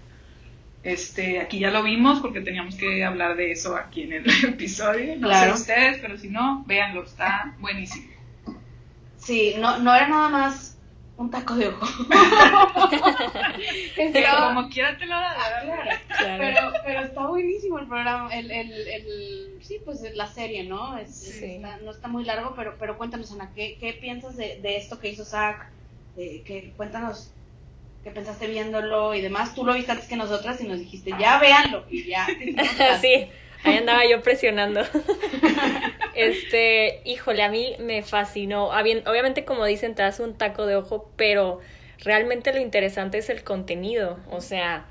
Este, 0.83 1.39
aquí 1.39 1.59
ya 1.59 1.69
lo 1.69 1.83
vimos 1.83 2.19
porque 2.21 2.41
teníamos 2.41 2.75
que 2.75 3.03
hablar 3.03 3.35
de 3.35 3.51
eso 3.51 3.75
aquí 3.75 4.03
en 4.03 4.13
el 4.13 4.25
episodio. 4.45 5.15
No 5.17 5.27
Claro. 5.27 5.55
sé 5.55 5.61
ustedes, 5.61 5.99
pero 6.01 6.17
si 6.17 6.29
no, 6.29 6.63
véanlo, 6.65 7.03
está 7.03 7.55
buenísimo. 7.59 8.07
Sí, 9.17 9.53
no, 9.59 9.77
no 9.77 9.93
era 9.93 10.07
nada 10.07 10.29
más 10.29 10.77
un 11.17 11.29
taco 11.29 11.53
de 11.55 11.67
ojo. 11.67 11.85
Estaba- 13.97 14.55
como 14.55 14.69
quiera 14.69 14.97
te 14.97 15.05
lo 15.05 15.15
da. 15.15 15.31
Ah, 15.37 15.61
claro. 15.63 15.81
Claro. 16.07 16.43
Pero, 16.43 16.73
pero 16.83 17.01
está 17.01 17.27
buenísimo 17.27 17.77
el 17.79 17.87
programa, 17.87 18.33
el, 18.33 18.49
el, 18.51 18.71
el, 18.87 19.57
sí, 19.61 19.77
pues 19.85 20.01
la 20.15 20.27
serie, 20.27 20.63
¿no? 20.63 20.97
Es- 20.97 21.15
Sí. 21.15 21.45
está- 21.55 21.77
no 21.77 21.91
está 21.91 22.07
muy 22.07 22.23
largo, 22.23 22.53
pero, 22.55 22.75
pero 22.79 22.97
cuéntanos, 22.97 23.31
Ana, 23.31 23.51
¿qué, 23.55 23.77
qué 23.79 23.93
piensas 23.93 24.35
de, 24.37 24.59
de 24.61 24.77
esto 24.77 24.99
que 24.99 25.09
hizo 25.09 25.25
Zack? 25.25 25.69
Eh, 26.17 26.41
que, 26.45 26.73
cuéntanos 26.75 27.31
qué 28.03 28.11
pensaste 28.11 28.47
viéndolo 28.47 29.13
y 29.13 29.21
demás. 29.21 29.53
Tú 29.55 29.65
lo 29.65 29.73
viste 29.73 29.91
antes 29.91 30.07
que 30.07 30.15
nosotras 30.15 30.59
y 30.61 30.67
nos 30.67 30.79
dijiste, 30.79 31.11
ya 31.19 31.39
véanlo, 31.39 31.85
y 31.89 32.05
ya. 32.07 32.27
sí, 33.01 33.27
ahí 33.63 33.77
andaba 33.77 34.05
yo 34.05 34.21
presionando. 34.21 34.81
Este, 36.13 37.01
híjole, 37.05 37.41
a 37.43 37.49
mí 37.49 37.75
me 37.79 38.03
fascinó. 38.03 38.71
Habien- 38.73 39.07
Obviamente, 39.07 39.45
como 39.45 39.65
dicen, 39.65 39.95
te 39.95 40.01
das 40.03 40.19
un 40.19 40.37
taco 40.37 40.65
de 40.65 40.75
ojo, 40.75 41.09
pero 41.15 41.59
realmente 41.99 42.51
lo 42.53 42.59
interesante 42.59 43.17
es 43.19 43.29
el 43.29 43.43
contenido. 43.43 44.19
O 44.29 44.41
sea, 44.41 44.87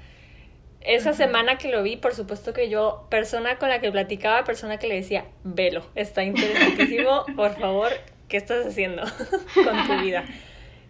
esa 0.80 1.12
semana 1.12 1.58
que 1.58 1.68
lo 1.68 1.82
vi, 1.82 1.96
por 1.96 2.14
supuesto 2.14 2.52
que 2.54 2.70
yo, 2.70 3.06
persona 3.10 3.58
con 3.58 3.68
la 3.68 3.80
que 3.80 3.92
platicaba, 3.92 4.44
persona 4.44 4.78
que 4.78 4.88
le 4.88 4.94
decía, 4.94 5.26
velo, 5.44 5.84
está 5.94 6.24
interesantísimo, 6.24 7.26
por 7.36 7.54
favor, 7.58 7.92
¿qué 8.28 8.38
estás 8.38 8.66
haciendo 8.66 9.02
con 9.54 9.86
tu 9.86 10.02
vida? 10.02 10.24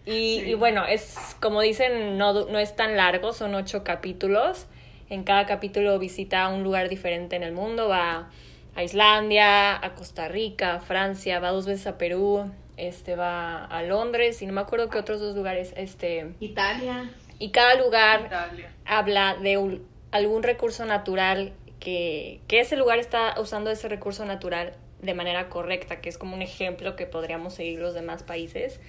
Y, 0.05 0.39
Sí. 0.39 0.49
y 0.49 0.53
bueno, 0.55 0.85
es 0.85 1.35
como 1.41 1.61
dicen, 1.61 2.17
no, 2.17 2.33
no 2.45 2.59
es 2.59 2.75
tan 2.75 2.97
largo, 2.97 3.33
son 3.33 3.53
ocho 3.55 3.83
capítulos. 3.83 4.65
En 5.09 5.23
cada 5.23 5.45
capítulo 5.45 5.99
visita 5.99 6.47
un 6.47 6.63
lugar 6.63 6.89
diferente 6.89 7.35
en 7.35 7.43
el 7.43 7.51
mundo, 7.51 7.87
va 7.89 8.29
a 8.75 8.83
Islandia, 8.83 9.75
a 9.85 9.93
Costa 9.95 10.27
Rica, 10.27 10.75
a 10.75 10.79
Francia, 10.79 11.39
va 11.39 11.49
dos 11.51 11.65
veces 11.65 11.85
a 11.87 11.97
Perú, 11.97 12.49
este 12.77 13.15
va 13.15 13.65
a 13.65 13.83
Londres 13.83 14.41
y 14.41 14.45
no 14.47 14.53
me 14.53 14.61
acuerdo 14.61 14.89
qué 14.89 14.97
otros 14.97 15.19
dos 15.19 15.35
lugares, 15.35 15.73
este, 15.75 16.33
Italia. 16.39 17.11
y 17.37 17.49
cada 17.49 17.75
lugar 17.75 18.21
Italia. 18.27 18.71
habla 18.85 19.35
de 19.35 19.57
un- 19.57 19.85
algún 20.11 20.41
recurso 20.43 20.85
natural 20.85 21.51
que, 21.79 22.39
que 22.47 22.59
ese 22.61 22.77
lugar 22.77 22.97
está 22.99 23.35
usando 23.39 23.69
ese 23.71 23.87
recurso 23.89 24.25
natural 24.25 24.73
de 25.01 25.13
manera 25.13 25.49
correcta, 25.49 25.99
que 26.01 26.09
es 26.09 26.17
como 26.17 26.35
un 26.35 26.41
ejemplo 26.41 26.95
que 26.95 27.05
podríamos 27.05 27.53
seguir 27.55 27.79
los 27.79 27.93
demás 27.93 28.23
países 28.23 28.79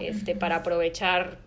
este, 0.00 0.34
para 0.34 0.56
aprovechar, 0.56 1.38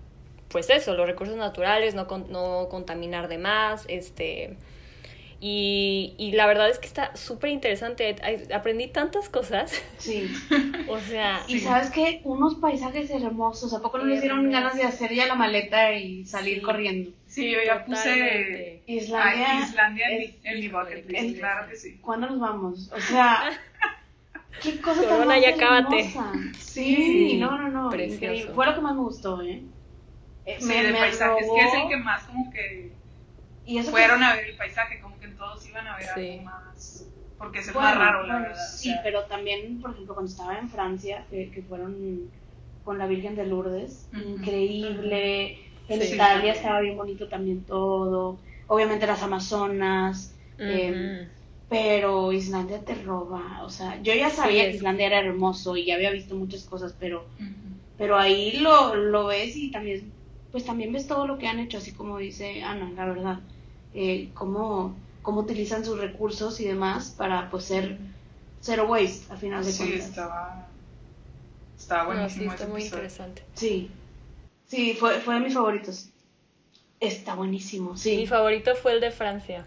pues 0.49 0.69
eso, 0.69 0.93
los 0.95 1.05
recursos 1.07 1.35
naturales, 1.35 1.93
no, 1.95 2.07
con- 2.07 2.31
no 2.31 2.67
contaminar 2.69 3.27
de 3.27 3.37
más, 3.37 3.85
este, 3.89 4.55
y, 5.41 6.13
y 6.17 6.31
la 6.31 6.47
verdad 6.47 6.69
es 6.69 6.79
que 6.79 6.87
está 6.87 7.13
súper 7.17 7.49
interesante, 7.49 8.15
aprendí 8.53 8.87
tantas 8.87 9.27
cosas, 9.27 9.73
Sí. 9.97 10.33
o 10.87 10.97
sea, 10.99 11.43
Y 11.49 11.59
sabes 11.59 11.89
que 11.89 12.21
unos 12.23 12.55
paisajes 12.55 13.09
hermosos, 13.11 13.73
¿a 13.73 13.81
poco 13.81 13.97
no 13.97 14.05
les 14.05 14.21
dieron 14.21 14.49
ganas 14.51 14.75
de 14.75 14.83
hacer 14.83 15.13
ya 15.13 15.25
la 15.27 15.35
maleta 15.35 15.91
y 15.93 16.23
salir 16.25 16.59
Sí. 16.59 16.61
corriendo? 16.61 17.11
Sí, 17.27 17.51
yo 17.51 17.57
ya 17.65 17.83
puse. 17.83 18.83
Islandia. 18.85 19.47
Ay, 19.49 19.63
Islandia 19.63 20.07
en, 20.11 20.21
es- 20.21 20.29
mi, 20.43 20.49
en 20.49 20.59
mi 20.61 20.67
bucket 20.69 21.09
list, 21.09 21.23
es- 21.25 21.39
claro 21.39 21.67
que 21.67 21.75
sí. 21.75 21.97
¿Cuándo 21.97 22.27
nos 22.29 22.39
vamos? 22.39 22.91
O 22.95 22.99
sea, 23.01 23.51
qué 24.61 24.79
cosa 24.81 25.01
tan 25.01 25.09
Corona, 25.09 25.25
más 25.35 25.41
ya. 25.41 25.53
Sí, 26.59 26.95
Sí, 26.95 27.37
no, 27.39 27.57
no, 27.57 27.69
no, 27.69 27.89
precioso. 27.89 28.23
increíble. 28.25 28.53
Fue 28.53 28.65
lo 28.65 28.75
que 28.75 28.81
más 28.81 28.95
me 28.95 29.01
gustó, 29.01 29.41
¿eh? 29.41 29.63
Sí, 30.59 30.73
de 30.73 30.93
paisajes, 30.93 31.47
robó- 31.47 31.55
que 31.55 31.61
es 31.61 31.73
el 31.73 31.87
que 31.89 31.97
más 31.97 32.23
como 32.23 32.51
que 32.51 32.91
y 33.65 33.77
eso 33.77 33.87
que- 33.87 33.91
fueron 33.91 34.23
a 34.23 34.35
ver 34.35 34.45
el 34.49 34.57
paisaje, 34.57 34.99
como 34.99 35.17
que 35.19 35.27
todos 35.29 35.65
iban 35.67 35.87
a 35.87 35.95
ver 35.95 36.05
Sí. 36.15 36.29
algo 36.31 36.43
más, 36.43 37.07
porque 37.37 37.59
es 37.59 37.67
el 37.67 37.73
Bueno, 37.73 37.89
más 37.89 37.97
raro, 37.97 38.23
la 38.27 38.33
bueno, 38.33 38.47
verdad. 38.49 38.63
o 38.65 38.77
Sí, 38.77 38.89
sea, 38.91 39.01
pero 39.03 39.23
también, 39.25 39.79
por 39.81 39.91
ejemplo, 39.91 40.13
cuando 40.15 40.29
estaba 40.31 40.57
en 40.59 40.69
Francia, 40.69 41.25
que, 41.29 41.49
que 41.51 41.61
fueron 41.61 42.29
con 42.83 42.97
la 42.97 43.07
Virgen 43.07 43.35
de 43.35 43.45
Lourdes, 43.45 44.09
increíble. 44.13 45.59
En 45.89 46.01
Sí. 46.01 46.13
Italia 46.15 46.53
estaba 46.53 46.79
bien 46.81 46.95
bonito 46.97 47.27
también 47.27 47.63
todo. 47.65 48.39
Obviamente 48.67 49.05
las 49.07 49.21
Amazonas. 49.23 50.35
eh. 50.59 51.29
Pero 51.73 52.31
Islandia 52.31 52.79
te 52.85 52.93
roba. 52.95 53.63
O 53.63 53.69
sea, 53.69 54.01
yo 54.03 54.13
ya 54.13 54.29
sabía 54.29 54.63
Sí, 54.65 54.69
que 54.71 54.75
Islandia 54.77 55.07
era 55.07 55.19
hermoso 55.19 55.75
y 55.75 55.85
ya 55.85 55.95
había 55.95 56.11
visto 56.11 56.35
muchas 56.35 56.63
cosas, 56.65 56.93
pero, 56.99 57.25
pero 57.97 58.17
ahí 58.17 58.57
lo, 58.57 58.95
lo 58.95 59.25
ves 59.27 59.55
y 59.55 59.71
también 59.71 60.11
pues 60.51 60.65
también 60.65 60.93
ves 60.93 61.07
todo 61.07 61.25
lo 61.25 61.39
que 61.39 61.47
han 61.47 61.57
hecho, 61.59 61.79
así 61.79 61.93
como 61.93 62.19
dice 62.19 62.61
Ana, 62.63 62.91
la 62.95 63.05
verdad, 63.07 63.39
eh, 63.95 64.29
cómo, 64.35 64.95
cómo 65.23 65.41
utilizan 65.41 65.83
sus 65.83 65.97
recursos 65.99 66.59
y 66.59 66.65
demás 66.65 67.15
para 67.17 67.49
pues 67.49 67.63
ser 67.65 67.97
zero 68.61 68.85
waste, 68.87 69.33
a 69.33 69.37
final 69.37 69.65
de 69.65 69.71
Sí, 69.71 69.79
cuentas. 69.83 70.09
estaba. 70.09 70.67
Estaba 71.75 72.13
No, 72.13 72.29
sí, 72.29 72.45
buenísimo. 72.45 72.51
está 72.53 72.67
muy 72.67 72.81
episodio. 72.81 73.01
interesante. 73.03 73.41
Sí, 73.55 73.89
sí, 74.67 74.93
fue, 74.93 75.19
fue 75.21 75.33
de 75.33 75.39
mis 75.39 75.53
favoritos. 75.55 76.09
Está 76.99 77.33
buenísimo, 77.33 77.97
sí. 77.97 78.15
Mi 78.15 78.27
favorito 78.27 78.75
fue 78.75 78.93
el 78.93 79.01
de 79.01 79.09
Francia. 79.09 79.65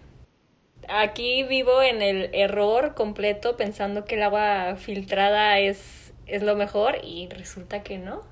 Aquí 0.89 1.43
vivo 1.45 1.83
en 1.83 2.03
el 2.03 2.31
error 2.33 2.95
completo 2.95 3.57
pensando 3.57 4.05
que 4.05 4.15
el 4.15 4.23
agua 4.23 4.77
filtrada 4.77 5.59
es, 5.59 6.13
es 6.27 6.43
lo 6.43 6.57
mejor 6.57 6.99
y 7.03 7.29
resulta 7.29 7.83
que 7.83 7.99
no. 7.99 8.23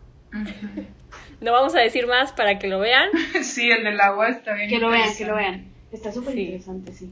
No 1.41 1.53
vamos 1.53 1.75
a 1.75 1.81
decir 1.81 2.07
más 2.07 2.33
para 2.33 2.59
que 2.59 2.69
lo 2.69 2.79
vean. 2.81 3.09
Sí, 3.43 3.71
el 3.71 3.85
del 3.85 4.01
agua 4.01 4.29
está 4.29 4.55
bien. 4.55 4.69
Que 4.69 4.79
lo 4.79 4.89
vean, 4.91 5.15
que 5.17 5.25
lo 5.27 5.37
vean. 5.37 5.67
Está 5.93 6.11
súper 6.13 6.35
Sí. 6.35 6.41
interesante, 6.43 6.93
sí. 6.93 7.11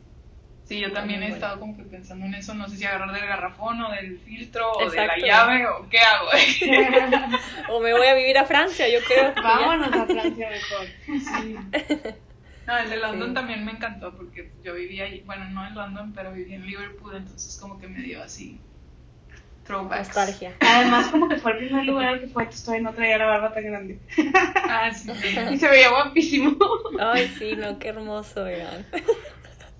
Sí, 0.64 0.80
yo 0.80 0.92
también 0.92 1.18
Muy 1.20 1.26
he 1.26 1.30
bueno. 1.30 1.44
estado 1.44 1.60
como 1.60 1.76
que 1.76 1.82
pensando 1.82 2.24
en 2.24 2.34
eso, 2.34 2.54
no 2.54 2.68
sé 2.68 2.76
si 2.76 2.84
agarrar 2.84 3.12
del 3.12 3.26
garrafón 3.26 3.82
o 3.82 3.90
del 3.90 4.18
filtro 4.20 4.72
o 4.72 4.88
de 4.90 5.06
la 5.06 5.18
llave 5.18 5.66
o 5.66 5.88
qué 5.90 5.98
hago. 5.98 6.28
O 7.68 7.80
me 7.80 7.92
voy 7.92 8.06
a 8.06 8.14
vivir 8.14 8.38
a 8.38 8.44
Francia, 8.44 8.88
yo 8.88 9.00
creo. 9.06 9.32
Vámonos 9.42 9.92
a 9.92 10.06
Francia 10.06 10.48
mejor. 10.50 10.86
Sí. 11.06 11.56
No, 12.66 12.78
el 12.78 12.90
de 12.90 12.96
London 12.98 13.28
Sí. 13.30 13.34
también 13.34 13.64
me 13.64 13.72
encantó 13.72 14.12
porque 14.16 14.50
yo 14.62 14.74
vivía 14.74 15.04
ahí, 15.04 15.22
bueno, 15.26 15.44
no 15.50 15.66
en 15.66 15.74
London, 15.74 16.12
pero 16.14 16.32
vivía 16.32 16.56
en 16.56 16.66
Liverpool, 16.66 17.16
entonces 17.16 17.58
como 17.60 17.78
que 17.78 17.88
me 17.88 18.00
dio 18.00 18.22
así 18.22 18.60
throwbacks. 19.66 20.08
Nostalgia. 20.08 20.54
Además, 20.60 21.08
como 21.08 21.28
que 21.28 21.36
fue 21.36 21.52
el 21.52 21.58
primer 21.58 21.84
lugar 21.86 22.08
al 22.08 22.20
que 22.20 22.26
fue, 22.28 22.46
todavía 22.46 22.82
no 22.82 22.92
traía 22.94 23.18
la 23.18 23.26
barba 23.26 23.52
tan 23.54 23.64
grande. 23.64 23.98
Ah, 24.68 24.90
sí, 24.92 25.08
sí. 25.14 25.36
Y 25.52 25.58
se 25.58 25.68
veía 25.68 25.90
guapísimo. 25.90 26.56
Ay, 27.00 27.32
sí, 27.38 27.54
no, 27.56 27.78
qué 27.78 27.88
hermoso 27.88 28.46
eran. 28.46 28.84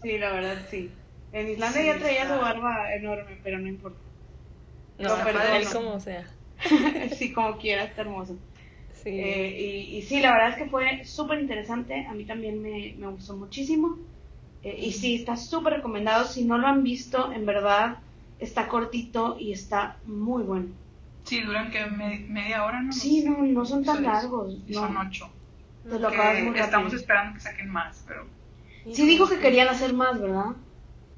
Sí, 0.03 0.19
la 0.19 0.33
verdad, 0.33 0.59
sí. 0.71 0.91
En 1.33 1.49
Islandia 1.49 1.81
Sí, 1.83 1.87
ya 1.89 1.99
traía 1.99 2.27
su 2.29 2.41
barba 2.41 2.95
enorme, 2.95 3.39
pero 3.43 3.59
no 3.59 3.69
importa. 3.69 3.99
No, 4.99 5.17
No, 5.17 5.25
perdón. 5.25 5.43
él 5.57 5.67
como 5.73 5.99
sea. 6.01 6.25
sí, 7.17 7.33
como 7.33 7.59
quiera, 7.59 7.85
está 7.85 8.03
hermoso. 8.03 8.37
Sí. 9.03 9.11
Eh, 9.11 9.57
y, 9.93 9.97
y 9.99 10.03
sí, 10.03 10.21
la 10.21 10.33
verdad 10.33 10.51
es 10.51 10.57
que 10.57 10.71
fue 10.71 11.05
súper 11.05 11.41
interesante. 11.41 12.07
A 12.07 12.15
mí 12.15 12.25
también 12.25 12.63
me, 12.63 12.95
me 12.99 13.09
gustó 13.09 13.37
muchísimo. 13.37 13.99
Eh, 14.63 14.77
y 14.79 14.93
sí, 14.93 15.17
está 15.17 15.37
súper 15.37 15.75
recomendado. 15.75 16.25
Si 16.25 16.45
no 16.45 16.59
lo 16.59 16.67
han 16.67 16.83
visto, 16.83 17.33
en 17.33 17.45
verdad 17.47 17.99
está 18.39 18.69
cortito 18.69 19.37
y 19.39 19.53
está 19.53 19.97
muy 20.05 20.43
bueno. 20.43 20.67
Sí, 21.25 21.41
duran 21.43 21.71
que 21.71 21.87
me- 21.87 22.27
media 22.29 22.65
hora, 22.65 22.83
¿no? 22.83 22.93
Sí, 22.93 23.25
no, 23.25 23.39
no 23.43 23.65
son 23.65 23.85
tan 23.85 24.03
largos. 24.03 24.57
Y 24.69 24.73
No, 24.73 24.81
Son 24.81 24.97
ocho. 24.97 25.31
te 25.89 25.99
lo 25.99 26.09
Que 26.09 26.15
acabas 26.17 26.43
muy 26.43 26.59
estamos 26.59 26.93
esperando 26.95 27.35
que 27.35 27.41
saquen 27.41 27.69
más, 27.69 28.05
pero 28.07 28.27
Sí 28.93 29.07
dijo 29.07 29.29
que 29.29 29.39
querían 29.39 29.69
hacer 29.69 29.93
más, 29.93 30.21
¿verdad? 30.21 30.57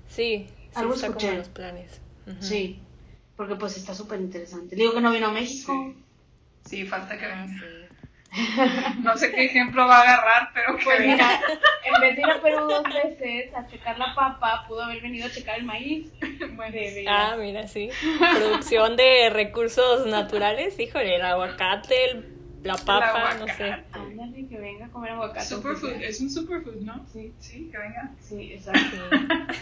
Sí, 0.09 0.47
sí 0.49 0.79
Algo 0.79 0.95
está 0.95 1.07
escuché. 1.09 1.27
como 1.27 1.33
en 1.33 1.39
los 1.39 1.49
planes. 1.49 2.01
Sí, 2.41 2.81
porque 3.37 3.57
pues 3.57 3.77
está 3.77 3.95
súper 3.95 4.21
interesante. 4.21 4.77
Digo 4.77 4.93
que 4.95 5.01
no 5.01 5.11
vino 5.13 5.27
a 5.29 5.33
México. 5.33 5.73
sí, 5.73 6.04
falta 6.87 7.19
que 7.19 7.25
Ah, 7.27 7.47
venga. 7.47 7.61
sí. 7.61 7.67
No 9.03 9.17
sé 9.17 9.31
qué 9.31 9.45
ejemplo 9.45 9.87
va 9.87 9.99
a 9.99 10.03
agarrar, 10.03 10.51
pero 10.53 10.77
que 10.77 10.85
Pues 10.85 10.99
venga. 10.99 11.15
mira, 11.15 11.41
en 11.85 12.01
vez 12.01 12.17
de 12.17 12.23
ir 12.23 12.31
a 12.31 12.41
Perú 12.43 12.67
dos 12.69 12.83
veces 12.83 13.55
a 13.55 13.65
checar 13.69 13.97
la 13.97 14.13
papa, 14.15 14.65
pudo 14.67 14.83
haber 14.83 15.01
venido 15.03 15.27
a 15.27 15.31
checar 15.31 15.59
el 15.59 15.65
maíz. 15.65 16.09
Bueno. 16.57 16.77
Ah, 17.09 17.37
mira, 17.39 17.67
sí. 17.69 17.91
Producción 18.37 18.97
de 18.97 19.31
recursos 19.31 20.07
naturales, 20.07 20.79
híjole, 20.79 21.17
el 21.17 21.23
aguacate, 21.23 22.11
el- 22.11 22.35
la 22.65 22.77
papa, 22.77 23.35
no 23.39 23.47
sé. 23.47 23.73
Ándale, 23.93 24.47
que 24.49 24.57
venga 24.59 24.87
a 24.87 24.89
comer 24.89 25.13
aguacate. 25.13 25.45
Superfood, 25.45 26.01
es 26.01 26.21
un 26.21 26.31
superfood, 26.31 26.77
¿no? 26.81 27.05
Sí. 27.13 27.33
Sí, 27.39 27.69
que 27.71 27.77
venga. 27.79 28.11
Sí, 28.21 28.53
exacto. 28.55 28.97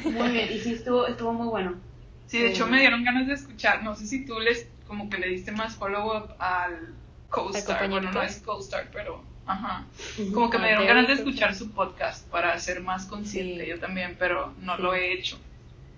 Muy 0.05 0.29
bien, 0.31 0.53
y 0.53 0.59
sí, 0.61 0.75
estuvo, 0.75 1.07
estuvo 1.09 1.33
muy 1.33 1.49
bueno. 1.49 1.75
Sí, 2.27 2.39
de 2.41 2.51
hecho 2.51 2.67
Sí. 2.67 2.71
me 2.71 2.79
dieron 2.81 3.03
ganas 3.05 3.27
de 3.27 3.35
escuchar. 3.35 3.83
No 3.83 3.95
sé 3.97 4.07
si 4.07 4.25
tú 4.25 4.39
les, 4.39 4.69
como 4.87 5.09
que 5.11 5.19
le 5.19 5.29
diste 5.29 5.53
más 5.53 5.75
follow-up 5.77 6.35
al 6.39 6.95
co-star. 7.31 7.89
Bueno, 7.89 8.13
no 8.13 8.23
es 8.23 8.39
co-star, 8.39 8.89
pero, 8.93 9.23
ajá. 9.47 9.87
Como 10.35 10.51
que 10.51 10.59
me 10.59 10.65
Ah, 10.65 10.69
dieron 10.69 10.85
Derek, 10.85 10.95
ganas 10.97 11.09
de 11.09 11.15
escuchar 11.15 11.55
su 11.55 11.71
podcast 11.71 12.27
para 12.29 12.59
ser 12.59 12.81
más 12.81 13.07
consciente. 13.07 13.65
Sí. 13.65 13.71
Yo 13.71 13.79
también, 13.79 14.17
pero 14.19 14.53
no 14.61 14.77
Sí. 14.77 14.83
lo 14.83 14.95
he 14.95 15.13
hecho. 15.15 15.39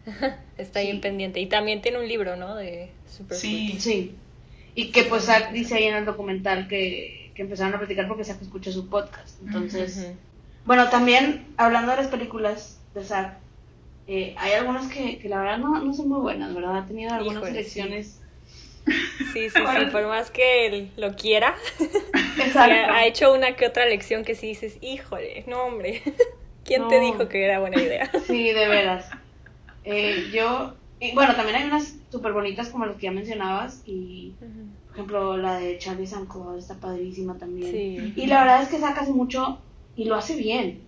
Está 0.59 0.81
bien 0.81 0.97
Sí. 0.97 1.03
pendiente. 1.03 1.41
Y 1.41 1.47
también 1.47 1.83
tiene 1.83 1.99
un 1.99 2.09
libro, 2.09 2.37
¿no? 2.37 2.55
De 2.55 2.91
Superfood. 3.09 3.41
Sí. 3.41 3.77
Sí. 3.81 4.15
Y 4.75 4.91
que 4.91 5.05
pues 5.05 5.25
Zach 5.25 5.51
dice 5.53 5.77
ahí 5.77 5.85
en 5.85 5.95
el 5.97 6.05
documental 6.05 6.67
que, 6.69 7.31
que 7.35 7.43
empezaron 7.43 7.75
a 7.75 7.79
platicar 7.79 8.09
porque 8.09 8.25
Zach 8.25 8.41
escucha 8.43 8.71
su 8.73 8.89
podcast. 8.89 9.41
Entonces, 9.45 10.13
bueno, 10.67 10.89
también 10.89 11.47
hablando 11.57 11.93
de 11.93 11.99
las 11.99 12.09
películas 12.09 12.81
de 12.95 13.05
Zach, 13.05 13.35
eh, 14.07 14.35
hay 14.37 14.53
algunas 14.53 14.91
que, 14.93 15.19
que 15.19 15.29
la 15.29 15.39
verdad 15.41 15.59
no, 15.59 15.81
no 15.81 15.95
son 15.95 16.09
muy 16.09 16.21
buenas, 16.21 16.55
¿verdad? 16.55 16.77
Ha 16.79 16.87
tenido 16.87 17.15
algunas 17.15 17.43
Híjole, 17.45 17.65
sí. 17.65 17.81
Sí, 18.87 19.49
sí, 19.49 19.51
sí, 19.51 19.87
por 19.91 20.07
más 20.07 20.31
que 20.31 20.67
él 20.67 20.91
lo 20.97 21.15
quiera, 21.17 21.55
ha 22.57 23.07
hecho 23.07 23.33
una 23.33 23.57
que 23.57 23.67
otra 23.67 23.87
lección 23.87 24.25
que 24.25 24.35
sí 24.35 24.49
dices, 24.49 24.79
híjole, 24.81 25.45
no 25.47 25.63
hombre, 25.65 26.03
¿quién 26.65 26.87
te 26.89 27.01
dijo 27.01 27.29
que 27.29 27.45
era 27.45 27.61
buena 27.61 27.81
idea? 27.81 28.11
Sí, 28.27 28.53
de 28.53 28.69
veras. 28.69 29.11
Eh, 29.85 30.31
yo, 30.33 30.75
y 31.01 31.13
bueno, 31.15 31.35
también 31.35 31.57
hay 31.57 31.65
unas 31.65 31.97
súper 32.11 32.33
bonitas 32.33 32.69
como 32.69 32.87
las 32.87 32.97
que 32.97 33.03
ya 33.03 33.13
mencionabas 33.13 33.83
y, 33.87 34.35
por 34.87 34.95
ejemplo, 34.95 35.37
la 35.37 35.59
de 35.59 35.79
Charlie 35.79 36.07
Sanko 36.07 36.55
está 36.57 36.75
padrísima 36.75 37.37
también. 37.39 37.71
Sí. 37.71 38.13
Y 38.17 38.27
la 38.27 38.41
verdad 38.41 38.63
es 38.63 38.69
que 38.69 38.79
sacas 38.79 39.09
mucho 39.09 39.59
y 39.97 40.05
lo 40.05 40.15
hace 40.15 40.37
bien. 40.37 40.81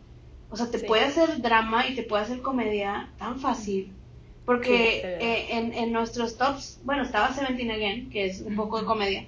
O 0.51 0.57
sea, 0.57 0.71
te 0.71 0.79
Sí. 0.79 0.87
puede 0.87 1.05
hacer 1.05 1.43
drama 1.43 1.87
y 1.89 1.95
te 1.95 2.03
puede 2.05 2.23
hacer 2.23 2.41
comedia 2.41 3.11
tan 3.19 3.39
fácil. 3.41 3.93
Porque 4.47 4.77
Sí, 5.19 5.25
eh, 5.27 5.47
en, 5.51 5.73
en 5.75 5.93
nuestros 5.93 6.39
tops, 6.39 6.81
bueno, 6.85 7.03
estaba 7.03 7.33
Seventeen 7.35 7.71
Again, 7.71 8.11
que 8.11 8.27
es 8.27 8.41
un 8.41 8.55
poco 8.57 8.79
de 8.81 8.87
comedia, 8.87 9.25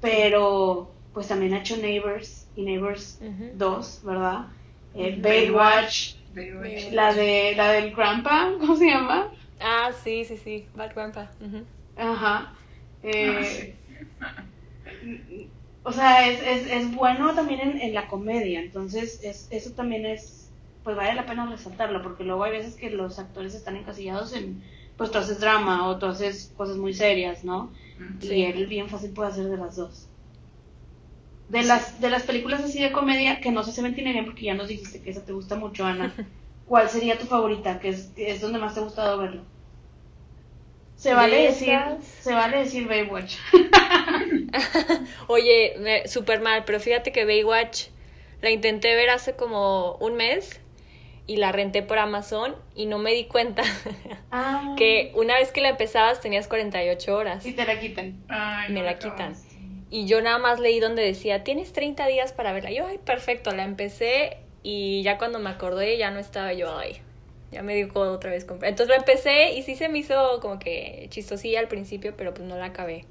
pero 0.00 0.90
pues 1.14 1.26
también 1.28 1.54
ha 1.54 1.60
hecho 1.60 1.76
Neighbors 1.78 2.46
y 2.54 2.62
Neighbors. 2.62 3.18
2, 3.54 4.00
¿verdad? 4.04 4.46
Eh. 4.94 5.18
Baywatch, 5.20 6.14
Baywatch. 6.34 6.92
la 6.92 7.12
de 7.14 7.54
la 7.56 7.72
del 7.72 7.94
Grandpa, 7.94 8.52
¿cómo 8.60 8.76
se 8.76 8.86
llama? 8.86 9.32
Ah, 9.60 9.90
sí, 10.04 10.24
sí, 10.24 10.36
sí, 10.36 10.66
Bad 10.76 10.94
Grandpa. 10.94 11.30
Ajá. 11.96 12.52
Eh, 13.02 13.74
Ah, 14.20 14.42
sí. 15.02 15.48
O 15.84 15.92
sea, 15.92 16.28
es, 16.28 16.42
es, 16.42 16.70
es 16.70 16.94
bueno 16.94 17.34
también 17.34 17.60
en, 17.60 17.80
en 17.80 17.94
la 17.94 18.06
comedia, 18.08 18.60
entonces 18.60 19.20
es, 19.24 19.48
eso 19.50 19.70
también 19.72 20.04
es, 20.04 20.47
pues 20.88 20.96
vale 20.96 21.12
la 21.12 21.26
pena 21.26 21.44
resaltarlo, 21.44 22.02
porque 22.02 22.24
luego 22.24 22.44
hay 22.44 22.52
veces 22.52 22.74
que 22.74 22.88
los 22.88 23.18
actores 23.18 23.54
están 23.54 23.76
encasillados 23.76 24.32
en, 24.32 24.62
pues 24.96 25.10
tú 25.10 25.18
haces 25.18 25.38
drama 25.38 25.86
o 25.86 25.98
tú 25.98 26.06
haces 26.06 26.50
cosas 26.56 26.78
muy 26.78 26.94
serias, 26.94 27.44
¿no? 27.44 27.70
Mm. 27.98 28.22
Sí. 28.22 28.34
Y 28.36 28.44
él 28.46 28.66
bien 28.68 28.88
fácil 28.88 29.10
puede 29.10 29.28
hacer 29.28 29.50
de 29.50 29.58
las 29.58 29.76
dos. 29.76 30.08
De 31.50 31.62
las, 31.62 32.00
de 32.00 32.08
las 32.08 32.22
películas 32.22 32.64
así 32.64 32.80
de 32.80 32.90
comedia, 32.90 33.38
que 33.42 33.52
no 33.52 33.64
sé 33.64 33.72
si 33.72 33.82
me 33.82 33.90
bien 33.90 34.24
porque 34.24 34.46
ya 34.46 34.54
nos 34.54 34.68
dijiste 34.68 35.02
que 35.02 35.10
esa 35.10 35.22
te 35.22 35.34
gusta 35.34 35.56
mucho, 35.56 35.84
Ana, 35.84 36.14
¿cuál 36.66 36.88
sería 36.88 37.18
tu 37.18 37.26
favorita? 37.26 37.80
Que 37.80 37.90
es, 37.90 38.06
que 38.16 38.30
es 38.30 38.40
donde 38.40 38.58
más 38.58 38.72
te 38.72 38.80
ha 38.80 38.84
gustado 38.84 39.18
verlo. 39.18 39.42
Se 40.96 41.12
vale 41.12 41.36
De 41.36 41.42
decir, 41.48 41.78
se 42.00 42.32
vale 42.32 42.60
decir 42.60 42.88
Baywatch. 42.88 43.36
Oye, 45.26 46.02
súper 46.06 46.40
mal, 46.40 46.64
pero 46.64 46.80
fíjate 46.80 47.12
que 47.12 47.26
Baywatch 47.26 47.88
la 48.40 48.48
intenté 48.48 48.96
ver 48.96 49.10
hace 49.10 49.36
como 49.36 49.96
un 49.96 50.14
mes 50.14 50.62
y 51.28 51.36
la 51.36 51.52
renté 51.52 51.82
por 51.82 51.98
Amazon 51.98 52.56
y 52.74 52.86
no 52.86 52.98
me 52.98 53.12
di 53.14 53.26
cuenta 53.26 53.62
Ah, 54.32 54.74
que 54.76 55.12
una 55.14 55.34
vez 55.36 55.52
que 55.52 55.60
la 55.60 55.68
empezabas 55.68 56.20
tenías 56.20 56.48
48 56.48 57.16
horas. 57.16 57.46
Y 57.46 57.52
te 57.52 57.64
la 57.64 57.78
quitan. 57.78 58.16
Ay, 58.28 58.72
me 58.72 58.80
no 58.80 58.84
la 58.86 58.92
acabas. 58.92 59.14
quitan. 59.44 59.48
Y 59.90 60.06
yo 60.06 60.20
nada 60.20 60.38
más 60.38 60.58
leí 60.58 60.80
donde 60.80 61.02
decía, 61.02 61.44
tienes 61.44 61.72
30 61.72 62.06
días 62.08 62.32
para 62.32 62.52
verla. 62.52 62.70
Yo, 62.72 62.86
ay, 62.86 62.98
perfecto, 62.98 63.52
la 63.54 63.62
empecé 63.64 64.38
y 64.62 65.02
ya 65.02 65.16
cuando 65.18 65.38
me 65.38 65.48
acordé 65.50 65.96
ya 65.96 66.10
no 66.10 66.18
estaba 66.18 66.52
yo, 66.52 66.76
ay, 66.76 66.98
ya 67.52 67.62
me 67.62 67.74
dio 67.74 67.88
codo 67.88 68.12
otra 68.12 68.30
vez. 68.30 68.44
comprar. 68.44 68.68
Entonces 68.70 68.90
la 68.90 68.96
empecé 69.00 69.52
y 69.54 69.62
sí 69.62 69.76
se 69.76 69.88
me 69.88 69.98
hizo 69.98 70.40
como 70.40 70.58
que 70.58 71.06
chistosilla 71.10 71.60
al 71.60 71.68
principio, 71.68 72.14
pero 72.16 72.34
pues 72.34 72.46
no 72.48 72.56
la 72.58 72.66
acabé. 72.66 73.04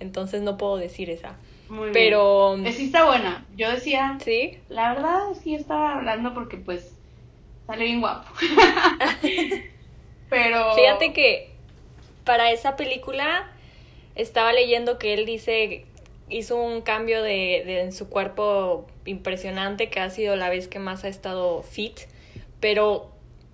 Entonces 0.00 0.42
no 0.42 0.56
puedo 0.58 0.76
decir 0.76 1.10
esa. 1.10 1.36
Muy 1.68 1.90
bien. 1.90 1.92
Pero, 1.92 2.56
Eh, 2.64 2.72
Sí 2.72 2.86
está 2.86 3.04
buena. 3.06 3.46
Yo 3.56 3.70
decía, 3.70 4.18
sí, 4.24 4.58
la 4.68 4.92
verdad 4.94 5.30
es 5.32 5.38
que 5.40 5.52
yo 5.52 5.56
estaba 5.56 5.96
hablando 5.96 6.34
porque 6.34 6.56
pues 6.56 6.95
sale 7.66 7.84
bien 7.84 8.00
guapo. 8.00 8.28
Pero... 10.30 10.74
Fíjate 10.74 11.12
que 11.12 11.50
para 12.24 12.50
esa 12.50 12.76
película 12.76 13.50
estaba 14.14 14.52
leyendo 14.52 14.98
que 14.98 15.14
él 15.14 15.26
dice 15.26 15.86
hizo 16.28 16.56
un 16.56 16.80
cambio 16.80 17.22
de, 17.22 17.62
de- 17.64 17.80
en 17.82 17.92
su 17.92 18.08
cuerpo 18.08 18.86
impresionante 19.04 19.88
que 19.90 20.00
ha 20.00 20.10
sido 20.10 20.34
la 20.34 20.48
vez 20.48 20.66
que 20.66 20.80
más 20.80 21.04
ha 21.04 21.08
estado 21.08 21.62
fit, 21.62 22.00
pero 22.58 23.12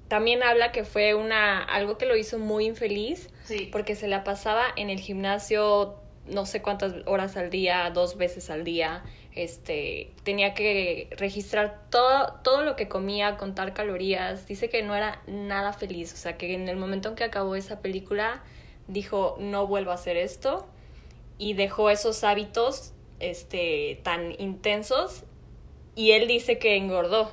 también 0.08 0.42
habla 0.42 0.72
que 0.72 0.84
fue 0.84 1.12
una 1.14 1.62
algo 1.62 1.98
que 1.98 2.06
lo 2.06 2.16
hizo 2.16 2.38
muy 2.38 2.64
infeliz 2.66 3.28
Sí. 3.44 3.68
porque 3.72 3.94
se 3.96 4.06
la 4.08 4.24
pasaba 4.24 4.64
en 4.76 4.88
el 4.88 5.00
gimnasio 5.00 5.96
no 6.26 6.46
sé 6.46 6.62
cuántas 6.62 6.94
horas 7.06 7.36
al 7.36 7.50
día, 7.50 7.90
dos 7.90 8.16
veces 8.16 8.48
al 8.48 8.62
día, 8.64 9.02
este, 9.34 10.10
tenía 10.24 10.54
que 10.54 11.08
registrar 11.16 11.80
todo, 11.90 12.34
todo 12.44 12.62
lo 12.62 12.76
que 12.76 12.88
comía, 12.88 13.36
contar 13.36 13.72
calorías. 13.74 14.46
Dice 14.46 14.68
que 14.68 14.82
no 14.82 14.94
era 14.94 15.22
nada 15.26 15.72
feliz, 15.72 16.12
o 16.12 16.16
sea, 16.16 16.36
que 16.36 16.54
en 16.54 16.68
el 16.68 16.76
momento 16.76 17.08
en 17.08 17.14
que 17.14 17.24
acabó 17.24 17.56
esa 17.56 17.80
película 17.80 18.42
dijo, 18.88 19.36
no 19.40 19.66
vuelvo 19.66 19.90
a 19.90 19.94
hacer 19.94 20.16
esto 20.16 20.66
y 21.38 21.54
dejó 21.54 21.88
esos 21.90 22.24
hábitos 22.24 22.92
este, 23.20 24.00
tan 24.02 24.38
intensos 24.40 25.22
y 25.94 26.12
él 26.12 26.26
dice 26.28 26.58
que 26.58 26.76
engordó. 26.76 27.32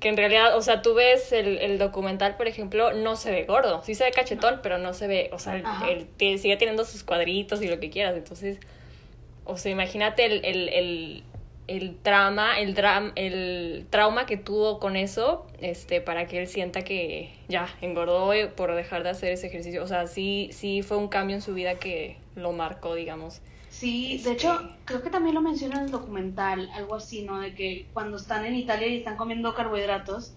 Que 0.00 0.08
en 0.08 0.16
realidad, 0.16 0.56
o 0.56 0.62
sea, 0.62 0.80
tú 0.80 0.94
ves 0.94 1.30
el, 1.30 1.58
el 1.58 1.78
documental, 1.78 2.36
por 2.38 2.48
ejemplo, 2.48 2.94
no 2.94 3.16
se 3.16 3.30
ve 3.30 3.44
gordo. 3.44 3.82
Sí 3.84 3.94
se 3.94 4.04
ve 4.04 4.12
cachetón, 4.12 4.60
pero 4.62 4.78
no 4.78 4.94
se 4.94 5.06
ve, 5.06 5.28
o 5.34 5.38
sea, 5.38 5.56
él, 5.90 6.06
tiene- 6.16 6.38
sigue 6.38 6.56
teniendo 6.56 6.86
sus 6.86 7.04
cuadritos 7.04 7.60
y 7.60 7.68
lo 7.68 7.78
que 7.80 7.90
quieras. 7.90 8.16
Entonces, 8.16 8.58
o 9.44 9.56
sea, 9.56 9.72
imagínate 9.72 10.26
el, 10.26 10.44
el, 10.44 10.68
el, 10.68 11.24
el 11.66 11.96
trauma, 12.02 12.58
el, 12.60 12.74
dram, 12.74 13.12
el 13.16 13.86
trauma 13.90 14.26
que 14.26 14.36
tuvo 14.36 14.78
con 14.78 14.96
eso, 14.96 15.46
este, 15.60 16.00
para 16.00 16.26
que 16.26 16.40
él 16.40 16.48
sienta 16.48 16.82
que 16.82 17.32
ya 17.48 17.68
engordó 17.80 18.32
por 18.56 18.74
dejar 18.74 19.02
de 19.02 19.10
hacer 19.10 19.32
ese 19.32 19.46
ejercicio. 19.48 19.82
O 19.82 19.86
sea, 19.86 20.06
sí, 20.06 20.50
sí 20.52 20.82
fue 20.82 20.96
un 20.96 21.08
cambio 21.08 21.36
en 21.36 21.42
su 21.42 21.54
vida 21.54 21.78
que 21.78 22.18
lo 22.34 22.52
marcó, 22.52 22.94
digamos. 22.94 23.40
Sí, 23.68 24.16
Este- 24.16 24.28
de 24.30 24.34
hecho, 24.34 24.76
creo 24.84 25.02
que 25.02 25.10
también 25.10 25.34
lo 25.34 25.42
menciona 25.42 25.78
en 25.78 25.84
el 25.86 25.90
documental, 25.90 26.70
algo 26.74 26.96
así, 26.96 27.22
¿no? 27.22 27.40
De 27.40 27.54
que 27.54 27.86
cuando 27.92 28.16
están 28.16 28.44
en 28.44 28.56
Italia 28.56 28.88
y 28.88 28.98
están 28.98 29.16
comiendo 29.16 29.54
carbohidratos, 29.54 30.32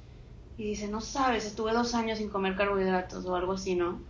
y 0.57 0.65
dice, 0.65 0.87
no 0.87 1.01
sabes, 1.01 1.45
estuve 1.45 1.73
dos 1.73 1.95
años 1.95 2.19
sin 2.19 2.29
comer 2.29 2.55
carbohidratos 2.55 3.25
o 3.25 3.35
algo 3.35 3.53
así, 3.53 3.75
¿no? 3.75 4.07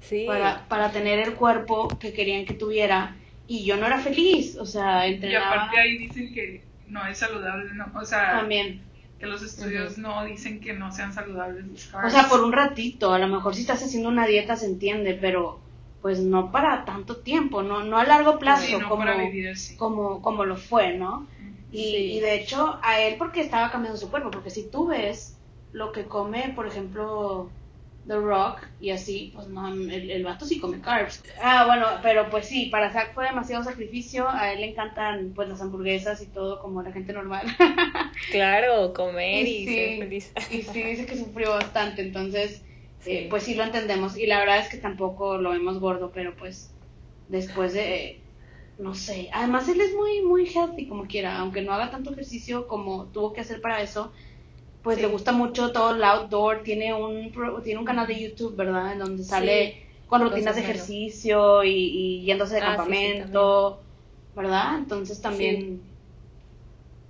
Sí. 0.00 0.24
Para, 0.26 0.66
para 0.68 0.90
tener 0.90 1.20
el 1.20 1.36
cuerpo 1.36 1.88
que 2.00 2.12
querían 2.12 2.44
que 2.44 2.54
tuviera, 2.54 3.16
y 3.46 3.64
yo 3.64 3.76
no 3.76 3.86
era 3.86 4.00
feliz, 4.00 4.56
o 4.56 4.66
sea, 4.66 5.06
Y 5.06 5.12
entrenaba 5.14 5.56
aparte 5.56 5.78
ahí 5.78 5.98
dicen 5.98 6.32
que 6.32 6.68
no 6.86 7.06
es 7.06 7.18
saludable, 7.18 7.72
¿no? 7.74 7.86
O 7.94 8.04
sea, 8.04 8.40
también. 8.40 8.90
que 9.18 9.26
los 9.26 9.42
estudios 9.42 9.98
no 9.98 10.24
dicen 10.24 10.60
que 10.60 10.72
no 10.74 10.92
sean 10.92 11.12
saludables 11.12 11.66
los 11.66 11.94
O 11.94 12.10
sea, 12.10 12.28
por 12.28 12.42
un 12.42 12.52
ratito, 12.52 13.12
a 13.12 13.18
lo 13.18 13.28
mejor 13.28 13.54
si 13.54 13.62
estás 13.62 13.82
haciendo 13.82 14.08
una 14.08 14.26
dieta 14.26 14.56
se 14.56 14.66
entiende, 14.66 15.14
pero 15.14 15.62
pues 16.00 16.20
no 16.20 16.52
para 16.52 16.84
tanto 16.84 17.16
tiempo, 17.22 17.62
no, 17.62 17.82
no 17.82 17.98
a 17.98 18.04
largo 18.04 18.38
plazo, 18.38 18.66
Sí, 18.66 18.72
no 18.78 18.88
como, 18.90 19.04
para 19.04 19.16
vivir 19.24 19.48
así. 19.48 19.76
como, 19.76 20.22
como 20.22 20.44
lo 20.44 20.56
fue, 20.56 20.96
¿no? 20.96 21.28
Y, 21.72 21.82
Sí. 21.82 22.12
y 22.16 22.20
de 22.20 22.34
hecho, 22.36 22.78
a 22.82 23.00
él 23.00 23.16
porque 23.18 23.40
estaba 23.40 23.70
cambiando 23.70 23.98
su 23.98 24.10
cuerpo, 24.10 24.30
porque 24.30 24.50
si 24.50 24.70
tú 24.70 24.86
ves 24.88 25.40
lo 25.72 25.92
que 25.92 26.06
come, 26.06 26.52
por 26.54 26.66
ejemplo, 26.66 27.55
The 28.06 28.16
Rock 28.16 28.60
y 28.78 28.90
así, 28.90 29.32
pues 29.34 29.48
no, 29.48 29.66
el, 29.68 30.10
el 30.10 30.24
vato 30.24 30.44
sí 30.46 30.60
come 30.60 30.80
carbs. 30.80 31.22
Ah, 31.42 31.66
bueno, 31.66 31.86
pero 32.02 32.30
pues 32.30 32.46
sí, 32.46 32.66
para 32.66 32.92
Zack 32.92 33.14
fue 33.14 33.24
demasiado 33.26 33.64
sacrificio, 33.64 34.28
a 34.28 34.52
él 34.52 34.60
le 34.60 34.70
encantan 34.70 35.32
pues 35.34 35.48
las 35.48 35.60
hamburguesas 35.60 36.22
y 36.22 36.26
todo 36.28 36.60
como 36.60 36.82
la 36.82 36.92
gente 36.92 37.12
normal. 37.12 37.46
Claro, 38.30 38.92
comer 38.92 39.46
y, 39.46 39.62
Y 39.62 39.66
ser 39.66 39.92
sí. 39.92 39.98
feliz. 39.98 40.32
y 40.50 40.62
sí 40.62 40.82
dice 40.82 41.06
que 41.06 41.16
sufrió 41.16 41.50
bastante, 41.50 42.02
entonces 42.02 42.62
Sí. 43.00 43.10
eh, 43.12 43.26
pues 43.30 43.42
sí 43.44 43.54
lo 43.54 43.62
entendemos 43.62 44.16
y 44.16 44.26
la 44.26 44.38
verdad 44.40 44.58
es 44.58 44.68
que 44.68 44.78
tampoco 44.78 45.38
lo 45.38 45.50
vemos 45.50 45.78
gordo, 45.80 46.10
pero 46.12 46.34
pues 46.36 46.74
después 47.28 47.72
de 47.72 48.22
no 48.78 48.94
sé, 48.94 49.30
además 49.32 49.68
él 49.68 49.80
es 49.80 49.94
muy 49.94 50.22
muy 50.22 50.46
healthy 50.48 50.86
como 50.88 51.06
quiera, 51.06 51.38
aunque 51.38 51.62
no 51.62 51.72
haga 51.72 51.90
tanto 51.90 52.12
ejercicio 52.12 52.66
como 52.66 53.10
tuvo 53.10 53.32
que 53.32 53.40
hacer 53.42 53.60
para 53.60 53.80
eso, 53.82 54.12
pues 54.86 54.98
Sí. 54.98 55.02
le 55.02 55.08
gusta 55.08 55.32
mucho 55.32 55.72
todo 55.72 55.96
el 55.96 56.04
outdoor, 56.04 56.62
tiene 56.62 56.94
un 56.94 57.32
pro- 57.32 57.60
tiene 57.62 57.80
un 57.80 57.84
canal 57.86 58.06
de 58.06 58.20
YouTube, 58.22 58.56
¿verdad? 58.56 58.92
En 58.92 59.00
donde 59.00 59.24
sale 59.24 59.82
con 60.06 60.22
rutinas 60.22 60.54
de 60.56 60.62
ejercicio 60.62 61.64
y, 61.64 61.70
y 61.72 62.22
yéndose 62.24 62.54
de 62.56 62.60
Ah, 62.62 62.64
sí, 62.64 62.70
sí, 62.72 62.76
campamento, 62.76 63.82
¿verdad? 64.36 64.78
Entonces 64.78 65.20
también 65.20 65.80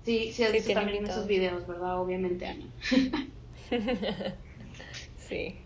Sí, 0.04 0.32
sí, 0.32 0.44
has 0.44 0.50
Sí, 0.50 0.54
visto 0.58 0.66
tiene 0.68 0.80
también 0.80 0.96
invitados. 0.98 1.18
esos 1.18 1.28
videos, 1.28 1.66
¿verdad? 1.66 2.00
Obviamente, 2.00 2.46
Ana. 2.46 2.64
Sí. 5.16 5.56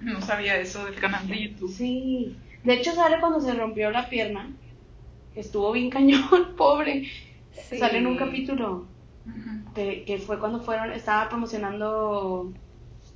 No 0.00 0.20
sabía 0.22 0.56
eso 0.56 0.84
del 0.84 0.94
canal 0.96 1.26
de 1.28 1.42
YouTube. 1.48 1.70
Sí. 1.70 2.36
De 2.64 2.74
hecho, 2.74 2.92
sale 2.94 3.20
cuando 3.20 3.40
se 3.40 3.52
rompió 3.54 3.90
la 3.90 4.08
pierna. 4.08 4.50
Estuvo 5.34 5.72
bien 5.72 5.90
cañón, 5.90 6.54
pobre. 6.56 7.08
Sí. 7.52 7.78
Sale 7.78 7.98
en 7.98 8.06
un 8.06 8.16
capítulo 8.16 8.86
Que, 9.74 10.04
que 10.04 10.18
fue 10.18 10.38
cuando 10.38 10.60
fueron, 10.60 10.92
estaba 10.92 11.28
promocionando 11.28 12.52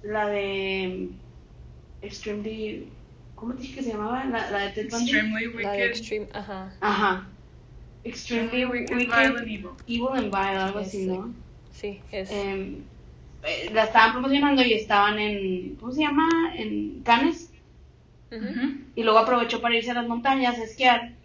la 0.03 0.29
de 0.29 1.09
Extremely, 2.03 2.89
¿cómo 3.35 3.55
te 3.55 3.63
dije 3.63 3.77
que 3.77 3.83
se 3.83 3.91
llamaba? 3.91 4.25
La, 4.25 4.51
la 4.51 4.59
de 4.61 4.71
Ted 4.71 4.91
Bundy. 4.91 5.11
Extremely 5.11 5.45
La 5.45 5.51
de 5.51 5.57
wicked. 5.57 5.91
Extreme, 5.91 6.29
ajá. 6.33 6.73
Ajá. 6.81 7.27
Extremely 8.05 8.65
Wicked, 8.65 8.95
Wicked, 8.95 9.11
Vile 9.11 9.39
and 9.39 9.49
Evil. 9.49 9.71
Evil 9.89 10.09
and 10.15 10.31
Vile, 10.31 10.59
algo 10.59 10.79
así. 10.79 11.07
¿no? 11.07 11.35
Sí, 11.73 12.01
es. 12.13 12.31
Em, 12.31 12.83
eh, 13.43 13.71
la 13.73 13.85
estaban 13.85 14.13
promocionando 14.13 14.63
y 14.63 14.75
estaban 14.75 15.19
en, 15.19 15.75
¿cómo 15.77 15.93
se 15.93 16.03
llama? 16.03 16.29
En 16.55 17.01
Cannes. 17.03 17.51
Y 18.95 19.03
luego 19.03 19.19
aprovechó 19.19 19.61
para 19.61 19.77
irse 19.77 19.91
a 19.91 19.95
las 19.95 20.09
montañas 20.09 20.59
a 20.59 20.65
esquiar. 20.65 21.16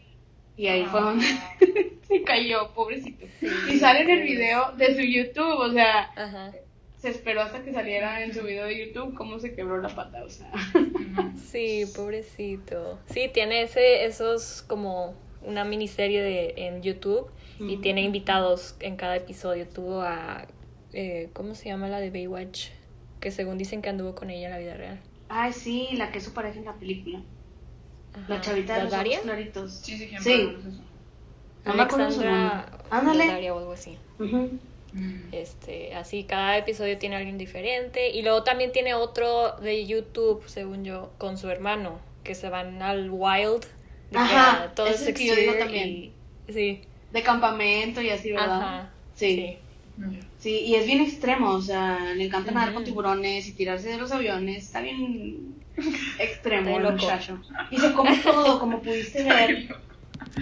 Y 0.57 0.67
ahí 0.67 0.85
fue 0.85 0.99
Ah. 0.99 1.03
donde 1.03 1.25
se 2.07 2.23
cayó, 2.23 2.71
pobrecito. 2.73 3.25
Y 3.71 3.77
sale 3.79 4.01
en 4.01 4.09
el 4.09 4.23
video 4.23 4.71
de 4.73 4.95
su 4.95 5.01
YouTube, 5.01 5.57
o 5.59 5.71
sea, 5.71 6.11
Ajá. 6.15 6.51
se 6.97 7.09
esperó 7.09 7.41
hasta 7.41 7.63
que 7.63 7.73
saliera 7.73 8.23
en 8.23 8.33
su 8.33 8.43
video 8.43 8.65
de 8.65 8.85
YouTube 8.87 9.13
cómo 9.15 9.39
se 9.39 9.53
quebró 9.55 9.77
la 9.81 9.89
pata, 9.95 10.23
o 10.23 10.29
sea. 10.29 10.51
Sí, 11.35 11.83
pobrecito. 11.95 12.99
Sí, 13.07 13.29
tiene 13.33 13.63
ese, 13.63 14.05
esos 14.05 14.61
como 14.67 15.15
una 15.43 15.63
miniserie 15.65 16.21
de, 16.21 16.53
en 16.57 16.81
YouTube 16.81 17.29
y 17.59 17.77
tiene 17.77 18.01
invitados 18.01 18.75
en 18.79 18.95
cada 18.95 19.15
episodio. 19.17 19.67
Tuvo 19.67 20.01
a, 20.01 20.47
eh, 20.93 21.29
¿cómo 21.33 21.53
se 21.55 21.65
llama 21.69 21.87
la 21.89 21.99
de 21.99 22.09
Baywatch? 22.09 22.69
Que 23.19 23.29
según 23.31 23.57
dicen 23.57 23.81
que 23.81 23.89
anduvo 23.89 24.15
con 24.15 24.29
ella 24.29 24.47
en 24.47 24.51
la 24.53 24.57
vida 24.59 24.73
real. 24.75 24.99
Ay, 25.29 25.53
sí, 25.53 25.89
la 25.93 26.11
que 26.11 26.17
es 26.19 26.23
su 26.23 26.33
pareja 26.33 26.57
en 26.59 26.65
la 26.65 26.73
película. 26.75 27.21
La 28.28 28.41
chavita 28.41 28.78
de 28.78 28.84
los 28.86 28.93
ojos 28.93 29.19
claritos. 29.24 29.71
Sí, 29.84 29.97
sí, 29.97 30.10
Sí. 30.19 30.50
No 31.63 31.74
me 31.76 31.82
acuerdo 31.84 32.12
su 32.12 32.21
Alexandra 32.21 32.56
nombre. 32.71 32.88
Ándale. 32.89 33.28
Daria 33.28 33.54
o 33.54 33.60
algo 33.60 33.71
así. 33.74 33.97
Ujú. 34.19 34.58
Mm. 34.93 35.21
Este, 35.32 35.95
así 35.95 36.26
cada 36.26 36.58
episodio 36.58 36.97
tiene 36.97 37.15
alguien 37.15 37.38
diferente 37.38 38.10
y 38.10 38.24
luego 38.24 38.43
también 38.43 38.71
tiene 38.74 38.93
otro 38.93 39.54
de 39.62 39.86
YouTube, 39.86 40.43
según 40.47 40.84
yo, 40.84 41.12
con 41.17 41.38
su 41.38 41.50
hermano, 41.50 42.00
que 42.24 42.36
se 42.36 42.50
van 42.50 42.82
al 42.82 43.10
wild, 43.10 43.62
de 43.62 43.67
que 44.12 44.17
Ajá, 44.17 44.63
a 44.63 44.76
todo 44.76 44.88
ese 44.88 44.95
es 44.95 45.02
es 45.04 45.08
el 45.10 45.13
que 45.13 45.26
yo 45.28 45.36
digo 45.36 45.54
también. 45.54 45.88
y- 45.89 46.12
sí, 46.50 46.82
De 47.13 47.24
campamento 47.24 48.02
y 48.02 48.10
así, 48.10 48.32
¿verdad? 48.32 48.62
ajá, 48.62 48.89
Sí. 49.15 49.58
Sí, 50.39 50.50
y 50.65 50.76
es 50.76 50.86
bien 50.88 51.02
extremo, 51.02 51.52
o 51.52 51.62
sea, 51.62 52.13
le 52.15 52.26
encanta 52.26 52.52
nadar 52.52 52.74
con 52.74 52.84
tiburones 52.84 53.47
y 53.47 53.52
tirarse 53.54 53.89
de 53.89 53.97
los 53.97 54.12
aviones, 54.12 54.63
está 54.65 54.82
bien 54.82 55.50
extremo 56.19 56.77
el 56.77 56.84
loco. 56.84 56.95
muchacho. 56.95 57.41
Y 57.69 57.77
se 57.77 57.93
come 57.93 58.17
todo, 58.17 58.60
como 58.60 58.81
pudiste 58.81 59.23
ver, 59.23 59.75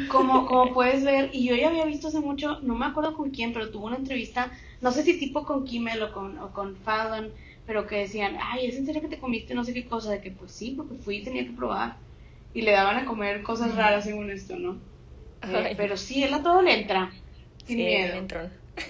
como, 0.09 0.45
como 0.45 0.73
puedes 0.73 1.03
ver, 1.03 1.29
y 1.33 1.45
yo 1.47 1.55
ya 1.55 1.69
había 1.69 1.85
visto 1.85 2.07
hace 2.09 2.19
mucho, 2.19 2.59
no 2.61 2.75
me 2.75 2.85
acuerdo 2.85 3.15
con 3.15 3.31
quién, 3.31 3.53
pero 3.53 3.69
tuvo 3.69 3.87
una 3.87 3.97
entrevista, 3.97 4.51
no 4.81 4.91
sé 4.91 5.03
si 5.03 5.17
tipo 5.19 5.45
con 5.45 5.65
Kimmel 5.65 6.01
o 6.03 6.11
con, 6.11 6.37
o 6.39 6.51
con 6.51 6.75
Fallon, 6.75 7.31
pero 7.65 7.85
que 7.85 7.97
decían, 7.97 8.37
ay, 8.41 8.65
¿es 8.65 8.77
en 8.77 8.85
serio 8.85 9.01
que 9.01 9.07
te 9.07 9.19
comiste 9.19 9.53
no 9.53 9.63
sé 9.63 9.73
qué 9.73 9.85
cosa? 9.85 10.11
De 10.11 10.21
que 10.21 10.31
pues 10.31 10.51
sí, 10.51 10.73
porque 10.75 10.95
fui 10.95 11.17
y 11.17 11.23
tenía 11.23 11.45
que 11.45 11.51
probar. 11.51 11.97
Y 12.51 12.63
le 12.63 12.71
daban 12.71 12.97
a 12.97 13.05
comer 13.05 13.43
cosas 13.43 13.75
raras 13.75 14.05
según 14.05 14.31
esto, 14.31 14.55
¿no? 14.57 14.77
Eh, 15.43 15.75
pero 15.77 15.95
sí, 15.95 16.23
él 16.23 16.33
a 16.33 16.41
todo 16.41 16.63
le 16.63 16.81
entra, 16.81 17.11
sin 17.65 17.77
sí, 17.77 17.83
miedo. 17.83 18.27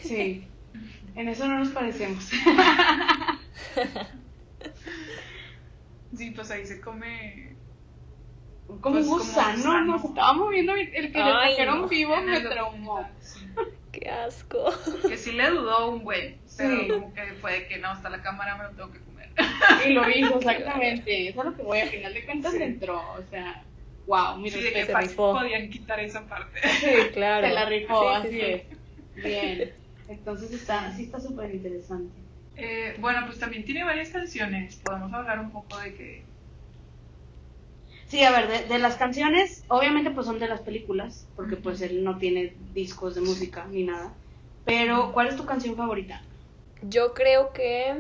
Sí, 0.02 0.44
en 1.16 1.28
eso 1.28 1.46
no 1.48 1.60
nos 1.60 1.70
parecemos. 1.70 2.30
Sí, 6.16 6.32
pues 6.32 6.50
ahí 6.52 6.66
se 6.66 6.82
come. 6.82 7.56
Como 8.68 8.82
Pues, 8.96 9.06
un 9.06 9.12
como 9.12 9.24
gusano, 9.24 9.58
gusano. 9.58 9.86
nos 9.86 10.06
estaba 10.06 10.34
moviendo 10.34 10.74
el 10.76 10.90
que 10.92 11.02
le 11.02 11.10
trajeron 11.10 11.82
no. 11.82 11.88
vivo 11.88 12.16
en 12.16 12.26
me 12.26 12.40
traumó. 12.42 13.08
sí. 13.20 13.40
Qué 13.92 14.08
asco. 14.10 14.72
Que 15.08 15.18
sí 15.18 15.32
le 15.32 15.50
dudó 15.50 15.90
un 15.90 16.04
buen, 16.04 16.38
pero 16.56 16.80
Sí. 16.80 16.88
como 16.90 17.14
que 17.14 17.22
fue 17.42 17.54
de 17.54 17.68
que 17.68 17.78
no, 17.80 17.90
hasta 17.90 18.10
la 18.10 18.22
cámara 18.22 18.56
me 18.58 18.64
lo 18.66 18.70
tengo 18.72 18.92
que 18.92 19.00
comer. 19.00 19.30
Y 19.88 19.94
lo 19.94 20.08
hizo, 20.16 20.38
exactamente. 20.38 21.28
Eso 21.30 21.40
es 21.40 21.46
lo 21.46 21.56
que 21.56 21.64
voy, 21.64 21.80
a 21.80 21.88
final 21.88 22.14
de 22.14 22.26
cuentas 22.26 22.54
le 22.54 22.66
entró. 22.66 22.98
O 23.14 23.24
sea, 23.32 23.64
wow, 24.06 24.38
mi 24.38 24.52
Sí, 24.52 24.62
de 24.62 24.72
que 24.74 24.86
se 24.86 24.96
rifó. 24.96 25.34
podían 25.34 25.70
quitar 25.72 26.00
esa 26.00 26.22
parte. 26.28 26.60
Sí, 26.80 26.88
Claro. 27.14 27.48
Se 27.48 27.54
la 27.54 27.66
rifó, 27.66 28.22
Sí, 28.22 28.28
sí, 28.30 28.30
así 28.30 28.40
sí. 28.40 28.42
es. 29.16 29.24
Bien. 29.24 29.74
Entonces 30.08 30.52
está, 30.52 30.92
sí 30.96 31.04
está 31.06 31.20
súper 31.20 31.54
interesante. 31.54 32.14
Eh, 32.62 32.96
bueno, 33.00 33.22
pues 33.26 33.40
también 33.40 33.64
tiene 33.66 33.84
varias 33.84 34.10
canciones. 34.10 34.76
Podemos 34.84 35.12
hablar 35.14 35.40
un 35.40 35.52
poco 35.52 35.78
de 35.78 35.94
que. 35.96 36.24
Sí, 38.08 38.24
a 38.24 38.32
ver, 38.32 38.48
de, 38.48 38.64
de 38.74 38.80
las 38.80 38.96
canciones, 38.96 39.64
obviamente 39.68 40.10
pues 40.10 40.26
son 40.26 40.40
de 40.40 40.48
las 40.48 40.62
películas, 40.62 41.28
porque 41.36 41.56
pues 41.56 41.80
él 41.82 42.04
no 42.04 42.18
tiene 42.18 42.54
discos 42.74 43.14
de 43.16 43.22
música 43.22 43.66
ni 43.70 43.84
nada. 43.84 44.12
Pero, 44.66 45.12
¿cuál 45.14 45.28
es 45.28 45.36
tu 45.36 45.46
canción 45.46 45.76
favorita? 45.76 46.22
Yo 46.82 47.14
creo 47.14 47.54
que 47.54 47.94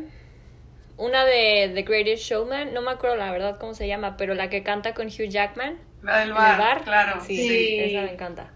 una 0.97 1.25
de 1.25 1.71
The 1.75 1.83
Greatest 1.83 2.23
Showman, 2.23 2.73
no 2.73 2.81
me 2.81 2.91
acuerdo 2.91 3.17
la 3.17 3.31
verdad 3.31 3.59
cómo 3.59 3.73
se 3.75 3.87
llama, 3.87 4.17
pero 4.17 4.33
la 4.33 4.49
que 4.49 4.63
canta 4.63 4.93
con 4.95 5.07
Hugh 5.07 5.29
Jackman 5.29 5.77
La 6.01 6.19
del 6.19 6.33
bar, 6.33 6.83
claro. 6.83 7.21
Sí, 7.23 7.35
Sí. 7.47 7.79
esa 7.79 8.01
me 8.01 8.13
encanta. 8.13 8.51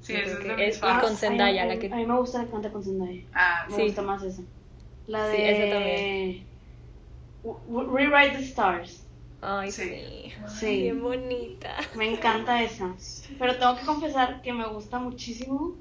Sí, 0.00 0.14
esa 0.14 0.32
es 0.32 0.38
que 0.38 0.48
de 0.48 0.54
mis 0.56 0.64
es- 0.68 0.76
y 0.76 0.80
favoritas. 0.80 1.08
con 1.08 1.16
Zendaya, 1.18 1.62
Ay, 1.62 1.68
la 1.68 1.74
a, 1.74 1.78
que- 1.78 1.92
a 1.92 1.96
mí 1.96 2.06
me 2.06 2.16
gusta 2.18 2.38
la 2.38 2.44
que 2.46 2.50
canta 2.52 2.70
con 2.70 2.82
Zendaya. 2.82 3.22
Ah, 3.34 3.66
Me 3.68 3.76
Sí. 3.76 3.82
gusta 3.82 4.02
más 4.02 4.22
esa. 4.22 4.42
La 5.06 5.26
de... 5.28 5.36
Sí, 5.36 5.42
esa 5.42 5.74
también. 5.74 6.46
Rewrite 7.94 8.36
the 8.38 8.42
Stars. 8.44 9.02
Ay, 9.40 9.70
Sí. 9.70 9.82
sí. 9.82 10.32
Sí. 10.48 10.82
Bien 10.82 11.00
bonita. 11.02 11.76
Me 11.96 12.10
encanta 12.12 12.62
esa. 12.62 12.94
Pero 13.38 13.56
tengo 13.56 13.76
que 13.78 13.86
confesar 13.86 14.42
que 14.42 14.52
me 14.52 14.66
gusta 14.66 14.98
muchísimo 14.98 15.74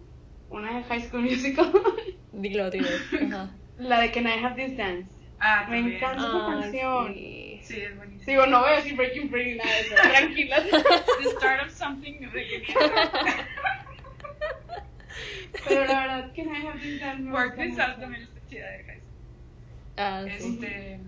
una 0.49 0.77
de 0.77 0.83
High 0.83 1.01
School 1.07 1.23
Musical. 1.23 1.71
Dilo, 2.33 2.69
dilo. 2.69 2.87
Ajá. 3.27 3.49
la 3.79 3.99
de 4.01 4.11
Can 4.11 4.27
I 4.27 4.43
Have 4.43 4.55
This 4.63 4.77
Dance. 4.77 5.09
Ah, 5.39 5.65
Me 5.69 5.77
también. 5.77 5.97
encanta. 5.97 6.21
Esa 6.27 6.47
Ay, 6.47 6.61
canción. 6.61 7.13
sí. 7.13 7.59
Sí, 7.63 7.81
es 7.81 7.95
buenísimo. 7.97 8.25
Digo, 8.27 8.45
no 8.45 8.59
voy 8.61 8.69
a 8.71 8.75
decir 8.75 8.95
Breaking 8.95 9.29
Free 9.31 9.51
ni 9.51 9.55
nada 9.57 9.71
de 9.71 9.79
eso. 9.81 9.95
Tranquila. 10.03 10.61
The 10.61 11.29
start 11.31 11.65
of 11.65 11.71
something. 11.73 12.13
Pero 15.67 15.85
la 15.85 15.99
verdad, 15.99 16.31
Can 16.35 16.47
I 16.55 16.67
Have 16.67 16.79
This 16.79 16.99
Dance 16.99 17.31
Work 17.31 17.55
This. 17.55 17.79
Out 17.79 17.99
también 17.99 18.23
está 18.23 18.39
chida 18.49 18.69
de 18.69 18.83
High 18.83 18.99
School. 18.99 19.04
Ah, 19.97 20.23
sí. 20.39 20.59
Este. 20.61 20.99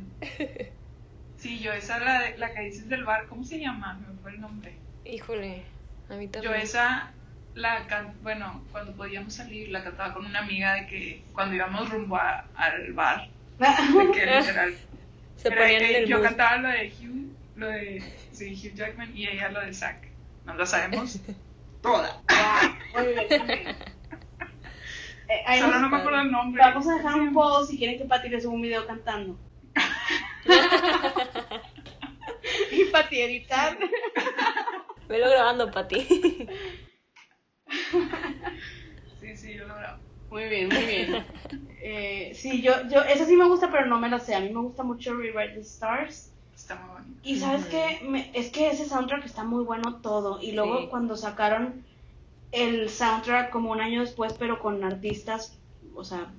Sí, 1.38 1.60
yo 1.60 1.72
esa, 1.74 2.00
la, 2.00 2.22
de- 2.22 2.38
la 2.38 2.54
que 2.54 2.62
dices 2.62 2.90
del 2.90 3.04
bar, 3.04 3.26
¿cómo 3.28 3.44
se 3.44 3.60
llama? 3.60 3.94
Me 3.96 4.16
fue 4.22 4.32
el 4.32 4.42
nombre. 4.42 4.74
Híjole, 5.06 5.62
a 6.10 6.16
mí 6.16 6.28
también. 6.28 6.54
Yo 6.54 6.58
esa, 6.60 7.12
la 7.54 7.86
can 7.88 8.14
bueno, 8.24 8.64
cuando 8.72 8.94
podíamos 8.94 9.34
salir, 9.34 9.70
la 9.70 9.84
cantaba 9.84 10.14
con 10.14 10.26
una 10.26 10.40
amiga 10.40 10.74
de 10.74 10.88
que 10.88 11.24
cuando 11.34 11.56
íbamos 11.56 11.90
rumbo 11.90 12.16
a- 12.18 12.46
al 12.56 12.92
bar, 12.94 13.28
de 13.60 14.12
que 14.14 14.26
literal. 14.40 14.74
Se 15.36 15.52
ponían 15.52 15.70
que 15.80 15.90
en 15.98 16.04
el 16.04 16.10
yo 16.10 16.22
cantaba 16.22 16.58
lo 16.58 16.70
de 16.70 16.88
Hugh, 17.00 17.32
lo 17.56 17.68
de 17.68 18.04
sí, 18.32 18.54
Hugh 18.54 18.74
Jackman 18.76 19.16
y 19.16 19.28
ella 19.28 19.50
lo 19.50 19.62
de 19.62 19.74
Zack. 19.74 20.08
Nos 20.46 20.58
la 20.58 20.66
sabemos 20.66 21.20
toda. 21.82 22.20
Wow, 22.30 23.04
muy 23.04 23.14
bien, 23.14 23.28
muy 23.46 23.48
bien. 23.56 23.76
Eh, 25.30 25.44
ahí 25.46 25.60
Solo 25.60 25.74
nos- 25.74 25.82
no 25.82 25.90
me 25.90 25.98
acuerdo 25.98 26.22
el 26.22 26.32
nombre. 26.32 26.62
Vamos 26.64 26.88
a 26.88 26.96
dejar 26.96 27.20
un 27.20 27.34
post 27.34 27.72
si 27.72 27.78
quieren 27.78 27.98
que 27.98 28.06
Pati 28.06 28.30
les 28.30 28.44
suba 28.44 28.56
un 28.56 28.62
video 28.62 28.86
cantando. 28.88 29.38
y 32.72 32.86
Pati 32.86 33.22
editar. 33.22 33.78
Velo 35.08 35.30
grabando, 35.30 35.70
Pati. 35.72 36.48
Sí, 39.20 39.36
sí, 39.36 39.54
yo 39.56 39.68
lo 39.68 39.76
grabo. 39.76 40.00
Muy 40.30 40.46
bien, 40.46 40.70
muy 40.70 40.86
bien. 40.86 41.26
Eh, 41.82 42.32
sí, 42.34 42.62
yo, 42.62 42.72
yo, 42.90 43.02
esa 43.04 43.26
sí 43.26 43.36
me 43.36 43.44
gusta, 43.46 43.70
pero 43.72 43.86
no 43.88 44.00
me 44.00 44.10
la 44.10 44.20
sé. 44.20 44.36
A 44.36 44.40
mí 44.40 44.50
me 44.50 44.62
gusta 44.62 44.84
mucho 44.84 45.14
Rewrite 45.16 45.54
the 45.56 45.60
Stars. 45.62 46.32
Está 46.56 46.76
muy 46.76 46.90
bonito. 47.02 47.20
Y 47.24 47.36
sabes 47.38 47.62
Ujú. 47.64 47.72
qué, 47.72 48.32
es 48.34 48.50
que 48.52 48.70
ese 48.70 48.86
soundtrack 48.86 49.26
está 49.26 49.44
muy 49.44 49.64
bueno 49.66 49.98
todo. 50.02 50.42
Y 50.42 50.54
luego 50.54 50.80
Sí. 50.82 50.88
cuando 50.90 51.18
sacaron 51.18 51.86
el 52.52 52.90
soundtrack 52.90 53.50
como 53.52 53.72
un 53.72 53.82
año 53.82 54.02
después, 54.02 54.34
pero 54.40 54.60
con 54.60 54.84
artistas, 54.84 55.58
o 55.96 56.04
sea, 56.04 56.34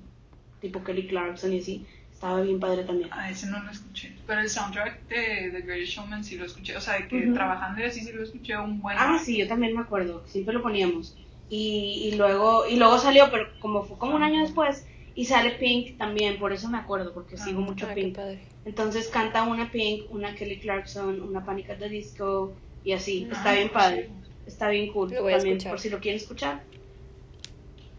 tipo 0.59 0.83
Kelly 0.83 1.07
Clarkson 1.07 1.53
y 1.53 1.59
así, 1.59 1.85
estaba 2.11 2.41
bien 2.41 2.59
padre 2.59 2.83
también. 2.83 3.09
Ah, 3.11 3.29
ese 3.29 3.47
no 3.47 3.61
lo 3.63 3.71
escuché. 3.71 4.15
Pero 4.27 4.41
el 4.41 4.49
soundtrack 4.49 5.07
de 5.07 5.51
The 5.51 5.61
Greatest 5.61 5.93
Showman 5.93 6.23
sí 6.23 6.37
lo 6.37 6.45
escuché. 6.45 6.75
O 6.75 6.81
sea, 6.81 6.95
de 6.95 7.07
que 7.07 7.27
trabajando 7.27 7.81
y 7.81 7.85
así 7.85 8.01
sí 8.01 8.11
lo 8.11 8.23
escuché 8.23 8.57
un 8.57 8.81
buen 8.81 8.97
Ah, 8.99 9.19
sí, 9.23 9.37
yo 9.37 9.47
también 9.47 9.73
me 9.73 9.81
acuerdo, 9.81 10.23
siempre 10.27 10.53
lo 10.53 10.61
poníamos. 10.61 11.15
Y, 11.49 12.09
y 12.11 12.15
luego 12.15 12.67
y 12.67 12.75
luego 12.75 12.97
salió, 12.99 13.29
pero 13.31 13.47
como 13.59 13.83
fue 13.83 13.97
como 13.97 14.15
un 14.15 14.23
año 14.23 14.41
después, 14.41 14.85
y 15.15 15.25
sale 15.25 15.51
Pink 15.51 15.97
también, 15.97 16.37
por 16.37 16.53
eso 16.53 16.69
me 16.69 16.77
acuerdo, 16.77 17.13
porque 17.13 17.35
Ah, 17.39 17.43
sigo 17.43 17.61
mucho 17.61 17.87
Ah, 17.89 17.95
qué 17.95 18.01
Pink. 18.01 18.15
padre. 18.15 18.39
Entonces 18.65 19.07
canta 19.07 19.43
una 19.43 19.71
Pink, 19.71 20.11
una 20.11 20.35
Kelly 20.35 20.59
Clarkson, 20.59 21.21
una 21.21 21.43
Panic! 21.45 21.69
at 21.71 21.77
the 21.79 21.89
Disco, 21.89 22.53
y 22.83 22.91
así, 22.91 23.27
Ah, 23.31 23.35
está 23.35 23.53
bien 23.53 23.69
padre, 23.69 24.09
está 24.49 24.69
bien 24.69 24.91
cool 24.91 25.11
Lo 25.11 25.23
voy 25.23 25.33
a 25.33 25.37
también, 25.37 25.57
escuchar. 25.57 25.71
por 25.73 25.79
si 25.79 25.89
lo 25.89 25.99
quieren 25.99 26.19
escuchar. 26.21 26.61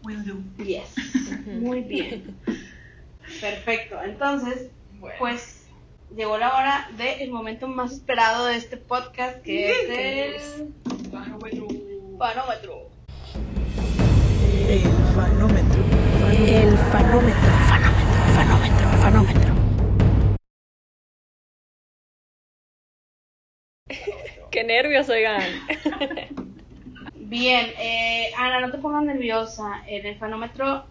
Will 0.03 0.23
do. 0.25 0.63
Yes, 0.63 0.93
muy 1.47 1.81
bien. 1.81 2.35
Perfecto, 3.39 3.97
entonces, 4.03 4.69
Bueno. 4.99 5.15
pues 5.19 5.65
llegó 6.15 6.37
la 6.37 6.55
hora 6.55 6.89
del 6.97 7.31
momento 7.31 7.67
más 7.67 7.91
esperado 7.93 8.45
de 8.45 8.55
este 8.57 8.77
podcast, 8.77 9.37
que 9.41 9.51
¿Qué 9.87 10.35
es 10.35 10.57
el 10.57 10.73
Barómetro. 11.11 11.67
parómetro. 12.17 12.89
El 14.67 14.81
fanómetro. 15.15 15.83
El 16.31 16.77
fanómetro, 16.77 17.51
fanómetro, 17.67 18.09
fanómetro, 18.35 18.89
fanómetro. 19.01 19.40
Qué 24.51 24.65
nervios, 24.65 25.07
oigan. 25.07 25.41
Bien, 27.15 27.67
eh, 27.79 28.31
Ana, 28.37 28.59
no 28.59 28.69
te 28.69 28.77
pongas 28.77 29.03
nerviosa. 29.03 29.81
En 29.87 30.05
el 30.05 30.17
fanómetro, 30.17 30.85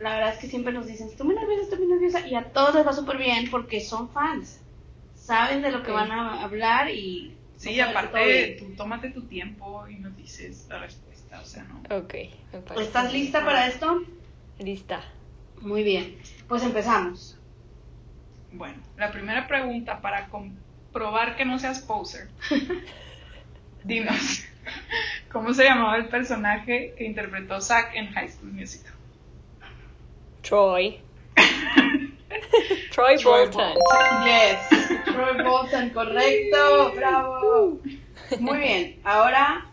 la 0.00 0.14
verdad 0.14 0.34
es 0.34 0.38
que 0.38 0.46
siempre 0.46 0.72
nos 0.72 0.86
dicen, 0.86 1.08
estoy 1.08 1.26
muy 1.26 1.36
nerviosa, 1.36 1.62
estoy 1.64 1.78
muy 1.80 1.88
nerviosa. 1.88 2.26
Y 2.26 2.34
a 2.34 2.44
todos 2.44 2.74
les 2.74 2.86
va 2.86 2.94
súper 2.94 3.18
bien 3.18 3.50
porque 3.50 3.80
son 3.80 4.08
fans. 4.08 4.62
Saben 5.14 5.60
de 5.60 5.70
lo 5.70 5.82
que 5.82 5.90
van 5.90 6.10
a 6.10 6.42
hablar 6.42 6.90
y... 6.90 7.36
Sí, 7.56 7.78
aparte, 7.78 8.56
tú 8.58 8.74
tómate 8.74 9.10
tu 9.10 9.22
tiempo 9.22 9.86
y 9.86 9.96
nos 9.96 10.16
dices 10.16 10.66
la 10.68 10.78
respuesta, 10.78 11.40
o 11.40 11.44
sea, 11.44 11.64
¿no? 11.64 11.96
Ok. 11.96 12.14
¿Estás 12.80 13.12
lista 13.12 13.44
para 13.44 13.68
esto? 13.68 14.02
Lista. 14.58 15.04
Muy 15.60 15.84
bien, 15.84 16.16
pues 16.48 16.64
empezamos. 16.64 17.38
Bueno, 18.50 18.78
la 18.96 19.12
primera 19.12 19.46
pregunta 19.46 20.00
para 20.00 20.26
comprobar 20.92 21.36
que 21.36 21.44
no 21.44 21.58
seas 21.58 21.80
poser. 21.80 22.28
Dinos, 23.84 24.44
¿cómo 25.32 25.54
se 25.54 25.64
llamaba 25.64 25.96
el 25.96 26.08
personaje 26.08 26.94
que 26.96 27.04
interpretó 27.04 27.60
Zack 27.60 27.94
en 27.94 28.12
High 28.12 28.28
School 28.28 28.52
Musical? 28.52 28.92
Troy. 30.42 31.00
Troy 32.94 33.16
Troy 33.16 33.46
Bolton. 33.48 33.74
Yes, 34.24 35.04
Troy 35.04 35.42
Bolton, 35.42 35.90
correcto, 35.90 36.92
bravo. 36.94 37.80
Muy 38.38 38.58
bien, 38.58 39.00
ahora 39.02 39.66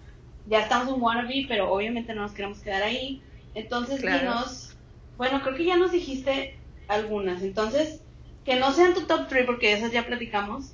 ya 0.48 0.62
estamos 0.62 0.88
en 0.94 1.02
Wannabe, 1.02 1.46
pero 1.48 1.72
obviamente 1.72 2.14
no 2.16 2.22
nos 2.22 2.32
queremos 2.32 2.60
quedar 2.60 2.84
ahí. 2.84 3.22
Entonces, 3.56 4.00
Claro. 4.00 4.20
dinos, 4.20 4.76
bueno, 5.18 5.42
creo 5.42 5.56
que 5.56 5.66
ya 5.66 5.76
nos 5.76 5.92
dijiste 5.92 6.58
algunas, 6.88 7.42
entonces, 7.44 8.02
que 8.46 8.56
no 8.56 8.72
sean 8.72 8.94
tu 8.94 9.02
top 9.02 9.28
3 9.28 9.46
porque 9.46 9.74
esas 9.74 9.92
ya 9.92 10.06
platicamos. 10.06 10.74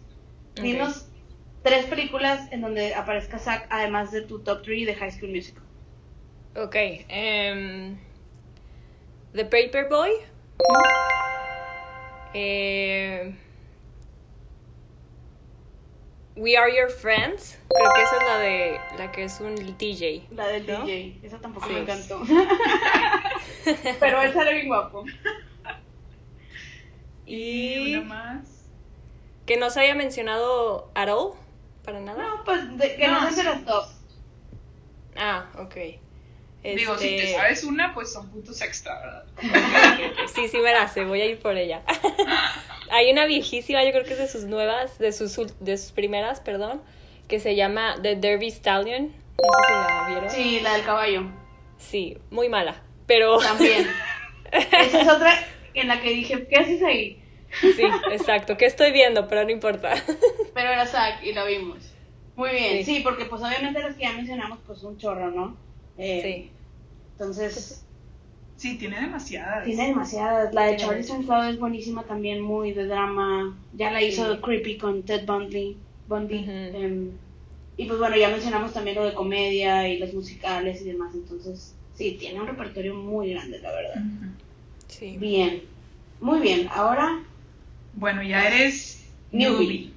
Dinos 0.62 1.08
tres 1.64 1.86
películas 1.86 2.52
en 2.52 2.62
donde 2.62 2.94
aparezca 2.96 3.40
Zack, 3.40 3.68
además 3.70 4.12
de 4.12 4.22
tu 4.22 4.40
top 4.40 4.62
3 4.64 4.86
de 4.86 4.96
High 4.96 5.12
School 5.12 5.32
Musical. 5.32 5.64
Ok. 6.56 6.76
em, 7.10 7.98
The 9.34 9.44
Paperboy. 9.46 10.12
Eh, 12.34 13.34
We 16.36 16.58
Are 16.58 16.70
Your 16.74 16.90
Friends. 16.90 17.58
Creo 17.70 17.94
que 17.94 18.02
esa 18.04 18.18
es 18.18 18.24
la 18.24 18.38
de 18.40 18.80
la 18.98 19.12
que 19.12 19.24
es 19.24 19.40
un 19.40 19.56
DJ. 19.78 20.28
La 20.32 20.48
del 20.48 20.68
¿No? 20.68 20.86
DJ, 20.86 21.20
esa 21.24 21.40
tampoco 21.40 21.68
Sí. 21.68 21.74
me 21.74 21.80
encantó. 21.82 22.22
pero 24.00 24.22
él 24.22 24.34
sale 24.34 24.54
bien 24.54 24.68
guapo. 24.68 25.06
Y 27.26 27.74
Y 27.74 27.96
una 27.96 28.06
más. 28.06 28.55
Que 29.46 29.58
no 29.58 29.70
se 29.70 29.80
haya 29.82 29.96
mencionado 29.96 30.92
at 30.96 31.10
all, 31.10 31.34
para 31.84 32.00
nada. 32.00 32.22
No, 32.24 32.44
pues 32.44 32.78
de- 32.78 32.96
que 32.96 33.08
no, 33.08 33.22
No, 33.22 33.32
sí. 33.32 33.44
las 33.44 33.64
top. 33.66 33.86
Ah, 35.18 35.46
ok. 35.60 35.76
Digo, 36.64 36.98
si 36.98 37.10
te 37.10 37.20
Este, 37.26 37.34
sabes 37.36 37.64
una, 37.64 37.94
pues 37.94 38.12
son 38.12 38.28
puntos 38.32 38.60
extra, 38.62 39.00
¿verdad? 39.00 39.26
Sí, 40.34 40.48
sí 40.48 40.58
me 40.58 40.74
la 40.74 40.88
sé, 40.88 41.06
voy 41.06 41.22
a 41.22 41.26
ir 41.26 41.38
por 41.40 41.56
ella. 41.58 41.84
Hay 42.92 43.12
una 43.12 43.26
viejísima, 43.26 43.84
yo 43.84 43.92
creo 43.92 44.04
que 44.04 44.14
es 44.14 44.20
de 44.20 44.28
sus 44.28 44.46
nuevas, 44.46 44.98
de 44.98 45.12
sus, 45.14 45.38
ul- 45.38 45.54
de 45.60 45.78
sus 45.78 45.92
primeras, 45.92 46.40
perdón, 46.40 46.82
que 47.28 47.40
se 47.40 47.56
llama 47.56 47.98
The 48.02 48.16
Derby 48.16 48.48
Stallion. 48.48 49.08
No 49.08 49.14
sé 49.44 49.68
si 49.68 49.74
la 49.74 50.08
vieron. 50.08 50.30
Sí, 50.32 50.60
la 50.62 50.74
del 50.74 50.84
caballo. 50.86 51.24
Sí, 51.78 52.18
muy 52.32 52.50
mala. 52.50 52.82
Pero 53.06 53.38
También. 53.38 53.88
Esa 54.52 55.02
es 55.02 55.08
otra 55.08 55.34
en 55.76 55.88
la 55.88 56.02
que 56.02 56.10
dije, 56.12 56.48
¿qué 56.48 56.56
haces 56.56 56.82
ahí? 56.82 57.22
Sí, 57.62 57.84
exacto. 58.12 58.58
¿Qué 58.58 58.66
estoy 58.66 58.92
viendo? 58.92 59.28
Pero 59.28 59.44
no 59.44 59.52
importa. 59.52 59.94
Pero 60.54 60.70
era 60.72 60.86
Zack 60.86 61.24
y 61.24 61.34
la 61.34 61.46
vimos. 61.46 61.78
Muy 62.36 62.50
bien, 62.52 62.84
Sí. 62.86 62.96
sí, 62.98 63.02
porque 63.04 63.26
pues 63.26 63.42
obviamente 63.42 63.80
las 63.82 63.96
que 63.96 64.04
ya 64.04 64.12
mencionamos, 64.14 64.60
pues 64.68 64.84
un 64.84 64.98
chorro, 64.98 65.32
¿no? 65.32 65.56
Eh, 65.98 66.22
Sí. 66.24 66.52
Entonces, 67.14 67.82
Sí, 68.58 68.78
tiene 68.78 69.00
demasiadas. 69.02 69.66
tiene 69.66 69.88
demasiadas. 69.88 70.54
La 70.54 70.64
de 70.68 70.78
Charlie. 70.78 71.04
Sunflower 71.04 71.50
es 71.52 71.60
buenísima 71.60 72.04
también, 72.04 72.42
muy 72.42 72.72
de 72.74 72.86
drama. 72.86 73.58
Ya 73.74 73.92
la 73.92 74.02
hizo. 74.02 74.40
Creepy 74.42 74.78
con 74.78 75.04
Ted 75.04 75.26
Bundy. 75.26 75.78
Bundy. 76.08 76.46
Em, 76.48 77.12
y 77.78 77.86
pues 77.86 78.00
bueno, 78.00 78.16
ya 78.16 78.30
mencionamos 78.30 78.72
también 78.74 78.96
lo 78.96 79.06
de 79.06 79.14
comedia 79.14 79.88
y 79.90 79.98
los 79.98 80.14
musicales 80.14 80.82
y 80.82 80.86
demás. 80.86 81.14
Entonces, 81.14 81.74
sí, 81.96 82.16
tiene 82.20 82.40
un 82.40 82.48
repertorio 82.48 82.96
muy 82.96 83.32
grande, 83.32 83.60
la 83.60 83.72
verdad. 83.72 83.96
Sí. 84.88 85.18
Bien. 85.18 85.64
Muy 86.22 86.40
bien, 86.40 86.70
ahora 86.74 87.24
Bueno, 87.96 88.22
ya 88.24 88.48
eres 88.48 89.06
Newbie. 89.32 89.92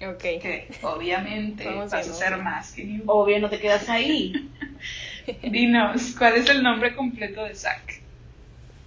newbie. 0.00 0.08
Ok. 0.08 0.18
Que 0.42 0.68
obviamente 0.82 1.64
Vamos 1.64 1.90
vas 1.90 1.94
a 1.94 2.02
bien, 2.02 2.14
ser 2.14 2.32
bien. 2.34 2.44
más 2.44 2.72
que 2.72 2.84
newbie. 2.84 3.04
obvio 3.06 3.38
no 3.40 3.48
te 3.50 3.58
quedas 3.60 3.88
ahí. 3.88 4.32
Dinos, 5.42 6.14
¿cuál 6.18 6.36
es 6.36 6.48
el 6.50 6.62
nombre 6.62 6.94
completo 6.94 7.44
de 7.44 7.54
Zack? 7.54 8.00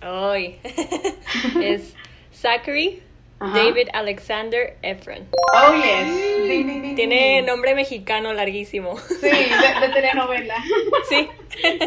Hoy 0.01 0.55
es 1.61 1.93
Zachary 2.33 3.01
Ajá. 3.41 3.57
David 3.57 3.87
Alexander 3.93 4.77
Efron. 4.81 5.27
Oh, 5.53 5.73
yes. 5.75 6.47
Ding, 6.47 6.67
ding, 6.67 6.81
ding, 6.81 6.95
Tiene 6.95 7.41
nombre 7.41 7.73
mexicano 7.75 8.33
larguísimo. 8.33 8.97
Sí, 8.99 9.15
de, 9.21 9.87
de 9.87 9.93
telenovela. 9.93 10.55
Sí. 11.09 11.27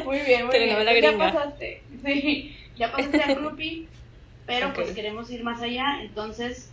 Muy 0.05 0.19
bien, 0.21 0.47
muy 0.47 0.51
bien. 0.51 0.51
Telenovela 0.51 0.93
Ya 0.95 1.09
gringa. 1.11 1.33
pasaste. 1.33 1.83
Sí, 2.05 2.57
ya 2.77 2.91
pasaste 2.91 3.23
a 3.23 3.35
Groupie. 3.35 3.87
Pero 4.47 4.73
pues 4.75 4.91
queremos 4.93 5.31
ir 5.31 5.43
más 5.45 5.63
allá. 5.63 6.03
Entonces, 6.03 6.71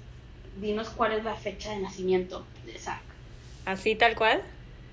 dinos 0.59 0.89
cuál 0.89 1.13
es 1.13 1.23
la 1.23 1.35
fecha 1.35 1.71
de 1.71 1.79
nacimiento 1.79 2.45
de 2.65 2.77
Zack. 2.77 3.01
Así 3.65 3.95
tal 3.95 4.15
cual. 4.15 4.41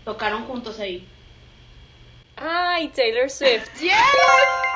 Tocaron 0.04 0.44
juntos 0.46 0.80
ahí. 0.80 1.06
Ay, 2.36 2.88
Taylor 2.88 3.30
Swift. 3.30 3.68
¡Yes! 3.80 3.92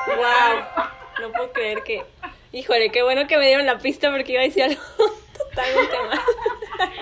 Wow. 0.07 0.85
No 1.21 1.31
puedo 1.31 1.51
creer 1.51 1.83
que. 1.83 2.03
Híjole, 2.51 2.91
qué 2.91 3.03
bueno 3.03 3.27
que 3.27 3.37
me 3.37 3.47
dieron 3.47 3.65
la 3.65 3.79
pista 3.79 4.11
porque 4.11 4.33
iba 4.33 4.41
a 4.41 4.45
decir 4.45 4.63
algo 4.63 4.81
totalmente 5.37 5.95
mal. 6.07 6.19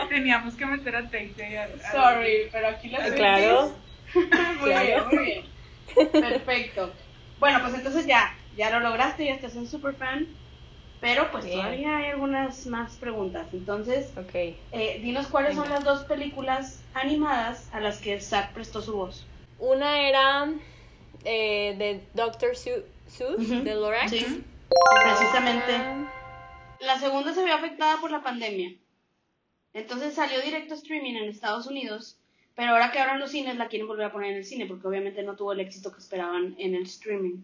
Teníamos 0.10 0.56
que 0.56 0.66
meter 0.66 0.96
a 0.96 1.00
al- 1.00 1.82
Sorry, 1.92 2.50
pero 2.52 2.68
aquí 2.70 2.90
la 2.90 3.04
Claro. 3.14 3.72
muy 4.16 4.70
bien, 4.70 5.08
muy 5.12 5.26
bien. 5.26 5.53
Perfecto. 6.12 6.92
Bueno, 7.40 7.60
pues 7.62 7.74
entonces 7.74 8.06
ya, 8.06 8.36
ya 8.56 8.70
lo 8.70 8.80
lograste, 8.80 9.26
ya 9.26 9.34
estás 9.34 9.56
un 9.56 9.68
super 9.68 9.94
fan. 9.96 10.28
Pero 11.02 11.30
pues 11.32 11.44
Bien. 11.44 11.58
todavía 11.60 11.98
hay 11.98 12.06
algunas 12.12 12.66
más 12.68 12.96
preguntas. 12.96 13.48
Entonces, 13.52 14.12
Ok. 14.18 14.34
eh, 14.36 15.00
dinos 15.02 15.28
cuáles 15.28 15.56
son 15.56 15.70
las 15.70 15.84
dos 15.84 16.04
películas 16.06 16.82
animadas 16.94 17.68
a 17.74 17.82
las 17.82 18.00
que 18.00 18.22
Zack 18.22 18.54
prestó 18.54 18.82
su 18.82 18.96
voz. 18.96 19.26
Una 19.60 20.00
era 20.08 20.50
eh, 21.26 21.76
de. 21.78 22.08
Su 22.56 22.84
Seuss, 23.12 23.50
de 23.66 23.76
Lorax. 23.76 24.12
Sí, 24.12 24.44
precisamente. 25.04 25.76
Ah, 25.76 26.10
La 26.80 26.98
segunda 27.00 27.34
se 27.34 27.44
vio 27.44 27.54
afectada 27.54 27.98
por 28.00 28.10
la 28.10 28.24
pandemia. 28.24 28.74
Entonces 29.74 30.14
salió 30.14 30.40
directo 30.42 30.74
a 30.74 30.78
streaming 30.78 31.16
en 31.16 31.30
Estados 31.30 31.68
Unidos, 31.68 32.18
pero 32.56 32.72
ahora 32.72 32.92
que 32.92 33.00
abran 33.00 33.20
los 33.20 33.32
cines 33.32 33.58
la 33.58 33.68
quieren 33.68 33.88
volver 33.88 34.06
a 34.06 34.12
poner 34.12 34.32
en 34.32 34.38
el 34.38 34.46
cine 34.46 34.66
porque 34.66 34.88
obviamente 34.88 35.24
no 35.24 35.36
tuvo 35.36 35.54
el 35.54 35.60
éxito 35.60 35.92
que 35.92 36.00
esperaban 36.00 36.56
en 36.58 36.76
el 36.76 36.84
streaming. 36.84 37.44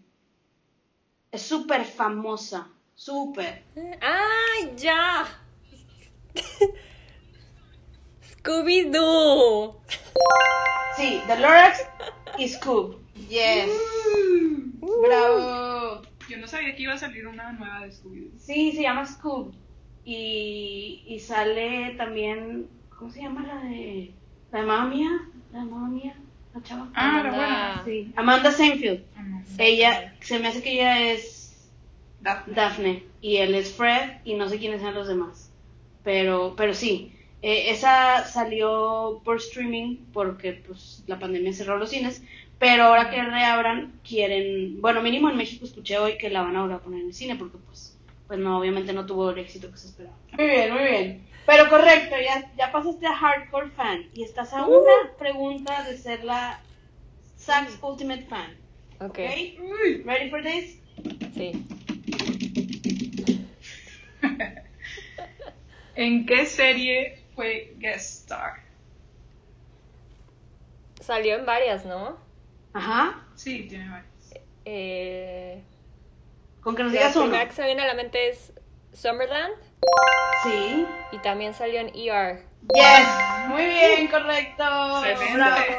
Es 1.32 1.42
súper 1.42 1.84
famosa, 1.84 2.68
súper. 2.94 3.64
¡Ah, 4.00 4.70
ya! 4.76 5.26
Scooby-Doo. 8.22 9.80
Sí, 10.96 11.20
The 11.26 11.38
Lorax 11.38 11.86
y 12.38 12.48
Scoob. 12.48 12.98
Yes. 13.28 13.70
Bravo. 14.80 16.02
Yo 16.28 16.38
no 16.38 16.46
sabía 16.46 16.74
que 16.74 16.82
iba 16.82 16.94
a 16.94 16.98
salir 16.98 17.26
una 17.26 17.52
nueva 17.52 17.80
de 17.80 17.92
Scooby-Doo. 17.92 18.38
Sí, 18.38 18.72
se 18.72 18.82
llama 18.82 19.06
Scoob. 19.06 19.52
Y, 20.04 21.04
y 21.06 21.20
sale 21.20 21.94
también, 21.96 22.68
¿cómo 22.96 23.10
se 23.10 23.22
llama 23.22 23.46
la 23.46 23.56
de... 23.68 24.14
La 24.52 24.84
Mía? 24.84 25.10
La 25.52 25.64
Mía, 25.64 26.16
la 26.54 26.62
chava. 26.62 26.88
Ah, 26.94 27.22
la 27.22 27.30
buena. 27.30 27.82
Sí, 27.84 28.12
Amanda 28.16 28.50
Seinfeld. 28.50 29.02
No. 29.16 29.42
Ella, 29.58 30.14
se 30.20 30.38
me 30.38 30.48
hace 30.48 30.62
que 30.62 30.72
ella 30.72 31.12
es 31.12 31.68
Daphne. 32.20 32.54
Daphne 32.54 33.04
y 33.20 33.36
él 33.36 33.54
es 33.54 33.72
Fred 33.72 34.18
y 34.24 34.34
no 34.34 34.48
sé 34.48 34.58
quiénes 34.58 34.80
sean 34.80 34.94
los 34.94 35.08
demás. 35.08 35.50
Pero, 36.02 36.54
pero 36.56 36.74
sí, 36.74 37.12
eh, 37.42 37.70
esa 37.70 38.26
salió 38.26 39.20
por 39.24 39.36
streaming 39.36 39.96
porque 40.12 40.52
pues 40.52 41.04
la 41.06 41.18
pandemia 41.18 41.52
cerró 41.52 41.78
los 41.78 41.90
cines, 41.90 42.22
pero 42.58 42.84
ahora 42.84 43.10
que 43.10 43.22
reabran 43.22 43.92
quieren, 44.06 44.80
bueno, 44.80 45.02
mínimo 45.02 45.30
en 45.30 45.36
México 45.36 45.64
escuché 45.64 45.98
hoy 45.98 46.18
que 46.18 46.30
la 46.30 46.42
van 46.42 46.56
a 46.56 46.62
volver 46.62 46.76
a 46.76 46.80
poner 46.80 47.00
en 47.00 47.06
el 47.08 47.14
cine 47.14 47.36
porque 47.36 47.58
pues, 47.58 47.98
pues 48.30 48.38
no, 48.38 48.60
obviamente 48.60 48.92
no 48.92 49.06
tuvo 49.06 49.30
el 49.30 49.38
éxito 49.38 49.72
que 49.72 49.76
se 49.76 49.88
esperaba. 49.88 50.16
Muy 50.38 50.46
bien, 50.46 50.72
muy 50.72 50.84
bien. 50.84 51.26
Pero 51.46 51.68
correcto, 51.68 52.14
ya, 52.24 52.48
ya 52.56 52.70
pasaste 52.70 53.04
a 53.04 53.12
Hardcore 53.12 53.70
Fan 53.70 54.06
y 54.14 54.22
estás 54.22 54.52
a 54.52 54.66
una 54.68 55.16
pregunta 55.18 55.82
de 55.82 55.98
ser 55.98 56.22
la 56.22 56.60
Sax 57.36 57.76
Ultimate 57.82 58.26
Fan. 58.26 58.56
Ok, 59.00 59.10
Okay? 59.10 59.58
Ready 60.04 60.30
for 60.30 60.44
this? 60.44 60.78
sí. 61.34 61.66
¿En 65.96 66.24
qué 66.24 66.46
serie 66.46 67.24
fue 67.34 67.74
guest 67.78 68.20
star? 68.20 68.60
Salió 71.00 71.36
en 71.36 71.46
varias, 71.46 71.84
¿no? 71.84 72.16
Ajá. 72.74 73.26
Sí, 73.34 73.66
tiene 73.68 73.88
varias. 73.88 74.06
Eh, 74.64 75.64
Con 76.62 76.76
que 76.76 76.82
nos 76.82 76.92
la 76.92 76.98
digas 77.00 77.16
uno. 77.16 77.24
primera 77.26 77.46
que 77.48 77.54
se 77.54 77.60
me 77.62 77.66
viene 77.68 77.82
a 77.82 77.86
la 77.86 77.94
mente 77.94 78.28
es 78.28 78.52
Summerland 78.92 79.54
Sí. 80.44 80.86
y 81.12 81.18
también 81.18 81.54
salió 81.54 81.80
en 81.80 81.88
ER. 81.94 82.44
Yes. 82.74 83.08
Muy 83.48 83.64
bien, 83.64 84.08
correcto. 84.08 84.62
Bravo. 84.64 85.02
¡Felicidades! 85.02 85.76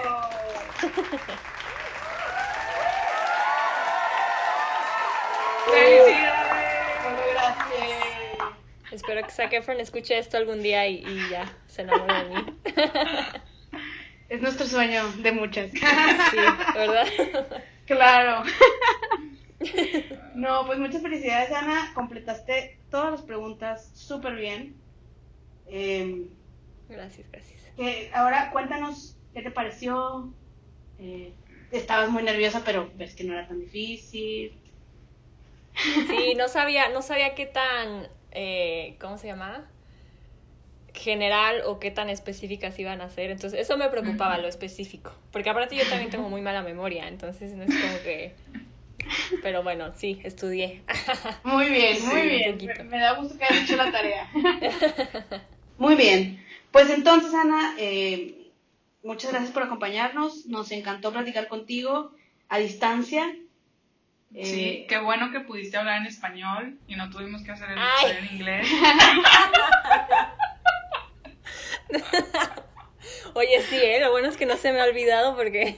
Muy 5.68 7.34
gracias. 7.34 8.92
Espero 8.92 9.24
que 9.26 9.32
Zac 9.32 9.54
Efron 9.54 9.80
escuche 9.80 10.18
esto 10.18 10.38
algún 10.38 10.62
día 10.62 10.88
y, 10.88 11.04
y 11.06 11.30
ya 11.30 11.52
se 11.68 11.84
enamore 11.84 12.14
de 12.24 12.30
mí. 12.30 12.46
Es 14.30 14.42
nuestro 14.42 14.66
sueño 14.66 15.04
de 15.18 15.32
muchas. 15.34 15.72
Sí, 15.72 15.80
¿verdad? 16.76 17.08
Claro. 17.86 18.44
No, 20.36 20.66
pues 20.66 20.80
muchas 20.80 21.02
felicidades, 21.02 21.52
Ana. 21.52 21.92
Completaste 21.94 22.78
todas 22.90 23.12
las 23.12 23.22
preguntas 23.22 23.92
súper 23.94 24.36
bien. 24.36 24.76
Eh, 25.68 26.28
Gracias, 26.90 27.26
gracias. 27.32 27.62
que 27.78 28.10
ahora 28.14 28.52
cuéntanos 28.52 29.16
qué 29.34 29.42
te 29.42 29.52
pareció. 29.52 30.32
Eh, 31.00 31.34
estabas 31.72 32.10
muy 32.10 32.24
nerviosa, 32.24 32.64
pero 32.66 32.92
ves 32.98 33.16
que 33.16 33.24
no 33.24 33.34
era 33.34 33.48
tan 33.48 33.60
difícil. 33.60 34.54
Sí, 36.08 36.34
no 36.36 36.48
sabía, 36.50 36.90
no 36.90 37.02
sabía 37.02 37.34
qué 37.34 37.46
tan, 37.46 38.08
eh, 38.32 38.98
¿cómo 39.00 39.18
se 39.18 39.28
llama? 39.28 39.66
General 40.94 41.62
o 41.66 41.80
qué 41.80 41.90
tan 41.92 42.10
específicas 42.10 42.78
iban 42.78 43.00
a 43.00 43.10
ser. 43.10 43.32
Entonces, 43.32 43.62
eso 43.62 43.78
me 43.78 43.88
preocupaba, 43.90 44.38
lo 44.38 44.50
específico. 44.50 45.14
Porque 45.32 45.50
aparte 45.50 45.78
yo 45.78 45.88
también 45.88 46.10
tengo 46.10 46.28
muy 46.28 46.42
mala 46.42 46.62
memoria, 46.62 47.08
entonces 47.08 47.54
no 47.54 47.64
es 47.64 47.70
como 47.70 48.04
que 48.04 48.34
Pero 49.42 49.64
bueno, 49.64 49.92
sí, 49.96 50.20
estudié. 50.24 50.84
Muy 51.44 51.70
bien, 51.70 51.98
Sí, 51.98 52.06
muy 52.06 52.22
bien. 52.28 52.58
Me, 52.58 52.84
me 52.86 53.00
da 53.00 53.14
gusto 53.16 53.38
que 53.38 53.46
hayas 53.46 53.64
hecho 53.64 53.76
la 53.76 53.92
tarea. 53.92 54.30
muy 55.78 55.96
bien. 55.96 56.44
Pues 56.72 56.90
entonces, 56.90 57.34
Ana, 57.34 57.76
eh, 57.78 58.50
muchas 59.04 59.32
gracias 59.32 59.52
por 59.52 59.64
acompañarnos. 59.64 60.46
Nos 60.46 60.72
encantó 60.72 61.12
platicar 61.12 61.48
contigo 61.48 62.12
a 62.50 62.58
distancia. 62.60 63.34
Sí, 64.34 64.64
Eh, 64.64 64.86
qué 64.88 64.98
bueno 65.00 65.32
que 65.32 65.42
pudiste 65.42 65.76
hablar 65.76 65.98
en 65.98 66.06
español 66.08 66.78
y 66.88 66.96
no 66.96 67.10
tuvimos 67.10 67.42
que 67.44 67.52
hacer 67.52 67.72
el 67.72 67.78
Ay. 67.80 67.88
episodio 68.12 68.20
en 68.20 68.36
inglés. 68.36 68.68
Oye, 73.34 73.62
sí, 73.70 73.78
¿eh? 73.82 74.00
Lo 74.00 74.12
bueno 74.12 74.28
es 74.30 74.38
que 74.38 74.46
no 74.46 74.56
se 74.58 74.72
me 74.72 74.80
ha 74.82 74.86
olvidado 74.86 75.36
porque... 75.36 75.78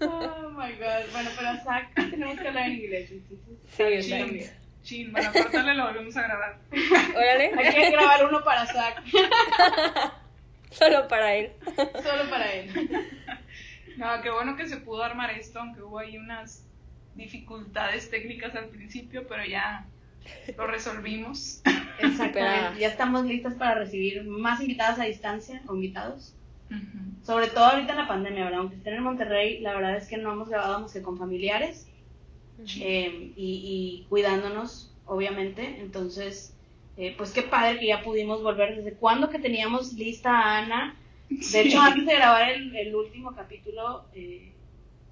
Oh 0.00 0.50
my 0.50 0.72
god. 0.74 1.10
Bueno, 1.12 1.30
pero 1.36 1.56
Zach 1.64 1.94
tenemos 2.10 2.38
que 2.38 2.48
hablar 2.48 2.66
en 2.66 2.72
inglés. 2.74 3.10
entonces, 3.10 3.58
Sí, 3.76 3.82
exacto. 3.82 4.32
bien. 4.32 4.50
Chin, 4.82 5.12
bueno, 5.12 5.30
cortarle 5.32 5.74
lo 5.74 5.84
volvemos 5.86 6.16
a 6.16 6.22
grabar. 6.22 6.58
Órale, 7.16 7.52
Hay 7.58 7.74
que 7.74 7.90
grabar 7.90 8.26
uno 8.26 8.44
para 8.44 8.66
Zach, 8.66 9.02
solo 10.70 11.08
para 11.08 11.34
él. 11.34 11.52
solo 12.02 12.28
para 12.30 12.52
él. 12.52 12.70
No, 13.96 14.20
qué 14.22 14.30
bueno 14.30 14.56
que 14.56 14.68
se 14.68 14.76
pudo 14.78 15.02
armar 15.04 15.30
esto, 15.30 15.60
aunque 15.60 15.80
hubo 15.82 15.98
ahí 15.98 16.18
unas 16.18 16.66
dificultades 17.14 18.10
técnicas 18.10 18.54
al 18.56 18.66
principio, 18.66 19.26
pero 19.28 19.44
ya 19.44 19.86
lo 20.56 20.66
resolvimos. 20.66 21.62
Exactamente. 22.00 22.80
Ya 22.80 22.88
estamos 22.88 23.24
listas 23.24 23.54
para 23.54 23.76
recibir 23.76 24.24
más 24.24 24.60
invitadas 24.60 24.98
a 24.98 25.04
distancia 25.04 25.62
o 25.66 25.74
invitados. 25.76 26.34
Sobre 27.22 27.46
todo 27.48 27.64
ahorita 27.64 27.92
en 27.92 27.98
la 27.98 28.08
pandemia, 28.08 28.44
¿verdad? 28.44 28.60
Aunque 28.60 28.76
estén 28.76 28.94
en 28.94 29.02
Monterrey, 29.02 29.60
la 29.60 29.74
verdad 29.74 29.96
es 29.96 30.08
que 30.08 30.18
no 30.18 30.32
hemos 30.32 30.48
grabado 30.48 30.80
más 30.80 30.92
que 30.92 31.02
con 31.02 31.18
familiares 31.18 31.86
eh, 32.80 33.32
y, 33.36 34.02
y 34.04 34.06
cuidándonos, 34.08 34.92
obviamente. 35.06 35.80
Entonces, 35.80 36.54
eh, 36.96 37.14
pues 37.16 37.32
qué 37.32 37.42
padre 37.42 37.78
que 37.78 37.86
ya 37.86 38.02
pudimos 38.02 38.42
volver. 38.42 38.76
¿Desde 38.76 38.92
cuándo 38.94 39.30
que 39.30 39.38
teníamos 39.38 39.94
lista 39.94 40.30
a 40.38 40.58
Ana? 40.58 40.96
De 41.28 41.60
hecho, 41.60 41.80
antes 41.80 42.06
de 42.06 42.14
grabar 42.14 42.50
el, 42.50 42.76
el 42.76 42.94
último 42.94 43.34
capítulo, 43.34 44.04
eh, 44.14 44.52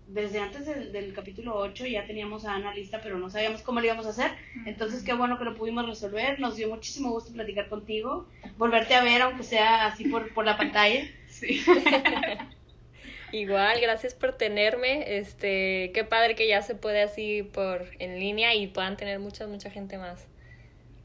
desde 0.07 0.41
antes 0.41 0.67
del, 0.67 0.93
del 0.93 1.15
capítulo 1.15 1.57
8 1.57 1.87
ya 1.87 2.07
teníamos 2.07 2.45
a 2.45 2.55
Ana 2.55 2.75
lista, 2.75 3.01
pero 3.03 3.19
no 3.19 3.31
sabíamos 3.31 3.63
cómo 3.63 3.81
lo 3.81 3.87
íbamos 3.87 4.07
a 4.07 4.11
hacer. 4.11 4.31
Entonces, 4.67 5.03
qué 5.03 5.15
bueno 5.15 5.39
que 5.39 5.45
lo 5.45 5.55
pudimos 5.55 5.87
resolver. 5.87 6.39
Nos 6.39 6.57
dio 6.57 6.69
muchísimo 6.69 7.11
gusto 7.11 7.33
platicar 7.33 7.69
contigo, 7.69 8.29
volverte 8.59 8.95
a 8.95 9.03
ver, 9.03 9.23
aunque 9.23 9.43
sea 9.43 9.87
así 9.87 10.05
por, 10.05 10.33
por 10.35 10.45
la 10.45 10.57
pantalla. 10.57 11.09
Sí. 11.43 11.61
Igual, 13.33 13.81
gracias 13.81 14.15
por 14.15 14.37
tenerme. 14.37 15.17
Este, 15.19 15.91
qué 15.95 16.05
padre 16.05 16.35
que 16.35 16.47
ya 16.47 16.63
se 16.63 16.75
puede 16.75 17.03
así 17.03 17.43
por 17.43 17.87
en 17.99 18.19
línea 18.21 18.55
y 18.55 18.67
puedan 18.67 18.97
tener 18.97 19.19
mucha, 19.19 19.47
mucha 19.47 19.71
gente 19.71 19.97
más 19.99 20.27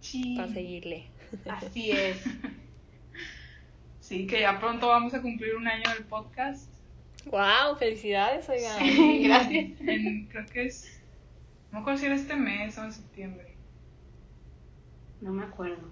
Sí. 0.01 0.35
para 0.35 0.49
seguirle. 0.49 1.07
Así 1.49 1.91
es. 1.93 2.17
Sí, 4.01 4.27
que 4.27 4.41
ya 4.41 4.59
pronto 4.59 4.87
vamos 4.89 5.13
a 5.13 5.21
cumplir 5.21 5.55
un 5.55 5.67
año 5.67 5.89
del 5.93 6.03
podcast. 6.05 6.69
Wow, 7.25 7.75
felicidades, 7.77 8.47
oigan. 8.49 9.23
Gracias. 9.23 9.71
En- 9.81 10.27
creo 10.27 10.45
que 10.45 10.65
es. 10.65 11.01
No 11.71 11.79
me 11.79 11.81
acuerdo 11.81 11.99
si 11.99 12.05
era 12.05 12.15
este 12.15 12.35
mes 12.35 12.77
o 12.77 12.83
en 12.85 12.93
septiembre. 12.93 13.47
No 15.21 15.31
me 15.33 15.43
acuerdo. 15.43 15.91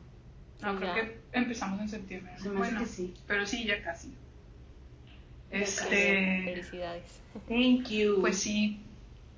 No, 0.61 0.75
creo 0.77 0.95
Ya. 0.95 1.01
que 1.01 1.17
empezamos 1.33 1.81
en 1.81 1.89
septiembre. 1.89 2.31
Se 2.37 2.49
me 2.49 2.49
hace 2.49 2.57
Bueno, 2.57 2.79
que 2.79 2.85
sí. 2.85 3.13
pero 3.27 3.45
sí, 3.45 3.65
ya 3.65 3.81
casi. 3.83 4.13
Este. 5.55 6.43
Felicidades. 6.43 7.21
Thank 7.47 7.87
you. 7.87 8.19
Pues 8.19 8.39
sí, 8.39 8.81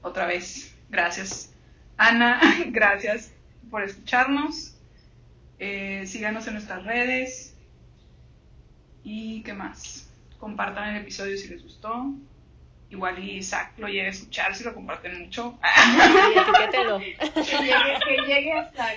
otra 0.02 0.26
vez, 0.26 0.76
gracias. 0.90 1.54
Ana, 1.96 2.42
gracias 2.68 3.32
por 3.70 3.84
escucharnos. 3.84 4.76
Eh, 5.60 6.04
síganos 6.08 6.48
en 6.48 6.54
nuestras 6.54 6.84
redes. 6.86 7.56
¿Y 9.04 9.44
qué 9.44 9.54
más? 9.54 10.10
Compartan 10.40 10.96
el 10.96 11.02
episodio 11.02 11.38
si 11.38 11.50
les 11.50 11.62
gustó. 11.62 12.14
Igual 12.90 13.24
y 13.24 13.44
Zach 13.44 13.78
lo 13.78 13.88
llegue 13.88 14.08
a 14.08 14.10
escuchar 14.10 14.56
si 14.56 14.64
lo 14.64 14.74
comparten 14.74 15.26
mucho. 15.26 15.60
Sí, 15.62 16.40
etiquétenlo. 16.40 17.00
que 17.00 17.58
llegue, 17.58 18.00
que 18.08 18.28
llegue 18.28 18.54
hasta. 18.54 18.88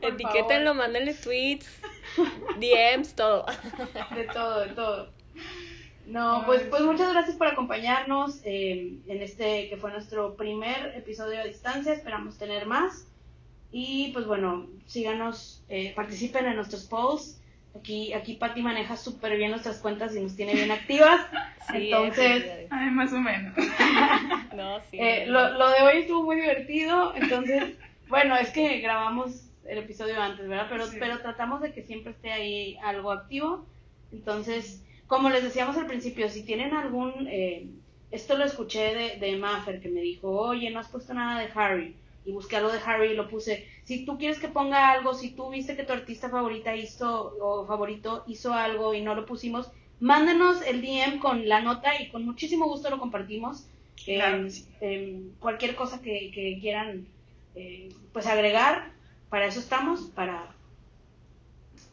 por 0.00 0.12
Etiquétenlo, 0.12 0.74
mándenle 0.74 1.14
tweets, 1.14 1.66
DMs, 2.58 3.14
todo. 3.14 3.46
De 4.14 4.24
todo, 4.24 4.60
de 4.60 4.74
todo. 4.74 5.16
No, 6.06 6.44
pues, 6.46 6.62
pues 6.62 6.82
muchas 6.82 7.12
gracias 7.12 7.36
por 7.36 7.48
acompañarnos 7.48 8.40
eh, 8.44 8.94
en 9.06 9.22
este 9.22 9.68
que 9.68 9.76
fue 9.76 9.90
nuestro 9.90 10.36
primer 10.36 10.94
episodio 10.96 11.40
a 11.40 11.44
distancia. 11.44 11.92
Esperamos 11.92 12.38
tener 12.38 12.66
más. 12.66 13.06
Y 13.72 14.10
pues 14.12 14.26
bueno, 14.26 14.66
síganos, 14.86 15.64
eh, 15.68 15.92
participen 15.96 16.46
en 16.46 16.56
nuestros 16.56 16.84
polls. 16.84 17.40
Aquí, 17.76 18.12
aquí 18.14 18.34
Patti 18.34 18.62
maneja 18.62 18.96
súper 18.96 19.36
bien 19.36 19.50
nuestras 19.50 19.78
cuentas 19.80 20.14
y 20.16 20.20
nos 20.20 20.34
tiene 20.36 20.54
bien 20.54 20.70
activas. 20.70 21.20
Sí, 21.72 21.90
Entonces, 21.90 22.14
felicidades. 22.14 22.68
Ay, 22.70 22.90
más 22.92 23.12
o 23.12 23.18
menos. 23.18 23.52
No, 24.54 24.78
sí. 24.88 24.98
Eh, 25.00 25.26
lo, 25.26 25.50
lo 25.58 25.68
de 25.70 25.82
hoy 25.82 25.98
estuvo 26.02 26.22
muy 26.22 26.36
divertido, 26.36 27.12
entonces, 27.16 27.74
bueno, 28.08 28.36
es 28.36 28.50
que 28.50 28.78
grabamos 28.78 29.48
el 29.68 29.78
episodio 29.78 30.22
antes, 30.22 30.46
¿verdad? 30.46 30.68
Pero, 30.70 30.86
Sí. 30.86 30.96
pero 31.00 31.18
tratamos 31.20 31.60
de 31.60 31.72
que 31.74 31.82
siempre 31.82 32.12
esté 32.12 32.30
ahí 32.30 32.78
algo 32.84 33.10
activo. 33.10 33.66
Entonces, 34.12 34.80
como 35.06 35.30
les 35.30 35.42
decíamos 35.42 35.76
al 35.76 35.86
principio, 35.86 36.28
si 36.28 36.42
tienen 36.44 36.74
algún, 36.74 37.28
eh, 37.28 37.68
esto 38.10 38.36
lo 38.36 38.44
escuché 38.44 38.94
de, 38.94 39.16
de 39.18 39.36
Maffer 39.36 39.80
que 39.80 39.88
me 39.88 40.00
dijo, 40.00 40.30
oye, 40.30 40.70
no 40.70 40.80
has 40.80 40.88
puesto 40.88 41.14
nada 41.14 41.40
de 41.40 41.50
Harry. 41.54 41.96
Y 42.24 42.32
busqué 42.32 42.56
algo 42.56 42.72
de 42.72 42.80
Harry 42.84 43.12
y 43.12 43.14
lo 43.14 43.28
puse. 43.28 43.68
Si 43.84 44.04
tú 44.04 44.18
quieres 44.18 44.40
que 44.40 44.48
ponga 44.48 44.90
algo, 44.90 45.14
si 45.14 45.30
tú 45.30 45.50
viste 45.50 45.76
que 45.76 45.84
tu 45.84 45.92
artista 45.92 46.28
favorita 46.28 46.74
hizo, 46.74 47.36
o 47.40 47.66
favorito 47.66 48.24
hizo 48.26 48.52
algo 48.52 48.94
y 48.94 49.00
no 49.02 49.14
lo 49.14 49.26
pusimos, 49.26 49.70
mándenos 50.00 50.60
el 50.62 50.82
DM 50.82 51.18
con 51.20 51.48
la 51.48 51.60
nota 51.60 52.00
y 52.02 52.08
con 52.10 52.24
muchísimo 52.24 52.66
gusto 52.66 52.90
lo 52.90 52.98
compartimos. 52.98 53.68
Eh, 54.06 54.16
Claro 54.16 54.48
eh, 54.80 55.20
cualquier 55.38 55.74
cosa 55.76 56.02
que, 56.02 56.30
que 56.32 56.58
quieran 56.60 57.06
eh, 57.54 57.88
pues 58.12 58.26
agregar, 58.26 58.92
para 59.30 59.46
eso 59.46 59.60
estamos, 59.60 60.10
para, 60.14 60.55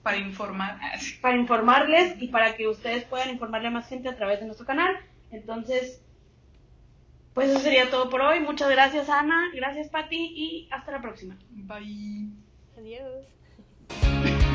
Para 0.03 0.17
informar. 0.17 0.79
para 1.21 1.37
informarles 1.37 2.21
y 2.21 2.27
para 2.27 2.55
que 2.55 2.67
ustedes 2.67 3.05
puedan 3.05 3.29
informarle 3.29 3.69
a 3.69 3.71
más 3.71 3.89
gente 3.89 4.09
a 4.09 4.15
través 4.15 4.39
de 4.39 4.45
nuestro 4.45 4.67
canal. 4.67 4.95
Entonces, 5.31 6.03
pues 7.33 7.49
eso 7.49 7.59
sería 7.59 7.89
todo 7.89 8.09
por 8.09 8.21
hoy. 8.21 8.39
Muchas 8.39 8.69
gracias 8.69 9.09
Ana, 9.09 9.49
gracias 9.55 9.89
Patti 9.89 10.33
y 10.35 10.69
hasta 10.71 10.91
la 10.91 11.01
próxima. 11.01 11.37
Bye. 11.49 12.29
Adiós. 12.77 13.25